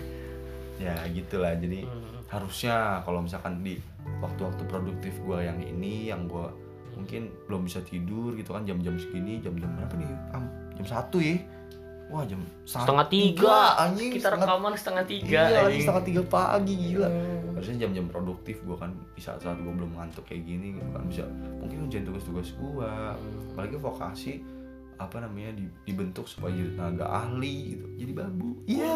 ya 0.80 0.94
gitulah 1.06 1.52
jadi 1.54 1.84
Hmm. 1.84 2.24
harusnya 2.26 2.76
kalau 3.00 3.20
misalkan 3.20 3.60
di 3.60 3.76
waktu-waktu 4.18 4.62
produktif 4.64 5.12
gue 5.20 5.38
yang 5.42 5.60
ini 5.60 6.08
yang 6.08 6.24
gue 6.24 6.48
mungkin 6.90 7.28
belum 7.44 7.64
bisa 7.64 7.80
tidur 7.80 8.32
gitu 8.32 8.50
kan 8.50 8.64
jam-jam 8.64 8.96
segini 8.96 9.36
jam-jam 9.38 9.68
berapa 9.70 9.94
nih 9.94 10.08
Am? 10.32 10.44
jam 10.74 10.86
satu 10.86 11.20
ya 11.20 11.36
wah 12.10 12.22
jam 12.22 12.42
setengah 12.64 13.06
tiga. 13.06 13.58
anjing. 13.78 14.10
Kita 14.10 14.28
setengah- 14.28 14.46
rekaman 14.50 14.72
setengah 14.74 15.04
tiga 15.04 15.40
iya 15.40 15.42
lagi 15.56 15.64
anjing. 15.64 15.80
setengah 15.80 16.04
tiga 16.04 16.22
pagi 16.26 16.74
gila. 16.76 17.08
Hmm. 17.08 17.38
harusnya 17.52 17.76
jam-jam 17.78 18.06
produktif 18.06 18.56
gue 18.58 18.72
kan 18.74 18.88
bisa 19.12 19.36
saat 19.36 19.54
gue 19.54 19.68
belum 19.70 19.92
ngantuk 19.92 20.24
kayak 20.24 20.42
gini 20.42 20.74
gitu 20.74 20.88
kan. 20.90 21.02
Bisa 21.04 21.24
mungkin 21.56 21.76
ngerjain 21.82 22.04
tugas-tugas 22.04 22.48
gue 22.52 22.90
apalagi 23.52 23.76
vokasi 23.76 24.32
apa 24.96 25.16
namanya 25.18 25.54
di- 25.54 25.72
dibentuk 25.84 26.24
supaya 26.24 26.50
jadi 26.50 26.72
tenaga 26.72 27.06
ahli 27.06 27.56
gitu. 27.72 27.86
Jadi 27.96 28.12
bambu 28.12 28.50
iya 28.64 28.90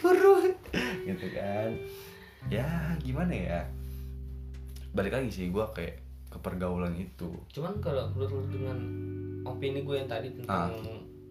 huru 0.00 0.50
gitu 1.06 1.26
kan. 1.30 1.70
Ya 2.46 2.66
gimana 2.98 3.32
ya? 3.32 3.60
Balik 4.90 5.12
lagi 5.12 5.28
sih 5.30 5.46
gue 5.46 5.64
kayak 5.70 6.00
ke 6.28 6.38
pergaulan 6.38 6.92
itu. 6.94 7.28
Cuman 7.50 7.76
kalau 7.78 8.08
menurut 8.10 8.48
dengan 8.48 8.78
opini 9.44 9.80
gue 9.80 9.96
yang 9.96 10.06
tadi 10.06 10.28
tentang 10.34 10.72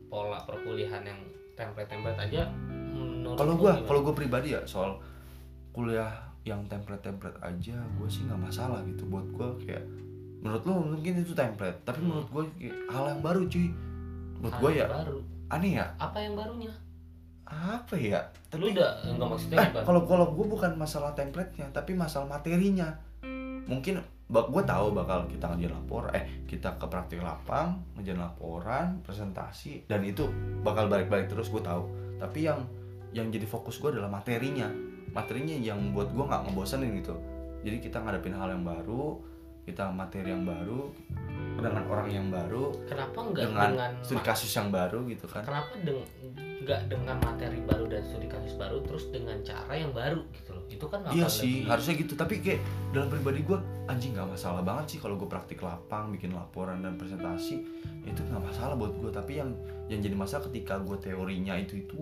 pola 0.07 0.39
perkuliahan 0.43 1.03
yang 1.03 1.19
template-template 1.53 2.19
aja 2.21 2.47
menurut 2.89 3.35
kalau 3.35 3.53
gue 3.55 3.71
kalau 3.83 3.99
gue 4.01 4.15
pribadi 4.15 4.47
ya 4.51 4.61
soal 4.63 4.97
kuliah 5.71 6.09
yang 6.41 6.63
template-template 6.65 7.37
aja 7.39 7.75
gue 7.75 8.07
sih 8.07 8.23
nggak 8.23 8.39
masalah 8.41 8.79
gitu. 8.83 9.03
Buat 9.05 9.27
gue 9.29 9.47
kayak 9.63 9.83
menurut 10.39 10.63
lu 10.63 10.73
mungkin 10.95 11.19
itu 11.19 11.33
template 11.33 11.75
tapi 11.83 11.99
Hmm. 11.99 12.07
menurut 12.09 12.27
gue 12.29 12.43
hal 12.87 13.03
yang 13.09 13.21
baru 13.21 13.41
cuy. 13.45 13.67
Menurut 14.37 14.53
Hal 14.53 14.61
gue 14.61 14.71
yang 14.71 14.79
ya 14.79 14.87
baru. 14.95 15.17
aneh 15.49 15.71
ya? 15.75 15.85
Apa 15.97 16.17
yang 16.17 16.33
barunya? 16.33 16.71
Apa 17.43 17.95
ya? 17.95 18.19
Lu 18.53 18.67
udah 18.67 18.91
enggak 19.03 19.27
maksudnya 19.27 19.57
eh 19.57 19.69
kalau 19.81 20.01
kalau 20.03 20.31
gue 20.31 20.45
bukan 20.47 20.71
masalah 20.75 21.11
template-nya 21.11 21.67
tapi 21.69 21.91
masalah 21.91 22.27
materinya. 22.29 22.95
Mungkin 23.67 23.99
bak 24.27 24.51
gue 24.51 24.63
tahu 24.67 24.91
bakal 24.91 25.23
kita 25.31 25.55
ngerjain 25.55 25.71
lapor 25.71 26.11
eh 26.11 26.43
kita 26.43 26.75
ke 26.75 26.85
praktik 26.91 27.23
lapang 27.23 27.79
ngerjain 27.95 28.19
laporan 28.19 28.99
presentasi 28.99 29.87
dan 29.87 30.03
itu 30.03 30.27
bakal 30.67 30.91
balik-balik 30.91 31.31
terus 31.31 31.47
gue 31.47 31.63
tahu. 31.63 31.87
Tapi 32.19 32.43
yang 32.43 32.67
yang 33.15 33.31
jadi 33.31 33.47
fokus 33.47 33.79
gue 33.79 33.95
adalah 33.95 34.11
materinya. 34.11 34.67
Materinya 35.15 35.55
yang 35.55 35.95
buat 35.95 36.11
gue 36.11 36.23
nggak 36.27 36.51
ngebosenin 36.51 36.91
gitu. 36.99 37.15
Jadi 37.63 37.77
kita 37.79 38.03
ngadepin 38.03 38.35
hal 38.35 38.51
yang 38.51 38.67
baru 38.67 39.23
kita 39.67 39.91
materi 39.91 40.31
yang 40.31 40.47
baru 40.47 40.95
dengan 41.59 41.83
orang 41.91 42.07
yang 42.07 42.27
baru 42.31 42.71
kenapa 42.87 43.19
enggak 43.19 43.51
dengan, 43.51 43.69
dengan, 43.75 43.91
studi 43.99 44.23
kasus 44.23 44.51
yang 44.55 44.71
baru 44.71 45.03
gitu 45.11 45.27
kan? 45.27 45.43
Kenapa 45.43 45.75
deng 45.83 45.99
enggak 46.63 46.81
dengan 46.87 47.19
materi 47.19 47.59
baru 47.67 47.83
dan 47.91 47.99
studi 48.07 48.31
kasus 48.31 48.55
baru 48.55 48.79
terus 48.87 49.11
dengan 49.11 49.35
cara 49.43 49.75
yang 49.75 49.91
baru 49.91 50.23
gitu 50.31 50.55
itu 50.67 50.84
kan 50.84 50.99
Iya 51.08 51.25
sih, 51.25 51.63
lebih- 51.63 51.67
harusnya 51.67 51.93
gitu. 51.95 52.13
Tapi 52.13 52.34
kayak 52.38 52.60
dalam 52.89 53.08
pribadi 53.08 53.39
gue, 53.41 53.56
anjing 53.86 54.12
nggak 54.12 54.30
masalah 54.30 54.60
banget 54.60 54.86
sih 54.88 54.99
kalau 54.99 55.15
gue 55.15 55.25
praktik 55.25 55.60
lapang, 55.60 56.10
bikin 56.10 56.32
laporan 56.32 56.80
dan 56.80 56.95
presentasi, 56.95 57.63
itu 58.03 58.19
nggak 58.21 58.43
masalah 58.43 58.73
buat 58.73 58.91
gue. 58.93 59.10
Tapi 59.10 59.34
yang 59.36 59.56
yang 59.88 59.99
jadi 59.99 60.13
masalah 60.13 60.43
ketika 60.45 60.77
gue 60.77 60.97
teorinya 60.97 61.56
itu 61.56 61.80
itu 61.80 61.99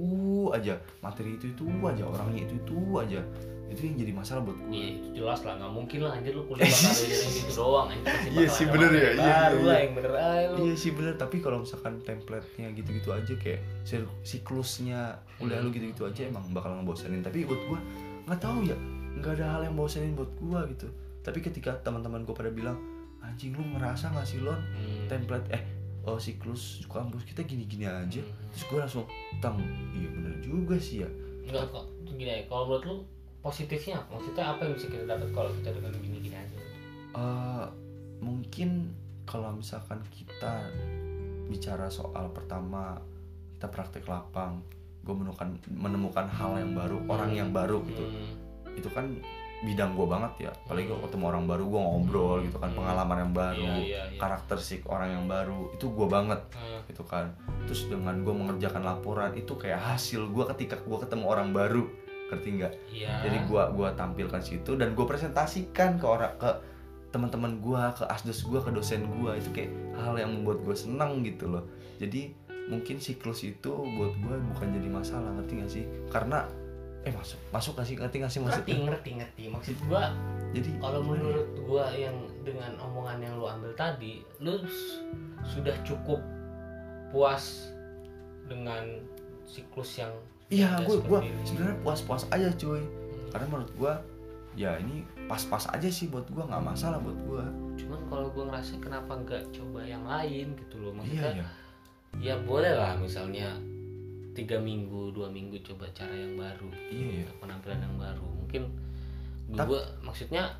aja, 0.50 0.74
materi 1.00 1.34
itu 1.34 1.50
itu 1.50 1.64
aja, 1.84 2.04
orangnya 2.04 2.42
itu 2.42 2.58
itu 2.58 2.78
aja, 2.96 3.22
itu 3.66 3.82
yang 3.84 3.96
jadi 3.96 4.12
masalah 4.12 4.42
buat 4.42 4.58
gue. 4.58 4.70
Iya 4.72 4.88
itu 4.92 5.08
jelas 5.16 5.40
lah 5.42 5.54
nggak 5.56 5.72
mungkin 5.72 6.00
lah 6.02 6.12
anjir 6.12 6.34
lu 6.34 6.44
kuliah 6.44 6.66
bakal 6.66 6.90
ajarin 6.96 7.30
gitu 7.32 7.52
doang 7.54 7.88
anjir 7.88 8.14
Iya 8.34 8.48
sih, 8.50 8.66
bener 8.66 8.90
ya, 8.90 9.02
iya, 9.06 9.14
baru 9.14 9.30
iya, 9.56 9.62
lah 9.62 9.62
iya. 9.72 9.78
yang 9.80 9.94
bener 9.94 10.14
aja 10.16 10.46
lu 10.50 10.58
Iya 10.60 10.74
sih 10.76 10.92
bener, 10.92 11.14
tapi 11.16 11.38
kalau 11.40 11.58
misalkan 11.62 11.94
template-nya 12.02 12.68
gitu-gitu 12.74 13.10
aja 13.12 13.34
kayak 13.36 13.62
siklusnya 14.26 15.02
kuliah 15.38 15.60
lu 15.60 15.70
gitu-gitu 15.70 16.04
aja 16.04 16.26
emang 16.26 16.44
bakal 16.50 16.74
ngebosenin. 16.74 17.22
Tapi 17.22 17.46
buat 17.46 17.62
gue 17.62 17.80
nggak 18.26 18.40
tahu 18.40 18.60
ya, 18.64 18.78
nggak 19.16 19.34
ada 19.36 19.46
hal 19.50 19.62
yang 19.64 19.76
bosenin 19.76 20.14
buat 20.14 20.30
gue 20.32 20.60
gitu. 20.74 20.88
Tapi 21.22 21.40
ketika 21.40 21.74
teman-teman 21.80 22.22
gue 22.22 22.34
pada 22.34 22.50
bilang, 22.50 22.78
anjing 23.20 23.52
lu 23.52 23.64
ngerasa 23.74 24.10
gak 24.12 24.22
sih 24.24 24.38
lon 24.38 24.54
Hmm. 24.54 25.06
template 25.08 25.50
eh 25.50 25.64
oh 26.04 26.14
siklus 26.16 26.86
kampus 26.86 27.26
kita 27.26 27.42
gini-gini 27.42 27.84
aja 27.84 28.22
Hmm. 28.22 28.50
terus 28.50 28.64
gue 28.64 28.78
langsung 28.78 29.06
tang 29.40 29.58
iya 29.92 30.06
bener 30.08 30.38
juga 30.38 30.78
sih 30.78 31.02
ya 31.02 31.10
Enggak 31.42 31.74
kok 31.74 31.86
gini 32.06 32.22
ya 32.24 32.46
kalau 32.46 32.70
menurut 32.70 32.86
lu 32.86 32.96
positifnya 33.42 33.98
maksudnya 34.06 34.46
apa 34.48 34.62
yang 34.62 34.74
bisa 34.74 34.88
kita 34.88 35.06
dapat 35.06 35.30
kalau 35.32 35.50
kita 35.58 35.70
dengan 35.72 35.90
gini-gini 35.96 36.38
aja 36.38 36.58
Eh, 37.16 37.66
mungkin 38.20 38.94
kalau 39.24 39.50
misalkan 39.52 39.98
kita 40.08 40.70
bicara 41.46 41.90
soal 41.90 42.30
pertama 42.30 43.02
kita 43.54 43.66
praktek 43.68 44.06
lapang 44.06 44.62
gue 45.06 45.14
menemukan 45.14 45.48
menemukan 45.70 46.26
hal 46.28 46.58
yang 46.58 46.74
baru 46.74 46.98
orang 47.06 47.32
yang 47.32 47.50
baru 47.52 47.86
gitu 47.86 48.02
Hmm. 48.02 48.74
itu 48.74 48.90
kan 48.90 49.06
bidang 49.62 49.94
gue 49.94 50.04
banget 50.04 50.34
ya 50.42 50.52
apalagi 50.60 50.86
gue 50.86 51.00
ketemu 51.00 51.24
orang 51.26 51.44
baru 51.46 51.64
gue 51.64 51.80
ngobrol 51.80 52.38
gitu 52.42 52.58
kan 52.58 52.70
Hmm. 52.70 52.78
pengalaman 52.78 53.18
yang 53.20 53.34
baru 53.34 53.64
Iya, 53.64 53.78
iya, 53.80 54.02
iya. 54.04 54.20
karakteristik 54.20 54.82
orang 54.86 55.10
yang 55.12 55.26
baru 55.26 55.72
itu 55.72 55.86
gue 55.88 56.08
banget 56.08 56.42
Hmm. 56.52 56.82
gitu 56.86 57.04
kan 57.04 57.32
terus 57.64 57.86
dengan 57.86 58.20
gue 58.20 58.34
mengerjakan 58.34 58.82
laporan 58.82 59.32
itu 59.34 59.54
kayak 59.54 59.80
hasil 59.80 60.28
gue 60.28 60.44
ketika 60.52 60.76
gue 60.78 60.98
ketemu 61.00 61.26
orang 61.26 61.50
baru 61.52 61.86
ngerti 62.26 62.50
nggak 62.56 62.74
Iya. 62.92 63.12
jadi 63.22 63.38
gue 63.44 63.64
gua 63.72 63.94
tampilkan 63.94 64.42
situ 64.42 64.74
dan 64.74 64.92
gue 64.92 65.06
presentasikan 65.06 65.96
ke 65.96 66.06
orang 66.06 66.34
ke 66.36 66.50
teman-teman 67.10 67.58
gue 67.58 67.82
ke 67.96 68.04
asdos 68.06 68.44
gue 68.44 68.60
ke 68.60 68.70
dosen 68.70 69.08
gue 69.08 69.32
itu 69.36 69.50
kayak 69.52 69.72
hal 69.96 70.14
yang 70.16 70.34
membuat 70.34 70.60
gue 70.62 70.76
senang 70.76 71.22
gitu 71.22 71.48
loh 71.48 71.64
jadi 71.96 72.34
mungkin 72.66 72.98
siklus 72.98 73.46
itu 73.46 73.72
buat 73.72 74.14
gue 74.18 74.36
bukan 74.54 74.68
jadi 74.74 74.90
masalah 74.90 75.30
ngerti 75.38 75.54
gak 75.62 75.72
sih? 75.72 75.86
Karena 76.10 76.50
eh 77.06 77.14
masuk 77.14 77.38
masuk 77.54 77.78
gak 77.78 77.86
sih? 77.86 77.96
Ngerti 77.96 78.18
gak 78.26 78.32
sih 78.34 78.42
ngerti 78.42 78.72
maksudnya? 78.74 78.86
Ngerti 78.90 79.10
ngerti 79.22 79.44
maksud 79.54 79.78
gua 79.86 80.04
jadi 80.56 80.72
kalau 80.82 81.02
menurut 81.06 81.50
gua 81.68 81.86
yang 81.94 82.18
dengan 82.42 82.74
omongan 82.82 83.22
yang 83.22 83.34
lu 83.38 83.46
ambil 83.46 83.72
tadi 83.78 84.26
lu 84.42 84.58
sudah 85.46 85.76
cukup 85.86 86.18
puas 87.14 87.70
dengan 88.50 89.02
siklus 89.46 90.02
yang 90.02 90.14
iya 90.50 90.82
gue 90.82 90.98
gue 91.02 91.20
sebenarnya 91.46 91.78
puas-puas 91.82 92.26
aja 92.34 92.50
cuy. 92.54 92.82
Hmm. 92.82 93.30
karena 93.34 93.46
menurut 93.50 93.72
gue 93.78 93.94
ya 94.56 94.78
ini 94.78 95.06
pas-pas 95.30 95.66
aja 95.74 95.90
sih 95.90 96.10
buat 96.10 96.26
gue 96.30 96.42
nggak 96.42 96.64
masalah 96.64 97.02
buat 97.02 97.18
gue 97.18 97.46
cuman 97.86 98.00
kalau 98.08 98.28
gua 98.32 98.44
ngerasa 98.54 98.80
kenapa 98.80 99.12
nggak 99.20 99.44
coba 99.52 99.84
yang 99.84 100.06
lain 100.08 100.56
gitu 100.56 100.76
loh 100.80 100.92
iya 101.06 101.34
maksudnya 101.34 101.46
ya 102.20 102.36
boleh 102.44 102.74
lah 102.74 102.96
misalnya 102.98 103.52
tiga 104.36 104.60
minggu 104.60 105.16
dua 105.16 105.32
minggu 105.32 105.56
coba 105.64 105.88
cara 105.96 106.12
yang 106.12 106.36
baru. 106.36 106.68
Iya 106.92 107.24
ya 107.24 107.30
penampilan 107.40 107.80
yang 107.80 107.96
baru. 107.96 108.28
Mungkin 108.44 108.64
gue 109.56 109.82
maksudnya 110.04 110.52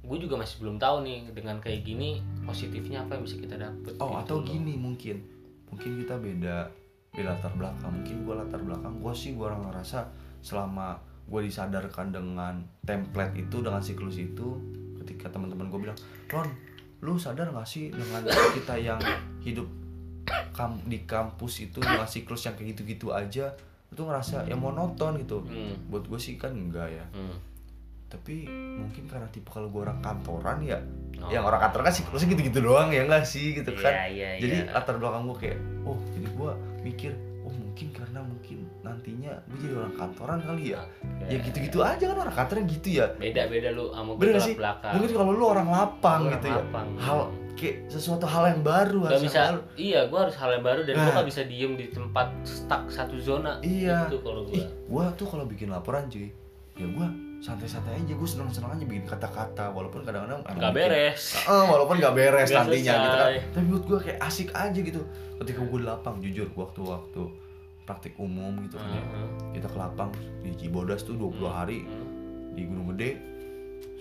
gue 0.00 0.18
juga 0.20 0.36
masih 0.40 0.64
belum 0.64 0.76
tahu 0.80 1.04
nih 1.04 1.28
dengan 1.32 1.60
kayak 1.60 1.84
gini 1.84 2.20
positifnya 2.44 3.04
apa 3.04 3.16
yang 3.16 3.24
bisa 3.24 3.36
kita 3.36 3.56
dapet 3.56 3.92
Oh 4.00 4.16
gitu 4.16 4.20
atau 4.20 4.36
loh. 4.40 4.46
gini 4.46 4.74
mungkin. 4.76 5.16
Mungkin 5.72 5.90
kita 6.04 6.14
beda 6.20 6.56
beda 7.16 7.26
latar 7.36 7.52
belakang. 7.56 7.90
Mungkin 7.90 8.16
gue 8.28 8.34
latar 8.36 8.60
belakang 8.60 8.94
gue 9.00 9.12
sih 9.16 9.32
gue 9.32 9.44
orang 9.48 9.64
ngerasa 9.64 10.12
selama 10.44 11.00
gue 11.30 11.40
disadarkan 11.46 12.10
dengan 12.10 12.60
template 12.82 13.38
itu 13.38 13.62
dengan 13.62 13.80
siklus 13.80 14.18
itu 14.18 14.58
ketika 15.00 15.30
teman-teman 15.30 15.70
gue 15.70 15.80
bilang 15.88 15.98
Ron 16.28 16.50
lu 17.00 17.16
sadar 17.16 17.48
gak 17.48 17.64
sih 17.64 17.88
dengan 17.88 18.28
kita 18.28 18.76
yang 18.76 19.00
hidup 19.40 19.64
kam- 20.50 20.82
di 20.82 21.02
kampus 21.02 21.62
itu 21.62 21.78
dengan 21.78 22.04
siklus 22.04 22.42
yang 22.42 22.54
kayak 22.54 22.74
gitu-gitu 22.74 23.10
aja 23.10 23.50
itu 23.86 24.00
ngerasa 24.00 24.44
ya 24.44 24.54
monoton 24.54 25.18
gitu. 25.18 25.42
Hmm, 25.42 25.74
buat 25.86 26.04
gue 26.04 26.16
sih 26.16 26.34
kan 26.34 26.50
enggak 26.50 26.90
ya. 26.90 27.06
Hmm. 27.10 27.36
tapi 28.06 28.42
mungkin 28.74 29.06
karena 29.06 29.22
tipe 29.28 29.46
kalau 29.46 29.66
gue 29.68 29.80
orang 29.80 29.98
kantoran 30.00 30.58
ya 30.60 30.74
Oh. 31.16 31.28
yang 31.28 31.44
orang 31.44 31.60
kantor 31.60 31.84
kan 31.84 31.92
siklusnya 31.92 32.26
gitu-gitu 32.28 32.58
doang 32.60 32.88
ya 32.88 33.04
enggak 33.04 33.22
sih? 33.22 33.52
Gitu 33.52 33.70
kan. 33.76 33.92
Iya, 33.92 34.06
iya, 34.08 34.28
jadi 34.36 34.56
iya. 34.64 34.72
latar 34.72 34.96
belakang 34.96 35.22
gue 35.24 35.36
kayak 35.38 35.58
oh 35.84 35.94
jadi 36.10 36.26
gue 36.26 36.50
mikir 36.82 37.12
oh 37.40 37.52
mungkin 37.52 37.86
karena 37.92 38.18
mungkin 38.20 38.58
nantinya 38.80 39.30
gue 39.46 39.58
jadi 39.60 39.74
orang 39.76 39.94
kantoran 39.94 40.38
kali 40.40 40.64
ya. 40.70 40.82
Ya 41.22 41.38
gitu-gitu 41.38 41.78
aja 41.80 42.02
kan 42.04 42.16
orang 42.18 42.34
kantoran 42.34 42.62
gitu 42.66 42.88
ya. 42.90 43.06
Beda 43.14 43.46
beda 43.46 43.68
lu 43.70 43.92
sama 43.92 44.10
gue 44.12 44.26
belakang. 44.58 44.92
Mungkin 44.96 45.10
kalau 45.12 45.30
lu 45.30 45.44
orang 45.46 45.68
lapang 45.68 46.20
Orang 46.20 46.34
gitu 46.34 46.46
ya. 46.46 46.58
lapang. 46.58 46.86
hal 46.96 47.18
kayak 47.52 47.76
sesuatu 47.86 48.24
hal 48.24 48.44
yang 48.48 48.60
baru 48.60 48.98
Gak 49.02 49.10
hal 49.10 49.20
bisa 49.20 49.40
baru. 49.48 49.60
iya 49.74 50.00
gue 50.04 50.18
harus 50.18 50.34
hal 50.34 50.50
yang 50.52 50.64
baru 50.64 50.80
dan 50.82 50.94
gue 50.94 51.04
Nah. 51.04 51.16
gak 51.16 51.28
bisa 51.28 51.42
diem 51.42 51.72
di 51.74 51.86
tempat 51.88 52.26
stuck 52.42 52.84
satu 52.86 53.16
zona 53.16 53.58
Iya. 53.60 54.06
itu 54.06 54.18
kalau 54.18 54.42
gue 54.44 54.60
gue 54.62 55.04
tuh 55.14 55.26
kalau 55.26 55.44
bikin 55.44 55.68
laporan 55.68 56.06
cuy 56.06 56.30
ya 56.72 56.86
gue 56.86 57.06
santai-santai 57.38 57.96
aja 57.96 58.12
gue 58.12 58.28
seneng-seneng 58.28 58.70
aja 58.70 58.84
bikin 58.84 59.04
kata-kata 59.04 59.64
walaupun 59.68 60.00
kadang-kadang 60.02 60.40
gak 60.42 60.54
bikin- 60.54 60.74
beres 60.74 61.22
Eh, 61.40 61.64
walaupun 61.64 61.96
gak 61.96 62.12
beres 62.12 62.46
Nggak 62.46 62.60
nantinya 62.62 62.92
gitu 62.94 63.08
kan 63.10 63.30
tapi 63.50 63.64
buat 63.66 63.84
gue 63.86 63.98
kayak 64.02 64.18
asik 64.22 64.48
aja 64.50 64.78
gitu 64.78 65.00
ketika 65.38 65.60
gue 65.62 65.78
di 65.78 65.86
lapang 65.86 66.16
jujur 66.18 66.48
waktu-waktu 66.50 67.22
praktik 67.82 68.14
umum 68.16 68.60
gitu 68.62 68.76
kan 68.76 68.88
ya 68.88 69.02
Heeh. 69.02 69.28
kita 69.52 69.66
ke 69.66 69.76
lapang 69.76 70.10
di 70.38 70.52
Cibodas 70.54 71.00
tuh 71.00 71.14
20 71.14 71.48
hari 71.48 71.80
Hmm. 71.80 72.52
di 72.52 72.62
Gunung 72.62 72.86
Gede 72.90 73.10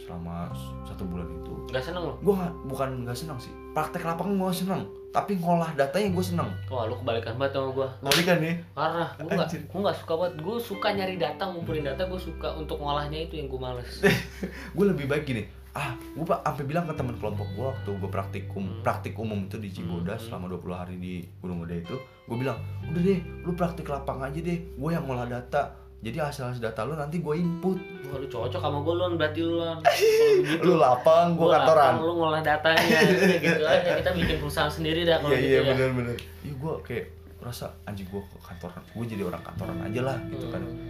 selama 0.10 0.50
satu 0.82 1.06
bulan 1.06 1.30
itu. 1.30 1.54
Gak 1.70 1.86
seneng 1.86 2.02
lu? 2.02 2.14
Gue 2.20 2.34
nggak 2.34 2.54
bukan 2.66 2.90
nggak 3.06 3.14
senang 3.14 3.38
sih. 3.38 3.54
Praktek 3.70 4.02
lapang 4.02 4.34
gue 4.34 4.50
senang 4.50 4.82
tapi 5.10 5.38
ngolah 5.38 5.74
datanya 5.74 6.14
gue 6.14 6.22
senang 6.22 6.50
Wah 6.70 6.86
lu 6.86 6.94
kebalikan 6.96 7.34
banget 7.34 7.58
sama 7.58 7.74
gue 7.74 7.88
ngolah 8.00 8.24
kan 8.24 8.38
nih 8.38 8.56
Karena 8.78 9.06
gue 9.18 9.26
gak, 9.26 9.42
Anjir. 9.42 9.62
gue 9.66 9.80
gak 9.82 9.98
suka 9.98 10.14
banget. 10.16 10.34
Gue 10.38 10.56
suka 10.60 10.88
nyari 10.90 11.16
data, 11.18 11.44
ngumpulin 11.46 11.82
data 11.82 12.02
Gue 12.06 12.22
suka 12.22 12.50
untuk 12.54 12.78
ngolahnya 12.78 13.20
itu 13.20 13.34
yang 13.34 13.50
gue 13.50 13.58
males. 13.58 13.90
Gue 14.78 14.86
lebih 14.86 15.06
baik 15.06 15.26
gini. 15.26 15.50
Ah 15.70 15.94
gue 15.94 16.22
pak 16.22 16.42
sampai 16.44 16.66
bilang 16.66 16.86
ke 16.86 16.94
teman 16.94 17.14
kelompok 17.16 17.46
gue 17.48 17.62
waktu 17.64 17.90
gue 17.92 18.10
praktikum 18.10 18.64
Hmm. 18.66 18.82
praktik 18.82 19.14
umum 19.16 19.46
itu 19.46 19.58
di 19.58 19.70
Cibodas 19.70 20.18
Hmm. 20.20 20.42
selama 20.42 20.46
20 20.52 20.74
hari 20.76 20.96
di 20.98 21.14
Gunung 21.40 21.62
Gede 21.64 21.86
itu 21.86 21.96
gue 22.26 22.38
bilang 22.38 22.58
udah 22.84 23.02
deh 23.02 23.20
lu 23.42 23.54
praktik 23.54 23.86
lapang 23.86 24.22
aja 24.22 24.38
deh. 24.38 24.60
Gue 24.76 24.90
yang 24.94 25.06
ngolah 25.06 25.26
data 25.26 25.74
jadi 26.00 26.18
hasil 26.24 26.48
hasil 26.48 26.62
data 26.62 26.84
lu 26.84 26.96
nanti 26.96 27.20
gue 27.20 27.36
input. 27.36 27.76
Wah 28.08 28.16
lu 28.16 28.26
cocok 28.26 28.56
sama 28.56 28.80
gue 28.80 28.94
Lon, 28.94 29.14
berarti 29.16 29.40
lu 29.40 29.60
Lon. 29.60 29.84
Begitu 29.84 30.64
lu 30.68 30.76
lapang 30.76 31.36
gue 31.36 31.44
kantoran 31.46 31.94
lapang, 31.94 31.96
Lu 32.00 32.14
ngolah 32.16 32.40
datanya. 32.40 33.00
Gitu 33.44 33.64
aja 33.64 33.90
Kita 34.00 34.12
bikin 34.14 34.36
perusahaan 34.38 34.72
sendiri 34.72 35.04
dah 35.04 35.20
kalau 35.20 35.32
iya 35.32 35.38
gitu 35.38 35.46
iya 35.46 35.60
ya. 35.60 35.70
bener 35.70 35.90
bener. 35.92 36.16
Iya 36.40 36.54
gue 36.56 36.74
kayak 36.82 37.06
merasa 37.40 37.66
anjing 37.84 38.04
gue 38.06 38.22
ke 38.22 38.38
kantoran 38.40 38.84
gue 38.86 39.06
jadi 39.06 39.24
orang 39.24 39.42
kantoran 39.42 39.78
aja 39.82 40.02
lah 40.02 40.18
gitu 40.28 40.48
kan. 40.48 40.60
Hmm. 40.60 40.88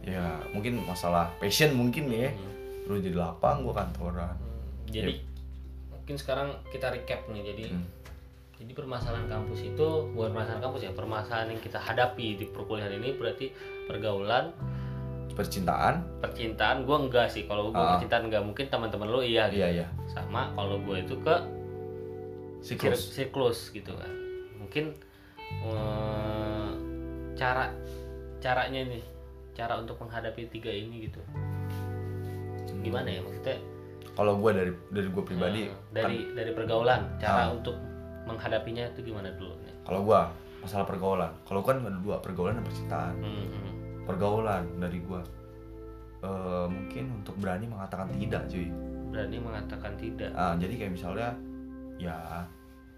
ya 0.00 0.24
mungkin 0.50 0.80
masalah 0.82 1.28
passion 1.36 1.72
mungkin 1.72 2.08
ya. 2.08 2.28
Hmm. 2.28 2.86
lu 2.86 2.96
jadi 2.98 3.16
lapang 3.16 3.60
gue 3.62 3.72
kantoran. 3.72 4.36
Jadi 4.86 5.24
mungkin 5.88 6.16
sekarang 6.16 6.48
kita 6.68 6.88
recap 6.88 7.24
nih. 7.28 7.44
Jadi 7.46 7.64
Hmm. 7.68 7.84
jadi 8.56 8.72
permasalahan 8.72 9.24
kampus 9.24 9.60
itu 9.62 9.88
bukan 10.10 10.32
permasalahan 10.32 10.60
kampus 10.60 10.80
ya, 10.82 10.92
permasalahan 10.92 11.48
yang 11.48 11.60
kita 11.60 11.76
hadapi 11.76 12.26
di 12.34 12.44
perkuliahan 12.44 12.92
ini 12.92 13.14
berarti 13.14 13.46
pergaulan, 13.88 14.52
percintaan 15.32 16.04
percintaan. 16.20 16.84
Gue 16.84 16.96
enggak 17.00 17.32
sih. 17.32 17.48
Kalau 17.48 17.72
gue 17.72 17.80
Ah. 17.80 17.96
percintaan 17.96 18.28
enggak 18.28 18.44
mungkin 18.44 18.68
teman-teman 18.68 19.08
lo 19.08 19.20
iya 19.20 19.48
gitu. 19.48 19.64
iya 19.64 19.68
iya 19.82 19.86
Sama 20.06 20.52
kalau 20.52 20.76
gue 20.84 20.96
itu 21.00 21.16
ke 21.18 21.36
siklus 22.60 23.00
siklus 23.10 23.72
gitu 23.72 23.96
kan. 23.96 24.12
Mungkin 24.60 24.92
eh, 25.64 26.70
cara 27.32 27.72
caranya 28.38 28.84
nih, 28.84 29.02
cara 29.52 29.80
untuk 29.80 29.96
menghadapi 29.98 30.46
tiga 30.52 30.68
ini 30.68 31.08
gitu. 31.08 31.18
Gimana 32.78 33.08
ya 33.08 33.20
maksudnya? 33.24 33.58
kalau 34.18 34.34
gue 34.34 34.50
dari 34.50 34.72
dari 34.90 35.08
gue 35.14 35.22
pribadi 35.22 35.70
eh, 35.70 35.78
dari 35.94 36.34
dari 36.34 36.50
pergaulan, 36.50 37.06
cara 37.22 37.54
untuk 37.54 37.78
menghadapinya 38.26 38.90
itu 38.90 39.06
gimana 39.06 39.30
dulu 39.38 39.54
kalau 39.86 40.02
gue 40.04 40.20
masalah 40.60 40.84
pergaulan 40.84 41.30
kalau 41.46 41.62
kan 41.62 41.80
ada 41.80 41.96
dua 41.96 42.18
pergaulan 42.18 42.58
dan 42.58 42.66
percintaan 42.66 43.14
Hmm, 43.16 43.46
hmm. 43.46 43.72
Pergaulan 44.08 44.64
dari 44.80 45.04
gue 45.04 45.20
eh, 46.24 46.66
mungkin 46.66 47.04
untuk 47.20 47.36
berani 47.36 47.68
mengatakan 47.68 48.08
tidak 48.16 48.48
cuy. 48.48 48.72
Berani 49.12 49.36
mengatakan 49.36 49.92
tidak. 50.00 50.32
Ah, 50.32 50.56
jadi 50.56 50.74
kayak 50.80 50.92
misalnya 50.96 51.28
ya 52.00 52.16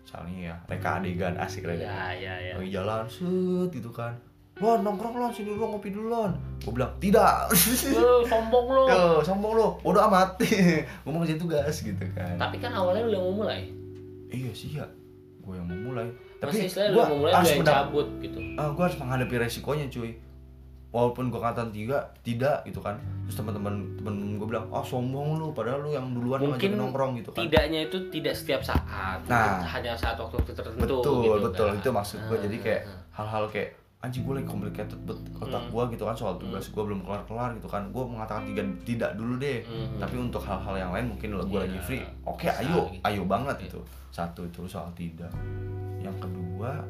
misalnya 0.06 0.54
ya 0.54 0.56
reka 0.70 1.02
adegan 1.02 1.34
asik 1.42 1.66
reka. 1.66 1.82
Ya 1.82 2.14
ya 2.14 2.34
ya 2.38 2.54
lagi 2.54 2.70
jalan 2.70 3.04
set 3.10 3.68
gitu 3.74 3.90
kan. 3.90 4.14
Lon 4.60 4.84
nongkrong 4.84 5.16
lon 5.16 5.32
sini 5.32 5.56
lu 5.56 5.64
ngopi 5.64 5.88
dulu 5.90 6.12
lon 6.12 6.32
gue 6.62 6.72
bilang 6.72 6.92
tidak. 7.00 7.48
Lu 7.96 8.20
sombong 8.28 8.66
lu. 8.68 8.84
Yo, 8.92 9.24
sombong 9.24 9.52
lu. 9.56 9.66
Bodo 9.80 10.04
amat. 10.04 10.36
Gue 10.36 11.10
mau 11.10 11.24
ngerjain 11.24 11.40
tugas 11.40 11.80
gitu 11.80 12.04
kan. 12.12 12.36
Tapi 12.36 12.60
kan 12.60 12.76
awalnya 12.76 13.08
lu 13.08 13.12
yang 13.16 13.24
mau 13.24 13.34
mulai 13.44 13.66
iya 14.30 14.52
sih 14.54 14.78
ya. 14.78 14.86
Gue 15.42 15.58
yang 15.58 15.66
mau 15.66 15.90
mulai 15.92 16.06
tapi 16.40 16.56
gue 16.56 16.72
harus 16.72 16.96
lu 17.20 17.28
yang 17.28 17.60
menang 17.60 17.64
cabut 17.64 18.08
gitu. 18.24 18.38
Ah, 18.56 18.72
gue 18.72 18.82
harus 18.84 18.96
menghadapi 18.96 19.34
resikonya 19.36 19.86
cuy 19.92 20.16
walaupun 20.90 21.26
gue 21.26 21.38
katakan 21.38 21.70
tiga 21.70 22.02
tidak 22.20 22.62
gitu 22.62 22.78
kan 22.78 22.98
terus 23.22 23.36
teman-teman 23.36 23.70
temen 23.94 24.14
gue 24.34 24.44
bilang 24.44 24.66
ah 24.68 24.82
sombong 24.82 25.38
lu 25.38 25.50
padahal 25.50 25.80
lu 25.80 25.90
yang 25.90 26.10
duluan 26.10 26.42
Mungkin 26.44 26.74
nongkrong 26.74 27.14
gitu 27.16 27.30
kan 27.30 27.40
tidaknya 27.40 27.86
itu 27.86 28.10
tidak 28.10 28.34
setiap 28.34 28.60
saat 28.60 29.22
Nah. 29.24 29.62
Hanya 29.62 29.94
saat 29.94 30.14
waktu-waktu 30.14 30.50
tertentu 30.50 30.78
betul 30.80 31.14
gitu 31.22 31.38
betul 31.44 31.68
kan. 31.68 31.78
itu 31.78 31.88
maksud 31.90 32.18
gue 32.22 32.38
jadi 32.40 32.56
kayak 32.58 32.82
Ah, 32.82 32.98
hal-hal 33.20 33.46
kayak 33.48 33.70
anjing 34.00 34.24
gue 34.24 34.34
lagi 34.34 34.48
complicated 34.48 34.98
bet 35.00 35.20
otak 35.36 35.60
Hmm. 35.60 35.70
gue 35.70 35.82
gitu 35.92 36.02
kan 36.02 36.16
soal 36.16 36.34
tugas 36.34 36.64
gue 36.66 36.82
belum 36.82 37.00
kelar 37.00 37.22
kelar 37.22 37.50
gitu 37.52 37.68
kan 37.68 37.82
gue 37.86 38.00
mengatakan 38.02 38.42
tiga 38.44 38.62
tidak 38.82 39.10
dulu 39.14 39.36
deh 39.36 39.60
Hmm. 39.62 40.00
tapi 40.00 40.16
untuk 40.16 40.40
hal-hal 40.40 40.74
yang 40.74 40.90
lain 40.90 41.06
mungkin 41.08 41.28
gue 41.30 41.44
Iya, 41.44 41.60
lagi 41.62 41.78
free 41.80 42.02
oke 42.24 42.40
bisa 42.40 42.58
ayo 42.58 42.88
gitu. 42.88 43.04
ayo 43.04 43.22
banget 43.24 43.56
Iya. 43.58 43.68
itu 43.68 43.80
satu 44.10 44.40
itu 44.42 44.60
soal 44.64 44.88
tidak 44.90 45.30
yang 45.98 46.16
kedua 46.16 46.80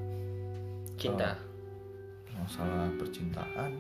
cinta 0.95 1.35
masalah 2.41 2.89
percintaan 2.97 3.73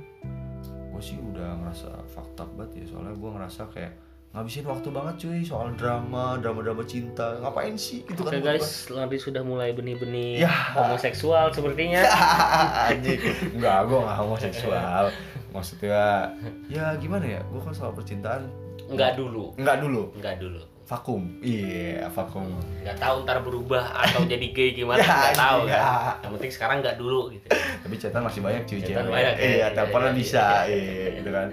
gue 0.90 1.02
sih 1.02 1.16
udah 1.16 1.56
ngerasa 1.62 1.88
fakta 2.04 2.44
banget 2.52 2.84
ya. 2.84 2.92
Soalnya 2.92 3.14
gue 3.16 3.30
ngerasa 3.32 3.62
kayak 3.72 3.92
ngabisin 4.30 4.62
waktu 4.62 4.88
banget 4.92 5.14
cuy 5.18 5.40
soal 5.40 5.72
drama 5.72 6.36
drama 6.36 6.60
drama 6.60 6.84
cinta. 6.84 7.40
Ngapain 7.40 7.72
sih? 7.74 8.04
Gitu 8.04 8.20
Oke 8.20 8.36
kan 8.36 8.44
guys, 8.44 8.90
Labi 8.92 9.16
sudah 9.16 9.40
mulai 9.40 9.72
benih-benih 9.72 10.44
Ya. 10.44 10.52
homoseksual 10.76 11.50
sepertinya. 11.50 12.04
anjing. 12.92 13.16
Enggak 13.56 13.88
gue 13.88 13.98
nggak 13.98 14.18
homoseksual. 14.18 15.04
Maksudnya 15.50 16.30
ya 16.68 16.94
gimana 17.00 17.24
ya? 17.24 17.40
Gue 17.48 17.64
kan 17.64 17.72
soal 17.72 17.96
percintaan. 17.96 18.44
Enggak 18.90 19.16
dulu, 19.16 19.54
enggak 19.56 19.80
dulu. 19.80 20.10
Enggak 20.18 20.36
dulu. 20.36 20.60
Vakum 20.90 21.22
iya 21.38 22.10
vakum 22.10 22.50
Enggak 22.82 22.98
tahu 22.98 23.16
ntar 23.22 23.38
berubah 23.46 23.94
atau 23.94 24.26
jadi 24.26 24.46
gay 24.50 24.74
gimana 24.74 24.98
Ya, 25.06 25.06
enggak 25.06 25.38
tahu 25.38 25.60
iya. 25.70 25.78
kan. 25.78 26.14
Yang 26.26 26.32
penting 26.34 26.52
sekarang 26.58 26.76
enggak 26.82 26.96
dulu 26.98 27.20
gitu. 27.30 27.46
tapi 27.80 27.94
chatan 27.94 28.22
masih 28.26 28.40
banyak 28.42 28.62
cuy 28.66 28.80
cewek 28.82 29.06
banyak, 29.06 29.34
ya. 29.38 29.38
iya 29.38 29.54
Iya, 29.54 29.66
teleponan 29.70 30.12
iya, 30.12 30.18
bisa 30.18 30.44
iya. 30.66 30.74
iya 30.74 31.06
gitu 31.14 31.30
kan 31.30 31.46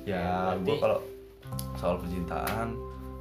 ya 0.00 0.24
gue 0.56 0.76
kalau 0.78 0.98
soal 1.76 1.98
percintaan 1.98 2.68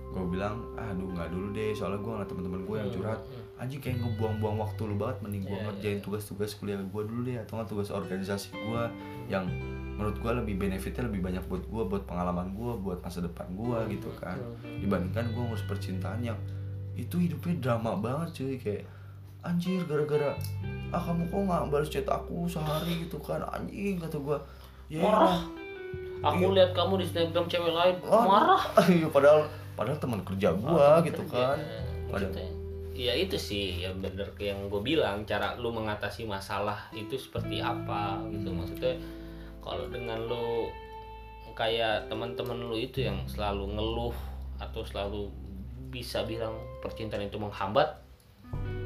gue 0.10 0.24
bilang 0.30 0.62
aduh 0.74 1.06
nggak 1.12 1.30
dulu 1.30 1.48
deh 1.52 1.72
soalnya 1.74 2.00
gue 2.00 2.12
ngeliat 2.14 2.30
teman-teman 2.30 2.62
gue 2.66 2.76
yang 2.78 2.90
curhat 2.90 3.20
anjing 3.60 3.78
kayak 3.78 4.00
ngebuang-buang 4.00 4.56
waktu 4.58 4.82
lu 4.84 4.96
banget 4.96 5.20
mending 5.20 5.44
gue 5.44 5.52
Iya, 5.52 5.64
ngerjain 5.68 6.00
tugas-tugas 6.00 6.56
kuliah 6.56 6.80
gue 6.80 7.04
dulu 7.04 7.22
deh 7.22 7.38
atau 7.38 7.60
nggak 7.60 7.68
tugas 7.68 7.90
organisasi 7.90 8.56
gue 8.56 8.84
yang 9.28 9.44
menurut 9.94 10.16
gue 10.16 10.32
lebih 10.34 10.56
benefitnya 10.58 11.04
lebih 11.04 11.20
banyak 11.20 11.44
buat 11.46 11.62
gue 11.62 11.84
buat 11.86 12.04
pengalaman 12.04 12.52
gue 12.52 12.72
buat 12.80 13.00
masa 13.00 13.20
depan 13.20 13.52
gue 13.52 13.78
gitu 13.94 14.08
kan. 14.16 14.40
dibandingkan 14.80 15.28
gue 15.30 15.44
ngurus 15.44 15.68
percintaan 15.68 16.24
yang 16.24 16.40
itu 16.96 17.20
hidupnya 17.20 17.60
drama 17.60 17.96
banget 17.96 18.32
cuy. 18.34 18.56
Kayak 18.56 18.88
anjir 19.40 19.84
gara-gara 19.84 20.40
ah 20.90 21.02
kamu 21.02 21.28
kok 21.28 21.40
nggak 21.42 21.62
balas 21.68 21.88
chat 21.88 22.08
aku 22.08 22.48
sehari? 22.48 23.04
gitu 23.04 23.20
kan. 23.20 23.44
Anjing 23.46 24.00
kata 24.00 24.16
gue 24.18 24.38
ya 24.88 25.04
Marah. 25.04 25.44
Aku 26.22 26.52
lihat 26.52 26.72
kamu 26.72 27.00
di 27.00 27.06
snapgram 27.06 27.48
cewek 27.48 27.72
lain, 27.72 27.96
marah. 28.04 28.60
iya 28.92 29.08
padahal 29.08 29.48
padahal 29.74 29.96
teman 29.96 30.20
kerja 30.22 30.52
gua 30.52 31.00
Oh, 31.00 31.04
gitu 31.04 31.24
kerja. 31.26 31.56
kan. 31.56 31.58
Maksudnya, 32.12 32.44
ya 33.00 33.16
itu 33.16 33.40
sih 33.40 33.80
yang 33.80 34.04
bener 34.04 34.36
yang 34.44 34.68
gue 34.68 34.84
bilang 34.84 35.24
cara 35.24 35.56
lu 35.56 35.72
mengatasi 35.72 36.28
masalah 36.28 36.92
itu 36.92 37.16
seperti 37.16 37.64
apa 37.64 38.20
gitu. 38.28 38.52
Maksudnya 38.52 39.00
kalau 39.64 39.88
dengan 39.88 40.20
lu 40.28 40.68
kayak 41.56 42.12
teman-teman 42.12 42.60
lu 42.60 42.76
itu 42.76 43.08
yang 43.08 43.24
selalu 43.24 43.72
ngeluh 43.72 44.16
atau 44.60 44.84
selalu 44.84 45.32
bisa 45.88 46.28
bilang 46.28 46.60
percintaan 46.84 47.24
itu 47.24 47.40
menghambat 47.40 48.04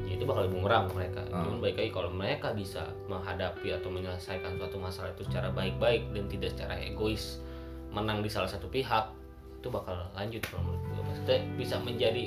ya 0.06 0.14
itu 0.14 0.24
bakal 0.26 0.46
bumerang 0.46 0.86
mereka. 0.94 1.26
Ah. 1.34 1.42
cuman 1.42 1.58
baik 1.58 1.76
lagi 1.78 1.90
kalau 1.90 2.10
mereka 2.10 2.54
bisa 2.54 2.86
menghadapi 3.10 3.74
atau 3.74 3.90
menyelesaikan 3.90 4.58
suatu 4.58 4.78
masalah 4.78 5.10
itu 5.14 5.26
secara 5.26 5.50
baik-baik 5.50 6.10
dan 6.14 6.24
tidak 6.30 6.50
secara 6.54 6.74
egois 6.78 7.42
menang 7.90 8.22
di 8.22 8.30
salah 8.30 8.50
satu 8.50 8.66
pihak 8.70 9.10
itu 9.58 9.70
bakal 9.70 9.94
lanjut 10.14 10.42
menurut 10.54 10.82
gue 10.82 11.02
maksudnya 11.02 11.38
bisa 11.58 11.76
menjadi 11.82 12.24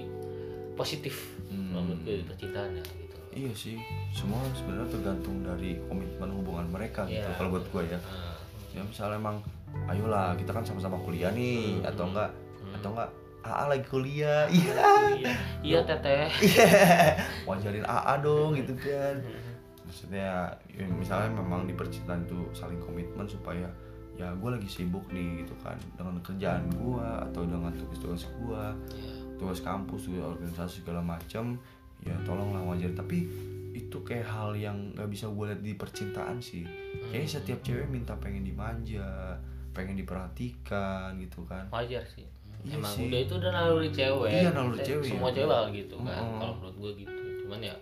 positif. 0.77 1.35
Hmm. 1.49 1.66
Menurut 1.79 2.01
gue 2.01 2.15
di 2.15 2.25
percintaannya 2.25 2.83
gitu 2.83 3.15
iya 3.33 3.51
sih 3.51 3.77
semua 4.09 4.41
sebenarnya 4.51 4.89
tergantung 4.89 5.41
dari 5.41 5.77
komitmen 5.85 6.29
hubungan 6.33 6.65
mereka 6.67 7.05
gitu 7.05 7.21
Iya. 7.21 7.35
kalau 7.35 7.49
buat 7.51 7.65
gua 7.69 7.83
ya. 7.83 7.99
Nah, 7.99 8.33
ya 8.71 8.81
misalnya 8.81 9.17
emang 9.17 9.37
ayolah 9.85 10.33
kita 10.33 10.51
kan 10.51 10.63
sama-sama 10.63 10.97
kuliah 10.99 11.29
nih 11.29 11.77
Hmm. 11.77 11.85
atau 11.85 12.03
enggak 12.07 12.29
Hmm. 12.57 12.73
atau 12.73 12.89
enggak 12.91 13.09
AA 13.43 13.63
lagi 13.69 13.85
kuliah. 13.85 14.43
Iya. 14.49 14.89
iya, 15.15 15.33
iya 15.61 15.79
teteh. 15.81 16.27
Wajarin 17.43 17.85
AA 17.85 18.13
dong 18.19 18.51
gitu 18.53 18.73
kan. 18.75 19.15
Maksudnya 19.87 20.51
ya, 20.67 20.83
misalnya 20.89 21.31
memang 21.33 21.63
di 21.63 21.71
percintaan 21.71 22.25
itu 22.25 22.35
saling 22.51 22.75
komitmen 22.77 23.23
supaya 23.23 23.69
ya 24.13 24.33
gue 24.33 24.49
lagi 24.49 24.65
sibuk 24.65 25.05
nih 25.07 25.45
gitu 25.45 25.53
kan 25.61 25.77
dengan 25.93 26.17
kerjaan 26.19 26.65
gue 26.71 27.05
atau 27.23 27.45
dengan 27.45 27.69
tugas-tugas 27.71 28.25
gue 28.27 28.63
Iya. 28.91 29.13
Tugas 29.37 29.61
kampus 29.61 30.09
tugas 30.09 30.25
organisasi 30.25 30.83
segala 30.83 31.01
macam 31.01 31.57
ya 32.01 32.13
tolonglah 32.25 32.61
wajar. 32.65 32.91
Tapi 32.93 33.25
itu 33.77 33.97
kayak 34.01 34.25
hal 34.25 34.57
yang 34.57 34.73
nggak 34.97 35.09
bisa 35.09 35.29
gue 35.29 35.45
lihat 35.53 35.61
di 35.61 35.73
percintaan 35.77 36.41
sih. 36.41 36.65
Kayaknya 37.13 37.29
setiap 37.29 37.59
cewek 37.61 37.87
minta 37.89 38.17
pengen 38.17 38.41
dimanja 38.41 39.37
pengen 39.77 39.93
diperhatikan 39.93 41.13
gitu 41.21 41.45
kan. 41.45 41.69
Wajar 41.69 42.01
sih. 42.09 42.25
Iya 42.65 42.81
emang 42.81 42.89
sih. 42.89 43.05
udah 43.07 43.19
itu 43.21 43.33
udah 43.37 43.51
naluri 43.53 43.89
cewek. 43.93 44.29
Iya, 44.33 44.49
naluri 44.49 44.79
cewek, 44.81 45.05
semua 45.05 45.29
ya. 45.29 45.33
cewek 45.37 45.49
bakal 45.53 45.67
gitu 45.69 45.95
kan 46.01 46.17
Mm-mm. 46.17 46.39
kalau 46.41 46.53
menurut 46.57 46.75
gue 46.81 46.91
gitu. 47.05 47.21
Cuman 47.45 47.59
ya 47.61 47.75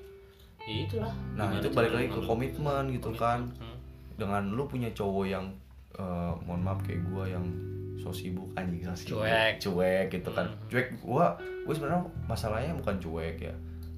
ya 0.65 0.75
itulah. 0.83 1.13
Nah 1.39 1.47
itu 1.55 1.69
balik 1.71 1.91
lagi 1.95 2.07
ke 2.11 2.21
komitmen 2.21 2.83
gitu 2.91 3.11
kan. 3.15 3.39
Hmm. 3.55 3.77
dengan 4.15 4.47
lu 4.55 4.63
punya 4.63 4.87
cowok 4.95 5.27
yang 5.27 5.43
eh, 5.99 6.33
mohon 6.47 6.63
maaf 6.63 6.79
kayak 6.87 7.03
gue 7.03 7.35
yang 7.35 7.43
so 8.05 8.13
sibuk 8.13 8.53
anjing 8.53 8.85
so 8.85 8.93
sibuk 8.93 9.25
Cuek. 9.25 9.57
cuek 9.57 10.05
gitu 10.13 10.29
kan. 10.29 10.45
Hmm. 10.45 10.69
cuek 10.69 10.87
gue 11.01 11.25
gue 11.65 11.73
sebenarnya 11.73 12.05
masalahnya 12.29 12.77
bukan 12.77 12.95
cuek 13.01 13.37
ya. 13.41 13.55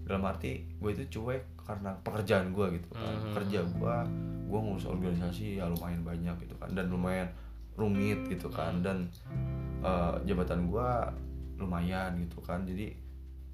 Dalam 0.07 0.23
arti 0.23 0.63
gue 0.79 0.89
itu 0.95 1.19
cuek 1.19 1.43
karena 1.59 1.91
pekerjaan 1.99 2.55
gue 2.55 2.79
gitu 2.79 2.87
kan. 2.95 3.03
Hmm. 3.03 3.35
kerja 3.35 3.59
gue 3.67 3.95
gue 4.47 4.59
ngurus 4.63 4.87
organisasi 4.87 5.59
ya 5.59 5.67
lumayan 5.67 6.07
banyak 6.07 6.35
gitu 6.47 6.55
kan. 6.55 6.71
Dan 6.71 6.87
lumayan 6.87 7.27
rumit 7.75 8.23
gitu 8.31 8.47
kan. 8.47 8.79
Hmm. 8.79 8.85
dan 8.87 8.97
eh, 9.83 10.15
jabatan 10.23 10.71
gue 10.71 10.89
lumayan 11.59 12.15
gitu 12.23 12.39
kan. 12.39 12.63
Jadi 12.63 12.95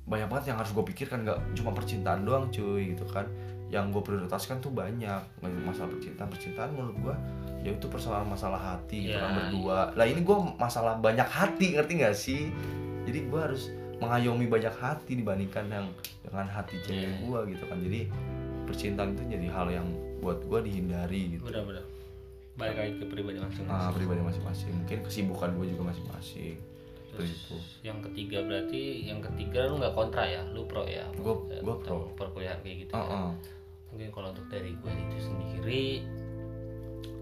banyak 0.05 0.29
banget 0.29 0.53
yang 0.53 0.61
harus 0.61 0.69
gue 0.69 0.85
pikirkan. 0.85 1.25
Nggak 1.25 1.39
cuma 1.57 1.73
percintaan 1.73 2.21
doang 2.21 2.53
cuy 2.53 2.93
gitu 2.93 3.09
kan 3.09 3.25
yang 3.73 3.89
gue 3.89 3.99
prioritaskan 3.99 4.61
tuh 4.61 4.69
banyak. 4.69 5.21
Masalah 5.65 5.89
percintaan 5.89 6.29
percintaan 6.29 6.69
menurut 6.71 6.97
gue 7.01 7.15
ya 7.63 7.71
itu 7.71 7.87
persoalan 7.87 8.27
masalah 8.27 8.59
hati 8.59 9.07
gitu 9.07 9.15
Ya, 9.15 9.23
kan 9.23 9.31
berdua. 9.33 9.79
Lah 9.95 10.05
ini 10.05 10.21
gue 10.21 10.37
masalah 10.55 10.93
banyak 10.95 11.25
hati 11.25 11.73
ngerti 11.73 11.93
gak 11.97 12.13
sih? 12.13 12.53
Jadi 13.03 13.19
gue 13.25 13.39
harus 13.39 13.73
mengayomi 13.97 14.45
banyak 14.45 14.73
hati 14.73 15.15
dibandingkan 15.15 15.65
yang 15.67 15.87
dengan 16.21 16.45
hati 16.45 16.75
cewek 16.83 17.01
Iya. 17.03 17.17
gue 17.19 17.39
gitu 17.55 17.63
kan. 17.65 17.77
Jadi 17.79 17.99
percintaan 18.63 19.15
itu 19.15 19.23
jadi 19.27 19.47
hal 19.49 19.67
yang 19.71 19.87
buat 20.19 20.43
gue 20.43 20.59
dihindari 20.61 21.35
gitu. 21.35 21.43
Benar-benar 21.43 21.83
balik 22.53 22.77
lagi 22.77 22.93
ke 23.01 23.05
pribadi 23.09 23.41
ah, 23.41 23.49
masing-masing 23.49 23.93
pribadi 23.97 24.21
masing-masing. 24.21 24.71
Mungkin 24.77 24.97
kesibukan 25.01 25.49
gue 25.57 25.65
juga 25.73 25.83
masing-masing. 25.89 26.55
Terus 27.13 27.29
itu. 27.29 27.57
yang 27.85 28.01
ketiga 28.01 28.41
berarti 28.41 29.05
yang 29.05 29.21
ketiga 29.21 29.69
lu 29.69 29.77
nggak 29.77 29.93
kontra 29.93 30.25
ya? 30.25 30.41
Lu 30.49 30.65
pro 30.65 30.81
ya? 30.83 31.05
Ya, 31.05 31.61
gua 31.61 31.77
pro. 31.77 32.09
perkuliahan 32.17 32.57
kayak 32.65 32.77
gitu 32.85 32.91
Ah, 32.91 33.05
ya. 33.05 33.17
Mungkin 33.93 34.09
kalau 34.09 34.33
untuk 34.33 34.49
dari 34.49 34.73
gue 34.73 34.89
itu 34.89 35.17
sendiri 35.21 35.85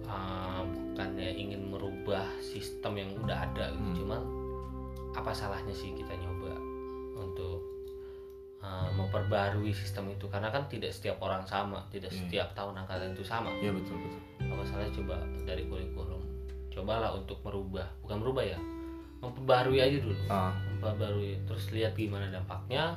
uh, 0.07 0.63
bukannya 0.63 1.35
ingin 1.35 1.67
merubah 1.67 2.23
sistem 2.39 2.95
yang 2.95 3.11
udah 3.19 3.37
ada 3.51 3.75
gitu. 3.75 3.83
Hmm. 3.83 3.97
cuman 3.99 4.21
apa 5.11 5.35
salahnya 5.35 5.75
sih 5.75 5.91
kita 5.91 6.15
nyoba 6.15 6.55
untuk 7.19 7.59
uh, 8.63 8.87
memperbarui 8.95 9.75
sistem 9.75 10.07
itu? 10.15 10.31
Karena 10.31 10.47
kan 10.47 10.71
tidak 10.71 10.95
setiap 10.95 11.19
orang 11.19 11.43
sama 11.43 11.83
tidak 11.91 12.15
Iya. 12.15 12.19
setiap 12.23 12.47
tahun 12.55 12.79
angkatan 12.79 13.11
itu 13.11 13.27
sama. 13.27 13.51
Iya 13.59 13.75
betul 13.75 13.99
betul. 13.99 14.21
Apa 14.47 14.63
salahnya 14.63 14.95
coba 14.95 15.15
dari 15.43 15.67
kurikulum? 15.67 16.23
Cobalah 16.71 17.11
untuk 17.19 17.43
merubah 17.43 17.83
bukan 17.99 18.23
merubah 18.23 18.45
ya 18.47 18.59
memperbarui 19.21 19.83
aja 19.83 19.97
dulu. 19.99 20.15
Ah. 20.31 20.55
Memperbarui 20.79 21.43
terus 21.43 21.69
lihat 21.75 21.99
gimana 21.99 22.31
dampaknya. 22.31 22.95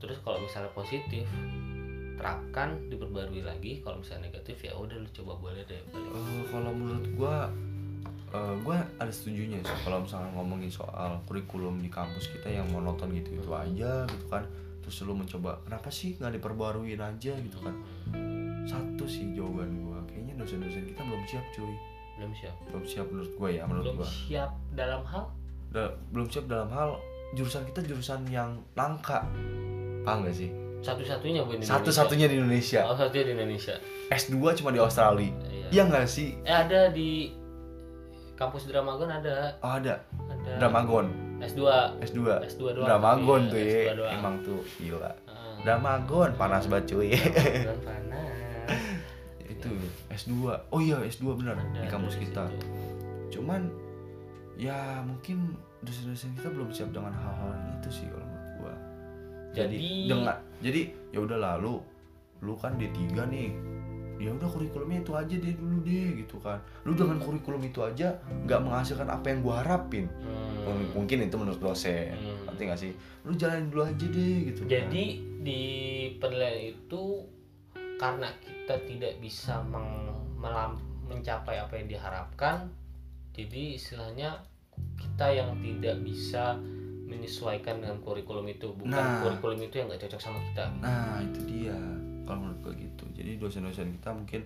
Terus 0.00 0.16
kalau 0.24 0.40
misalnya 0.40 0.72
positif 0.72 1.28
terapkan 2.18 2.68
diperbarui 2.86 3.40
lagi 3.40 3.78
kalau 3.80 3.98
misalnya 3.98 4.26
negatif 4.26 4.58
ya 4.60 4.74
udah 4.74 4.98
lu 4.98 5.08
coba 5.14 5.32
boleh 5.38 5.62
deh 5.64 5.78
balik 5.88 6.10
Eh, 6.10 6.42
kalau 6.50 6.70
menurut 6.70 7.06
gua 7.14 7.46
eh, 8.28 8.54
gua 8.60 8.76
ada 8.96 9.08
setujunya 9.08 9.62
sih 9.62 9.78
kalau 9.82 10.02
misalnya 10.02 10.28
ngomongin 10.34 10.68
soal 10.68 11.16
kurikulum 11.24 11.78
di 11.78 11.88
kampus 11.88 12.28
kita 12.28 12.50
yang 12.50 12.66
monoton 12.68 13.14
gitu 13.14 13.38
gitu 13.38 13.50
aja 13.50 14.02
gitu 14.04 14.26
kan. 14.26 14.42
Terus 14.82 15.04
lu 15.04 15.12
mencoba 15.12 15.60
kenapa 15.62 15.88
sih 15.88 16.16
nggak 16.16 16.34
diperbaruin 16.34 16.96
aja? 16.96 17.32
gitu 17.36 17.58
kan. 17.60 17.74
Satu 18.64 19.04
sih 19.04 19.32
jawaban 19.32 19.70
gua 19.80 20.02
kayaknya 20.04 20.34
dosen-dosen 20.36 20.84
kita 20.84 21.00
belum 21.00 21.22
siap 21.24 21.44
cuy. 21.52 21.72
Belum 22.18 22.32
siap. 22.34 22.54
Belum 22.66 22.84
siap 22.84 23.06
menurut 23.08 23.32
gua 23.32 23.48
ya 23.48 23.62
menurut 23.64 23.84
belum 23.86 23.96
gua. 24.00 24.08
siap 24.08 24.50
dalam 24.74 25.02
hal? 25.04 25.24
Da- 25.68 25.94
belum 26.10 26.26
siap 26.26 26.44
dalam 26.48 26.68
hal 26.68 26.98
jurusan 27.32 27.62
kita 27.64 27.84
jurusan 27.84 28.24
yang 28.26 28.56
langka. 28.72 29.22
Paham 30.02 30.24
gak 30.24 30.32
sih 30.34 30.48
satu-satunya 30.80 31.42
bu 31.42 31.52
Indonesia. 31.52 31.74
satu-satunya 31.74 32.26
di 32.26 32.34
Indonesia. 32.36 32.80
Oh 32.84 32.94
satunya 32.94 33.24
di 33.24 33.32
Indonesia. 33.34 33.74
S2 34.08 34.34
cuma 34.54 34.70
di 34.70 34.78
Australia. 34.78 35.30
Iya. 35.44 35.66
Iya 35.68 35.82
nggak 35.84 36.06
sih? 36.06 36.38
Eh 36.40 36.54
ada 36.54 36.88
di 36.88 37.34
kampus 38.34 38.66
Dramagon 38.66 39.10
ada. 39.10 39.58
Oh 39.58 39.72
ada. 39.72 40.00
Ada. 40.28 40.52
Dramagon. 40.58 41.06
S2 41.38 41.62
S2 42.02 42.18
S2 42.50 42.62
doang 42.74 42.86
Dramagon 42.88 43.46
tuh 43.46 43.58
S2 43.58 43.62
ya 43.62 44.10
emang 44.10 44.34
tuh 44.42 44.58
gila. 44.74 45.10
Ah, 45.24 45.54
Dramagon 45.60 46.30
panas 46.34 46.66
banget 46.66 46.84
cuy. 46.90 47.14
Dramagon 47.14 47.78
panas. 47.90 48.78
Itu 49.40 49.70
S2 50.08 50.32
oh 50.68 50.78
iya 50.78 50.98
S2 51.00 51.34
benar 51.34 51.54
Ada- 51.54 51.82
di 51.82 51.88
kampus 51.88 52.14
kita. 52.16 52.46
situ. 52.46 52.66
cuman 53.28 53.70
ya 54.56 54.74
mungkin 55.04 55.54
dosen-dosen 55.78 56.34
kita 56.34 56.48
belum 56.48 56.72
siap 56.72 56.90
dengan 56.90 57.12
hal-hal 57.12 57.52
itu 57.76 57.90
sih 57.92 58.06
kalau 58.08 58.26
jadi 59.50 59.70
Jadi- 59.70 60.06
dengan 60.06 60.36
jadi 60.58 60.80
ya 61.10 61.20
udah 61.20 61.38
lalu 61.38 61.74
lu 62.38 62.54
kan 62.54 62.74
D3 62.74 62.98
nih 63.26 63.50
ya 64.18 64.30
udah 64.30 64.46
kurikulumnya 64.46 64.98
itu 64.98 65.12
aja 65.12 65.30
deh 65.32 65.54
dulu 65.54 65.78
deh 65.80 66.18
gitu 66.18 66.36
kan 66.38 66.58
lu 66.82 66.90
dengan 66.92 67.18
kurikulum 67.18 67.62
itu 67.62 67.78
aja 67.78 68.18
nggak 68.42 68.60
menghasilkan 68.60 69.06
apa 69.06 69.26
yang 69.28 69.40
gua 69.40 69.62
harapin 69.62 70.10
Hmm. 70.68 70.84
Mungkin 70.92 71.24
itu 71.24 71.32
menurut 71.34 71.56
dosen 71.58 72.12
Hmm. 72.12 72.44
nanti 72.44 72.62
nggak 72.62 72.76
sih 72.76 72.92
lu 73.22 73.32
jalanin 73.32 73.70
dulu 73.70 73.82
aja 73.84 74.04
deh 74.04 74.36
gitu 74.44 74.60
kan. 74.62 74.70
Jadi 74.70 75.04
di 75.40 75.62
penilaian 76.18 76.60
itu 76.68 77.24
karena 77.96 78.28
kita 78.36 78.76
tidak 78.84 79.16
bisa 79.16 79.64
meng- 79.64 80.12
melam- 80.36 80.76
mencapai 81.02 81.56
apa 81.56 81.72
yang 81.74 81.88
diharapkan, 81.88 82.68
jadi 83.32 83.74
istilahnya 83.74 84.44
kita 84.94 85.26
yang 85.30 85.56
tidak 85.58 85.96
bisa 86.00 86.60
menyesuaikan 87.08 87.80
dengan 87.80 87.96
kurikulum 87.98 88.44
itu, 88.46 88.68
bukan 88.76 88.92
Nah. 88.92 89.24
kurikulum 89.24 89.58
itu 89.64 89.74
yang 89.80 89.88
nggak 89.88 90.04
cocok 90.04 90.20
sama 90.20 90.38
kita. 90.52 90.64
Nah 90.78 91.18
itu 91.24 91.40
dia 91.48 91.76
kalau 92.22 92.44
menurut 92.44 92.60
gue 92.68 92.74
gitu. 92.84 93.04
Jadi 93.16 93.40
dosen-dosen 93.40 93.88
kita 93.96 94.12
mungkin 94.12 94.44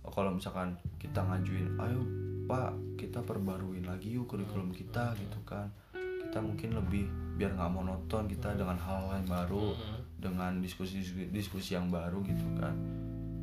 oh, 0.00 0.08
kalau 0.08 0.32
misalkan 0.32 0.72
kita 0.96 1.20
ngajuin, 1.20 1.76
ayo 1.76 2.00
pak 2.48 2.72
kita 2.96 3.20
perbaruin 3.20 3.84
lagi 3.84 4.16
yuk 4.16 4.26
kurikulum 4.26 4.72
kita 4.72 5.12
gitu 5.20 5.38
kan. 5.44 5.68
Kita 5.94 6.40
mungkin 6.40 6.72
lebih 6.74 7.04
biar 7.36 7.52
nggak 7.52 7.72
monoton 7.72 8.24
kita 8.24 8.56
dengan 8.56 8.80
hal-hal 8.80 9.20
yang 9.20 9.28
baru, 9.28 9.76
Mm-mm. 9.76 9.98
dengan 10.16 10.52
diskusi 10.58 11.04
diskusi 11.28 11.76
yang 11.76 11.92
baru 11.92 12.24
gitu 12.24 12.46
kan. 12.56 12.72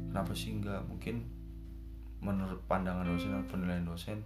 Kenapa 0.09 0.33
sih 0.33 0.57
nggak 0.57 0.81
mungkin 0.89 1.21
menurut 2.17 2.57
pandangan 2.65 3.05
dosen 3.05 3.29
dan 3.29 3.45
penilaian 3.45 3.85
dosen 3.85 4.17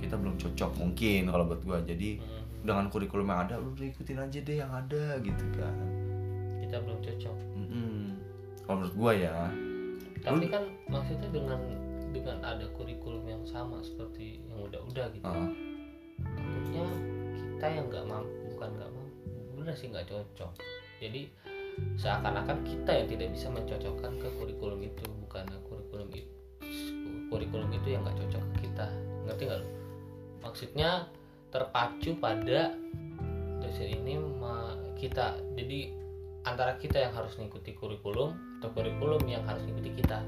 kita 0.00 0.16
belum 0.16 0.40
cocok 0.40 0.80
mungkin 0.80 1.28
kalau 1.28 1.44
buat 1.44 1.60
gua 1.60 1.78
jadi 1.84 2.16
Mm-mm. 2.16 2.43
Dengan 2.64 2.88
kurikulum 2.88 3.28
yang 3.28 3.40
ada 3.44 3.54
lu 3.60 3.76
udah 3.76 3.86
ikutin 3.92 4.18
aja 4.18 4.38
deh 4.40 4.56
yang 4.56 4.72
ada 4.72 5.20
gitu 5.20 5.44
kan 5.52 5.76
Kita 6.64 6.80
belum 6.80 6.98
cocok. 7.04 7.36
Mm-mm. 7.54 8.16
kalau 8.64 8.76
menurut 8.80 8.94
gua 8.96 9.12
ya 9.12 9.36
Tapi 10.24 10.48
kan 10.48 10.64
maksudnya 10.88 11.28
dengan 11.28 11.60
dengan 12.10 12.38
ada 12.40 12.64
kurikulum 12.72 13.28
yang 13.28 13.44
sama 13.44 13.84
seperti 13.84 14.40
yang 14.48 14.64
udah-udah 14.64 15.06
gitu. 15.12 15.28
ah, 15.28 15.50
takutnya 16.24 16.86
kita 17.36 17.66
yang 17.68 17.86
nggak 17.92 18.06
mampu 18.08 18.32
bukan 18.56 18.70
nggak 18.80 18.90
mampu 18.94 19.28
bener 19.60 19.74
sih 19.76 19.88
nggak 19.92 20.06
cocok 20.08 20.50
jadi 21.02 21.28
seakan-akan 21.98 22.62
kita 22.62 22.90
yang 22.94 23.08
tidak 23.10 23.28
bisa 23.34 23.46
mencocokkan 23.50 24.12
ke 24.16 24.28
kurikulum 24.40 24.80
itu 24.80 25.04
bukan 25.26 25.44
kurikulum 25.66 26.08
itu 26.14 26.32
kurikulum 27.28 27.68
itu 27.74 27.88
yang 27.92 28.00
nggak 28.06 28.16
cocok 28.24 28.42
ke 28.54 28.56
kita 28.70 28.86
ngerti 29.26 29.42
nggak 29.50 29.62
maksudnya 30.40 30.90
terpacu 31.54 32.18
pada 32.18 32.74
dosen 33.62 33.86
ini 33.86 34.18
kita. 34.98 35.38
Jadi 35.54 35.92
antara 36.42 36.74
kita 36.80 36.98
yang 36.98 37.12
harus 37.14 37.36
mengikuti 37.38 37.76
kurikulum 37.76 38.34
atau 38.58 38.68
kurikulum 38.74 39.22
yang 39.28 39.46
harus 39.46 39.62
mengikuti 39.68 40.02
kita. 40.02 40.18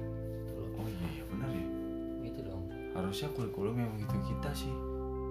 Gitu 0.47 0.63
oh 0.63 0.87
iya 0.87 1.07
iya 1.19 1.25
benar 1.27 1.49
ya. 1.51 1.67
Gitu 2.29 2.41
dong. 2.45 2.63
Harusnya 2.95 3.29
kurikulum 3.35 3.75
yang 3.75 3.91
begitu 3.97 4.17
kita 4.31 4.51
sih. 4.55 4.73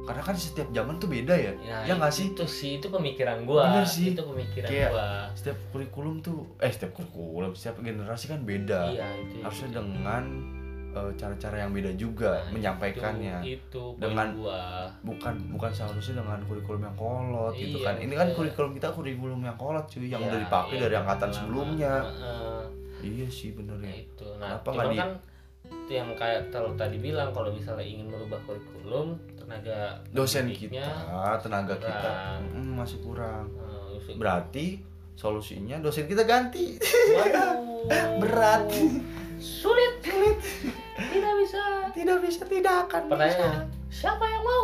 Karena 0.05 0.21
kan 0.21 0.37
setiap 0.37 0.69
zaman 0.69 1.01
tuh 1.01 1.09
beda 1.09 1.33
ya. 1.33 1.51
Nah, 1.65 1.81
ya 1.81 1.93
nggak 1.97 2.13
sih? 2.13 2.29
itu 2.29 2.45
sih 2.45 2.71
itu 2.77 2.93
pemikiran 2.93 3.41
gua. 3.41 3.73
Bener 3.73 3.87
sih. 3.89 4.13
itu 4.13 4.21
pemikiran 4.21 4.69
Kayak- 4.69 4.91
gua. 4.93 5.09
setiap 5.33 5.57
kurikulum 5.73 6.15
tuh 6.21 6.45
eh 6.61 6.69
setiap 6.69 6.91
kurikulum 6.93 7.57
setiap 7.57 7.81
generasi 7.81 8.25
kan 8.29 8.45
beda. 8.45 8.93
Iya 8.93 9.07
itu 9.17 9.35
harusnya 9.41 9.69
itu. 9.69 9.77
dengan 9.81 10.23
cara-cara 11.11 11.55
yang 11.57 11.71
beda 11.71 11.91
juga 11.93 12.31
Nah, 12.37 12.51
menyampaikannya. 12.51 13.37
itu, 13.41 13.59
itu 13.67 13.83
Dengan- 13.97 14.31
gua. 14.33 14.87
bukan 15.01 15.33
bukan 15.49 15.67
seharusnya 15.69 16.15
dengan 16.17 16.39
kurikulum 16.41 16.81
yang 16.81 16.95
kolot 16.95 17.53
gitu 17.53 17.77
Iya, 17.77 17.85
kan. 17.85 17.95
Ini 17.97 18.13
kan 18.13 18.27
kurikulum 18.31 18.71
kita 18.71 18.87
kurikulum 18.89 19.39
yang 19.41 19.55
kolot 19.55 19.85
cuy 19.85 20.05
yang 20.05 20.19
Iya, 20.19 20.29
udah 20.29 20.39
dipakai 20.41 20.73
iya, 20.73 20.81
dari 20.81 20.95
angkatan 20.95 21.27
lama. 21.27 21.37
sebelumnya. 21.37 21.93
Heeh, 22.01 22.61
iya 23.03 23.27
sih 23.27 23.49
bener 23.51 23.77
ya. 23.79 23.93
Itu. 23.97 24.27
Nah 24.33 24.55
Kenapa 24.55 24.67
cuman 24.67 24.77
nggak 24.77 24.89
di- 24.89 24.99
kan 24.99 25.11
itu 25.65 25.91
yang 25.91 26.09
kayak 26.13 26.41
terlalu 26.47 26.73
tadi 26.75 26.97
bilang 26.99 27.29
kalau 27.31 27.49
misalnya 27.49 27.81
ingin 27.83 28.05
merubah 28.07 28.37
kurikulum 28.41 29.07
tenaga 29.35 29.97
dosen 30.09 30.45
kita 30.47 30.85
tenaga 31.39 31.73
kita 31.75 31.89
kurang. 31.91 32.39
mm, 32.51 32.71
masih 32.75 32.99
kurang. 33.01 33.45
Eh, 33.51 33.97
usul- 33.97 34.15
berarti 34.15 34.65
solusinya 35.13 35.77
dosen 35.79 36.05
kita 36.05 36.21
ganti. 36.23 36.77
Waduh, 37.11 37.53
berat 38.21 38.61
sulit. 39.37 39.93
Sulit. 39.99 40.37
Tidak 40.95 41.33
bisa. 41.37 41.61
Tidak 41.91 42.17
bisa 42.19 42.41
tidak 42.45 42.75
akan 42.85 43.01
pertanyaan 43.07 43.67
siapa 43.87 44.23
yang 44.23 44.41
mau? 44.41 44.63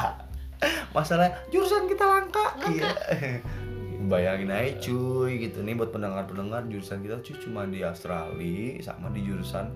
Masalah 0.92 1.30
jurusan 1.48 1.86
kita 1.86 2.02
langka, 2.02 2.52
iya. 2.66 2.92
Bayangin 4.02 4.50
aja 4.50 4.72
cuy 4.82 5.38
gitu. 5.40 5.60
Nih 5.60 5.72
buat 5.72 5.88
pendengar-pendengar 5.88 6.66
jurusan 6.66 7.00
kita 7.00 7.20
cuy 7.20 7.36
cuma 7.38 7.64
di 7.64 7.80
Australia 7.80 8.80
sama 8.82 9.08
di 9.08 9.22
jurusan 9.22 9.70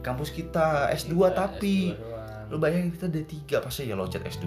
kampus 0.00 0.30
kita 0.30 0.90
S2 0.92 1.12
Kita 1.12 1.28
tapi. 1.32 1.76
S2 1.88 1.96
doang. 1.96 2.18
lu 2.46 2.58
bayangin 2.58 2.90
kita 2.90 3.06
D3 3.06 3.32
pasti 3.60 3.86
ya 3.86 3.94
loncat 3.94 4.22
S2 4.22 4.46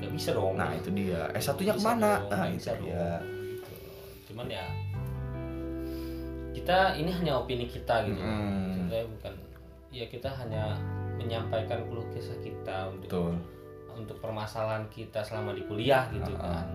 Gak 0.00 0.10
bisa 0.10 0.30
dong. 0.32 0.54
Nah 0.54 0.70
itu 0.70 0.90
dia. 0.90 1.30
S1 1.32 1.54
nya 1.56 1.70
Bisa 1.70 1.74
ke 1.76 1.82
mana? 1.84 2.10
dong, 2.12 2.30
nah 2.30 2.46
bisa 2.48 2.70
itu 2.72 2.82
dia. 2.84 3.06
gitu. 3.22 3.72
cuman 4.26 4.46
ya 4.48 4.66
kita 6.64 6.96
ini 6.96 7.12
hanya 7.12 7.32
opini 7.36 7.68
kita 7.68 8.08
gitu 8.08 8.16
Mm. 8.16 8.72
Sebenarnya 8.72 9.06
bukan 9.10 9.34
ya 9.90 10.04
kita 10.08 10.28
hanya 10.32 10.74
menyampaikan 11.14 11.84
keluh 11.84 12.08
kesah 12.10 12.40
kita 12.40 12.88
untuk 12.88 13.04
betul 13.04 13.32
untuk 13.94 14.16
permasalahan 14.18 14.82
kita 14.88 15.20
selama 15.20 15.52
di 15.52 15.62
kuliah 15.62 16.08
gitu 16.10 16.32
Ah, 16.34 16.40
ah. 16.40 16.64
kan 16.64 16.68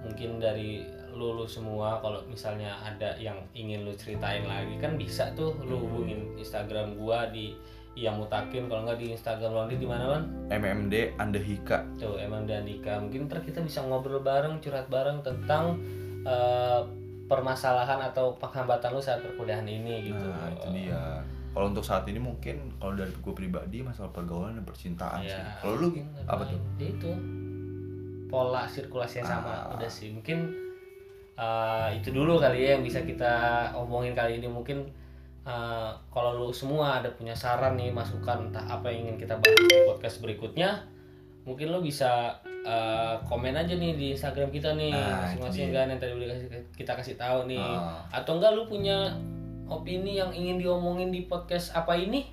mungkin 0.00 0.38
dari 0.38 0.80
lu, 1.10 1.34
lu 1.34 1.44
semua 1.44 1.98
kalau 1.98 2.22
misalnya 2.24 2.72
ada 2.78 3.12
yang 3.18 3.36
ingin 3.52 3.82
lu 3.82 3.92
ceritain 3.92 4.40
lagi 4.42 4.78
kan 4.78 4.94
bisa 4.94 5.28
tuh 5.34 5.52
lu 5.60 5.76
Hmm. 5.76 5.84
hubungin 5.84 6.20
Instagram 6.38 6.96
gua 6.96 7.28
di 7.28 7.52
yang 7.92 8.16
mutakin 8.16 8.64
kalau 8.64 8.86
nggak 8.86 8.96
di 8.96 9.12
Instagram 9.12 9.50
Londi 9.52 9.76
di 9.76 9.84
mana 9.84 10.06
man 10.08 10.22
MMD 10.48 11.18
Andehika 11.18 11.82
tuh 11.98 12.16
emang 12.16 12.46
dan 12.46 12.64
Dika 12.64 12.96
mungkin 12.96 13.26
ntar 13.26 13.42
kita 13.42 13.60
bisa 13.60 13.82
ngobrol 13.82 14.22
bareng 14.22 14.62
curhat 14.62 14.86
bareng 14.86 15.20
tentang 15.20 15.76
eh, 16.24 16.80
permasalahan 17.30 18.02
atau 18.02 18.34
penghambatan 18.36 18.90
lu 18.90 18.98
saat 18.98 19.22
perkuliahan 19.22 19.62
ini 19.62 20.10
gitu 20.10 20.26
Nah, 20.26 20.50
itu 20.50 20.66
dia. 20.74 21.22
Kalau 21.50 21.66
untuk 21.66 21.82
saat 21.82 22.02
ini 22.04 22.18
mungkin 22.18 22.74
kalau 22.76 22.92
dari 22.92 23.10
gue 23.10 23.30
pribadi 23.32 23.78
masalah 23.80 24.10
pergaulan 24.10 24.54
dan 24.54 24.62
percintaan 24.62 25.18
Ya, 25.20 25.38
sih. 25.38 25.42
Kalau 25.62 25.74
lu 25.76 25.86
mungkin 25.88 26.06
apa 26.24 26.42
tuh? 26.44 26.58
ya 26.76 26.86
itu 26.88 27.10
pola 28.26 28.62
sirkulasi 28.64 29.18
yang 29.18 29.28
sama 29.28 29.50
Ah. 29.50 29.74
udah 29.74 29.86
sih 29.88 30.10
mungkin 30.10 30.50
uh, 31.34 31.90
itu 31.90 32.10
dulu 32.10 32.38
kali 32.38 32.62
ya 32.62 32.68
yang 32.74 32.82
bisa 32.82 33.02
kita 33.02 33.32
omongin 33.74 34.14
kali 34.14 34.38
ini 34.38 34.46
mungkin 34.46 34.86
uh, 35.42 35.90
kalau 36.08 36.38
lu 36.38 36.48
semua 36.50 37.02
ada 37.02 37.10
punya 37.10 37.34
saran 37.34 37.74
nih 37.74 37.90
masukan 37.90 38.46
entah 38.46 38.62
apa 38.64 38.86
yang 38.86 39.10
ingin 39.10 39.16
kita 39.18 39.34
bahas 39.34 39.58
di 39.58 39.78
podcast 39.82 40.16
berikutnya 40.20 40.70
mungkin 41.42 41.68
lu 41.68 41.80
bisa 41.80 42.36
uh, 42.62 43.16
komen 43.24 43.52
aja 43.52 43.72
nih 43.72 43.92
di 43.94 44.06
Instagram 44.12 44.48
kita 44.48 44.72
nih 44.72 44.90
Nah, 44.90 45.24
masing-masing 45.24 45.68
dia. 45.68 45.76
kan 45.76 45.86
yang 45.88 45.98
tadi 45.98 46.12
udah 46.14 46.28
kasih- 46.30 46.50
kita 46.74 46.92
kasih 46.94 47.14
tahu 47.16 47.38
nih 47.46 47.58
Ah. 47.58 48.04
atau 48.12 48.36
enggak 48.36 48.52
lu 48.52 48.64
punya 48.64 49.12
opini 49.66 50.14
yang 50.14 50.30
ingin 50.30 50.56
diomongin 50.56 51.08
di 51.08 51.24
podcast 51.24 51.72
apa 51.72 51.94
ini 51.94 52.26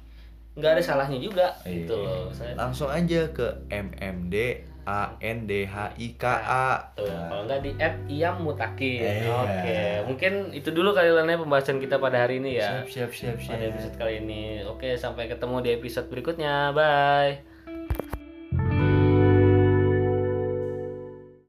nggak 0.54 0.74
ada 0.74 0.84
salahnya 0.84 1.18
juga 1.18 1.54
gitu 1.64 1.94
Iya. 1.94 2.10
loh 2.18 2.28
saya 2.30 2.52
Langsung 2.54 2.90
aja 2.90 3.30
ke 3.30 3.46
MMD 3.70 4.36
A 4.84 5.12
N 5.18 5.44
D 5.44 5.64
H 5.64 5.92
I 5.96 6.16
K 6.16 6.24
A. 6.42 6.80
Tuh, 6.94 7.04
kalau 7.04 7.44
nggak 7.44 7.60
di 7.60 7.72
app 7.78 7.96
Iam 8.08 8.40
Mutakin. 8.42 9.04
Iya. 9.04 9.36
Oke, 9.36 9.80
mungkin 10.08 10.34
itu 10.50 10.72
dulu 10.72 10.96
kali 10.96 11.12
Nek, 11.12 11.38
pembahasan 11.38 11.78
kita 11.78 12.00
pada 12.00 12.24
hari 12.24 12.40
ini 12.40 12.56
ya. 12.56 12.82
Siap 12.82 12.88
siap 12.88 13.12
siap 13.12 13.38
siap. 13.38 13.52
Pada 13.54 13.68
episode 13.68 13.96
kali 13.96 14.14
ini. 14.18 14.64
Oke, 14.64 14.96
sampai 14.96 15.28
ketemu 15.28 15.60
di 15.60 15.70
episode 15.74 16.08
berikutnya. 16.08 16.72
Bye. 16.72 17.57